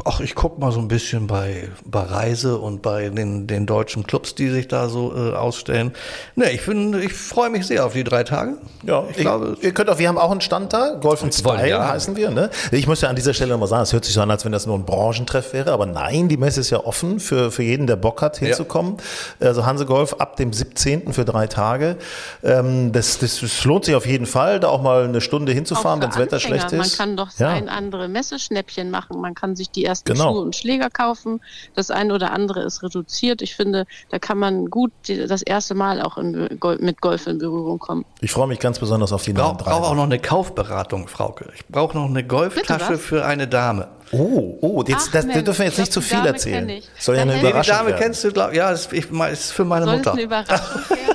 ach, 0.04 0.20
ich 0.20 0.35
gucke 0.35 0.61
mal 0.61 0.70
so 0.72 0.80
ein 0.80 0.88
bisschen 0.88 1.26
bei, 1.26 1.68
bei 1.85 2.02
Reise 2.02 2.59
und 2.59 2.83
bei 2.83 3.09
den, 3.09 3.46
den 3.46 3.66
deutschen 3.66 4.07
Clubs, 4.07 4.35
die 4.35 4.48
sich 4.48 4.68
da 4.68 4.88
so 4.88 5.12
äh, 5.16 5.35
ausstellen. 5.35 5.92
Ne, 6.37 6.50
ich 6.52 6.61
finde, 6.61 7.00
ich 7.02 7.12
freue 7.12 7.50
mich 7.50 7.66
sehr 7.66 7.85
auf 7.85 7.94
die 7.94 8.04
drei 8.04 8.22
Tage. 8.24 8.59
Ja, 8.85 9.04
ich 9.11 9.16
glaube, 9.16 9.57
ihr 9.61 9.72
könnt 9.72 9.90
auch, 9.90 9.98
wir 9.98 10.09
haben 10.09 10.18
auch 10.18 10.30
einen 10.30 10.40
Stand 10.40 10.72
da, 10.72 10.84
Golf 11.01 11.23
Wollen 11.23 11.33
Style 11.33 11.64
wir. 11.64 11.88
heißen 11.88 12.16
wir. 12.16 12.31
Ne? 12.31 12.51
Ich 12.70 12.87
muss 12.87 13.01
ja 13.01 13.09
an 13.09 13.16
dieser 13.16 13.35
Stelle 13.35 13.53
nochmal 13.53 13.68
sagen, 13.68 13.83
es 13.83 13.92
hört 13.92 14.05
sich 14.05 14.14
so 14.14 14.20
an, 14.20 14.31
als 14.31 14.44
wenn 14.44 14.53
das 14.53 14.66
nur 14.66 14.77
ein 14.77 14.85
Branchentreff 14.85 15.53
wäre, 15.53 15.73
aber 15.73 15.87
nein, 15.87 16.29
die 16.29 16.37
Messe 16.37 16.61
ist 16.61 16.70
ja 16.70 16.85
offen 16.85 17.20
für, 17.20 17.51
für 17.51 17.62
jeden, 17.62 17.87
der 17.87 17.97
Bock 17.97 18.23
hat, 18.23 18.38
hinzukommen. 18.38 18.97
Also 19.40 19.66
Hanse 19.66 19.87
Golf 19.87 20.14
ab 20.14 20.37
dem 20.37 20.53
17. 20.53 21.12
für 21.12 21.25
drei 21.25 21.47
Tage. 21.47 21.97
Ähm, 22.42 22.92
das, 22.92 23.18
das, 23.18 23.40
das 23.40 23.64
lohnt 23.64 23.85
sich 23.85 23.94
auf 23.94 24.07
jeden 24.07 24.27
Fall, 24.27 24.61
da 24.61 24.68
auch 24.68 24.83
mal 24.83 25.05
eine 25.05 25.20
Stunde 25.20 25.53
hinzufahren, 25.53 26.01
wenn 26.01 26.11
das 26.11 26.18
Wetter 26.18 26.40
schlecht 26.40 26.73
ist. 26.73 26.79
Man 26.79 26.90
kann 26.90 27.16
doch 27.16 27.31
ja. 27.38 27.49
ein 27.49 27.68
andere 27.68 28.09
Messeschnäppchen 28.09 28.90
machen. 28.90 29.20
Man 29.20 29.35
kann 29.35 29.57
sich 29.57 29.70
die 29.70 29.85
ersten 29.85 30.12
Genau. 30.12 30.33
Schuhe 30.33 30.42
und 30.42 30.57
Schläger 30.57 30.90
kaufen. 30.90 31.40
Das 31.75 31.90
eine 31.90 32.14
oder 32.14 32.33
andere 32.33 32.62
ist 32.62 32.83
reduziert. 32.83 33.42
Ich 33.42 33.57
finde, 33.57 33.87
da 34.11 34.18
kann 34.18 34.38
man 34.38 34.66
gut 34.66 34.92
die, 35.09 35.27
das 35.27 35.42
erste 35.42 35.75
Mal 35.75 36.01
auch 36.03 36.18
in, 36.18 36.49
mit 36.81 37.01
Golf 37.01 37.27
in 37.27 37.38
Berührung 37.38 37.79
kommen. 37.79 38.05
Ich 38.20 38.31
freue 38.33 38.47
mich 38.47 38.59
ganz 38.61 38.79
besonders 38.79 39.12
auf 39.12 39.23
die 39.23 39.31
ich 39.31 39.37
neuen 39.37 39.57
brauche 39.57 39.64
brauch 39.64 39.83
auch 39.83 39.88
drei. 39.88 39.97
noch 39.97 40.05
eine 40.05 40.18
Kaufberatung, 40.18 40.73
Frauke. 41.08 41.46
Ich 41.54 41.66
brauche 41.68 41.96
noch 41.96 42.06
eine 42.08 42.24
Golftasche 42.24 42.98
für 42.98 43.24
eine 43.24 43.46
Dame. 43.48 43.88
Oh, 44.12 44.58
oh, 44.60 44.84
jetzt, 44.87 45.06
Ach, 45.08 45.12
das, 45.12 45.24
wir 45.26 45.32
Mensch, 45.34 45.44
dürfen 45.44 45.62
jetzt 45.62 45.78
nicht 45.78 45.92
zu 45.92 46.00
viel 46.00 46.18
Dame 46.18 46.28
erzählen. 46.28 46.68
ich. 46.68 46.88
Soll 46.98 47.16
ja 47.16 47.22
eine 47.22 47.34
Nee, 47.34 47.40
die 47.40 47.46
Überraschung 47.48 47.74
Dame 47.76 47.88
werden. 47.90 48.00
kennst 48.02 48.22
du, 48.24 48.32
glaub, 48.32 48.52
ja, 48.54 48.70
ist, 48.70 48.92
ich, 48.92 49.10
ist 49.10 49.52
für 49.52 49.64
meine 49.64 49.87
Soll 49.87 49.96
Mutter. 49.96 50.12
eine 50.12 50.22
Überraschung 50.22 50.58
werden? 50.90 51.14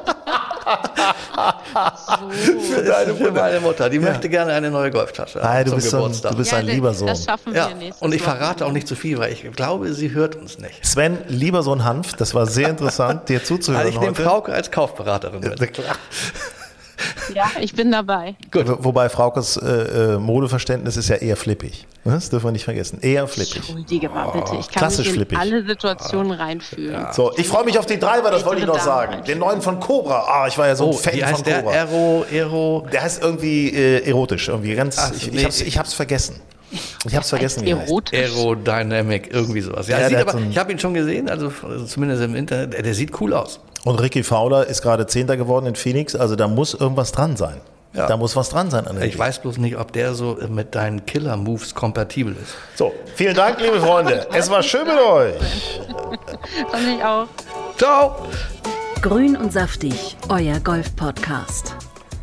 Für, 2.69 2.83
deine, 2.83 3.15
für 3.15 3.31
meine 3.31 3.59
Mutter. 3.59 3.89
Die 3.89 3.97
möchte 3.99 4.29
gerne 4.29 4.53
eine 4.53 4.69
neue 4.69 4.91
Golftasche 4.91 5.39
Nein, 5.39 5.63
du 5.65 5.71
zum 5.71 5.77
bist, 5.77 5.89
so 5.89 5.97
ein, 5.97 6.03
Geburtstag. 6.03 6.31
du 6.31 6.37
bist 6.37 6.51
Ja, 6.51 6.57
ein 6.59 6.65
lieber 6.67 6.93
Sohn. 6.93 7.07
Das 7.07 7.23
schaffen 7.25 7.55
ja, 7.55 7.69
wir 7.69 7.75
nächstes 7.75 8.01
und 8.01 8.13
ich 8.13 8.21
verrate 8.21 8.65
auch 8.65 8.71
nicht 8.71 8.87
zu 8.87 8.95
viel, 8.95 9.17
weil 9.17 9.31
ich 9.31 9.49
glaube, 9.53 9.93
sie 9.93 10.11
hört 10.11 10.35
uns 10.35 10.59
nicht. 10.59 10.85
Sven, 10.85 11.17
lieber 11.27 11.63
so 11.63 11.73
ein 11.73 11.85
Hanf, 11.85 12.13
das 12.13 12.35
war 12.35 12.45
sehr 12.45 12.69
interessant, 12.69 13.29
dir 13.29 13.43
zuzuhören 13.43 13.85
Also 13.85 13.89
ich 13.93 13.99
nehme 13.99 14.11
heute. 14.11 14.23
Frauke 14.23 14.53
als 14.53 14.69
Kaufberaterin 14.71 15.39
mit. 15.39 15.77
Ja, 15.77 15.83
ich 17.61 17.73
bin 17.73 17.91
dabei. 17.91 18.35
Wo- 18.51 18.83
Wobei 18.85 19.09
Fraukes 19.09 19.57
äh, 19.57 20.15
äh, 20.15 20.17
Modeverständnis 20.19 20.97
ist 20.97 21.09
ja 21.09 21.15
eher 21.17 21.35
flippig. 21.37 21.85
Ne? 22.05 22.13
Das 22.13 22.29
dürfen 22.29 22.47
wir 22.47 22.51
nicht 22.51 22.63
vergessen. 22.65 22.99
Eher 23.01 23.27
flippig. 23.27 23.57
Entschuldige 23.57 24.09
mal 24.09 24.27
bitte. 24.31 24.55
Ich 24.59 24.67
kann 24.67 24.79
klassisch 24.79 24.99
mich 24.99 25.07
in 25.09 25.13
flippig. 25.15 25.37
alle 25.37 25.63
Situationen 25.65 26.31
reinfühlen. 26.31 27.07
So, 27.11 27.31
ich 27.37 27.47
freue 27.47 27.65
mich 27.65 27.77
auf 27.77 27.85
die 27.85 27.99
drei, 27.99 28.23
weil 28.23 28.31
das 28.31 28.45
wollte 28.45 28.61
ich 28.61 28.67
noch 28.67 28.79
sagen. 28.79 29.23
Den 29.25 29.39
neuen 29.39 29.61
von 29.61 29.79
Cobra. 29.79 30.25
Ah, 30.27 30.47
ich 30.47 30.57
war 30.57 30.67
ja 30.67 30.75
so 30.75 30.85
ein 30.85 30.89
Oh, 30.91 30.93
Fan 30.93 31.13
wie 31.13 31.21
von 31.21 31.43
der? 31.43 31.61
Cobra. 31.63 31.71
Aero, 31.73 32.25
Aero. 32.31 32.87
Der 32.91 33.01
heißt 33.03 33.21
irgendwie 33.21 33.69
äh, 33.69 34.07
erotisch, 34.07 34.47
irgendwie 34.47 34.75
ganz. 34.75 34.97
Ach, 34.97 35.11
ich, 35.15 35.31
nee. 35.31 35.39
ich, 35.39 35.45
hab's, 35.45 35.61
ich 35.61 35.77
hab's 35.77 35.93
vergessen. 35.93 36.35
Ich 37.05 37.15
hab's 37.15 37.29
vergessen, 37.29 37.65
wie 37.65 37.71
er 37.71 37.79
heißt. 37.79 37.89
Erotisch. 37.89 38.19
Aerodynamic, 38.19 39.29
irgendwie 39.33 39.61
sowas. 39.61 39.87
Ja, 39.87 40.07
Ja, 40.07 40.19
aber, 40.21 40.33
so 40.33 40.39
ich 40.49 40.57
habe 40.57 40.71
ihn 40.71 40.77
schon 40.79 40.93
gesehen, 40.93 41.27
also 41.29 41.51
also 41.67 41.85
zumindest 41.85 42.21
im 42.23 42.35
Internet. 42.35 42.73
Der, 42.73 42.83
der 42.83 42.93
sieht 42.93 43.19
cool 43.19 43.33
aus. 43.33 43.59
Und 43.85 43.99
Ricky 44.01 44.23
Fowler 44.23 44.67
ist 44.67 44.81
gerade 44.81 45.07
Zehnter 45.07 45.37
geworden 45.37 45.65
in 45.65 45.75
Phoenix, 45.75 46.15
also 46.15 46.35
da 46.35 46.47
muss 46.47 46.73
irgendwas 46.73 47.11
dran 47.11 47.37
sein. 47.37 47.61
Ja. 47.93 48.05
Da 48.05 48.17
muss 48.17 48.35
was 48.35 48.49
dran 48.49 48.69
sein 48.69 48.85
an 48.87 48.97
der 48.97 49.05
Ich 49.05 49.17
weiß 49.17 49.39
bloß 49.39 49.57
nicht, 49.57 49.77
ob 49.77 49.91
der 49.93 50.13
so 50.13 50.37
mit 50.47 50.75
deinen 50.75 51.05
Killer-Moves 51.05 51.73
kompatibel 51.73 52.33
ist. 52.33 52.53
So, 52.75 52.93
vielen 53.15 53.35
Dank, 53.35 53.59
liebe 53.59 53.79
Freunde. 53.79 54.27
Es 54.31 54.49
war 54.49 54.61
schön 54.61 54.85
mit 54.85 54.97
euch. 54.97 55.79
Fand 56.69 56.87
ich 56.87 57.03
auch. 57.03 57.27
Ciao! 57.77 58.15
Grün 59.01 59.35
und 59.35 59.51
saftig, 59.53 60.17
euer 60.27 60.59
Golf-Podcast. 60.59 61.78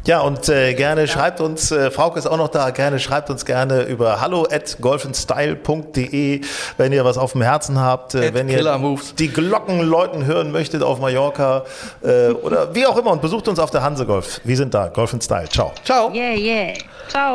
Ja, 0.06 0.20
und 0.20 0.48
äh, 0.48 0.74
gerne 0.74 1.08
schreibt 1.08 1.40
uns, 1.40 1.72
äh, 1.72 1.90
Frauke 1.90 2.16
ist 2.20 2.26
auch 2.26 2.36
noch 2.36 2.46
da, 2.46 2.70
gerne 2.70 3.00
schreibt 3.00 3.28
uns 3.28 3.44
gerne 3.44 3.82
über 3.82 4.20
hallo 4.20 4.46
at 4.48 4.78
golfandstyle.de, 4.80 6.42
wenn 6.76 6.92
ihr 6.92 7.04
was 7.04 7.18
auf 7.18 7.32
dem 7.32 7.42
Herzen 7.42 7.80
habt, 7.80 8.14
äh, 8.14 8.32
wenn 8.32 8.48
ihr 8.48 8.78
Moves. 8.78 9.16
die 9.16 9.26
Glocken 9.28 9.80
läuten 9.80 10.24
hören 10.24 10.52
möchtet 10.52 10.84
auf 10.84 11.00
Mallorca 11.00 11.64
äh, 12.04 12.28
oder 12.28 12.72
wie 12.72 12.86
auch 12.86 12.96
immer 12.96 13.10
und 13.10 13.20
besucht 13.20 13.48
uns 13.48 13.58
auf 13.58 13.70
der 13.70 13.82
Hanse 13.82 14.06
Golf. 14.06 14.40
Wir 14.44 14.56
sind 14.56 14.72
da, 14.74 14.86
Golf 14.86 15.12
Style. 15.20 15.48
Ciao. 15.48 15.72
Ciao! 15.84 16.12
Yeah, 16.14 16.34
yeah. 16.34 16.74
Ciao. 17.08 17.34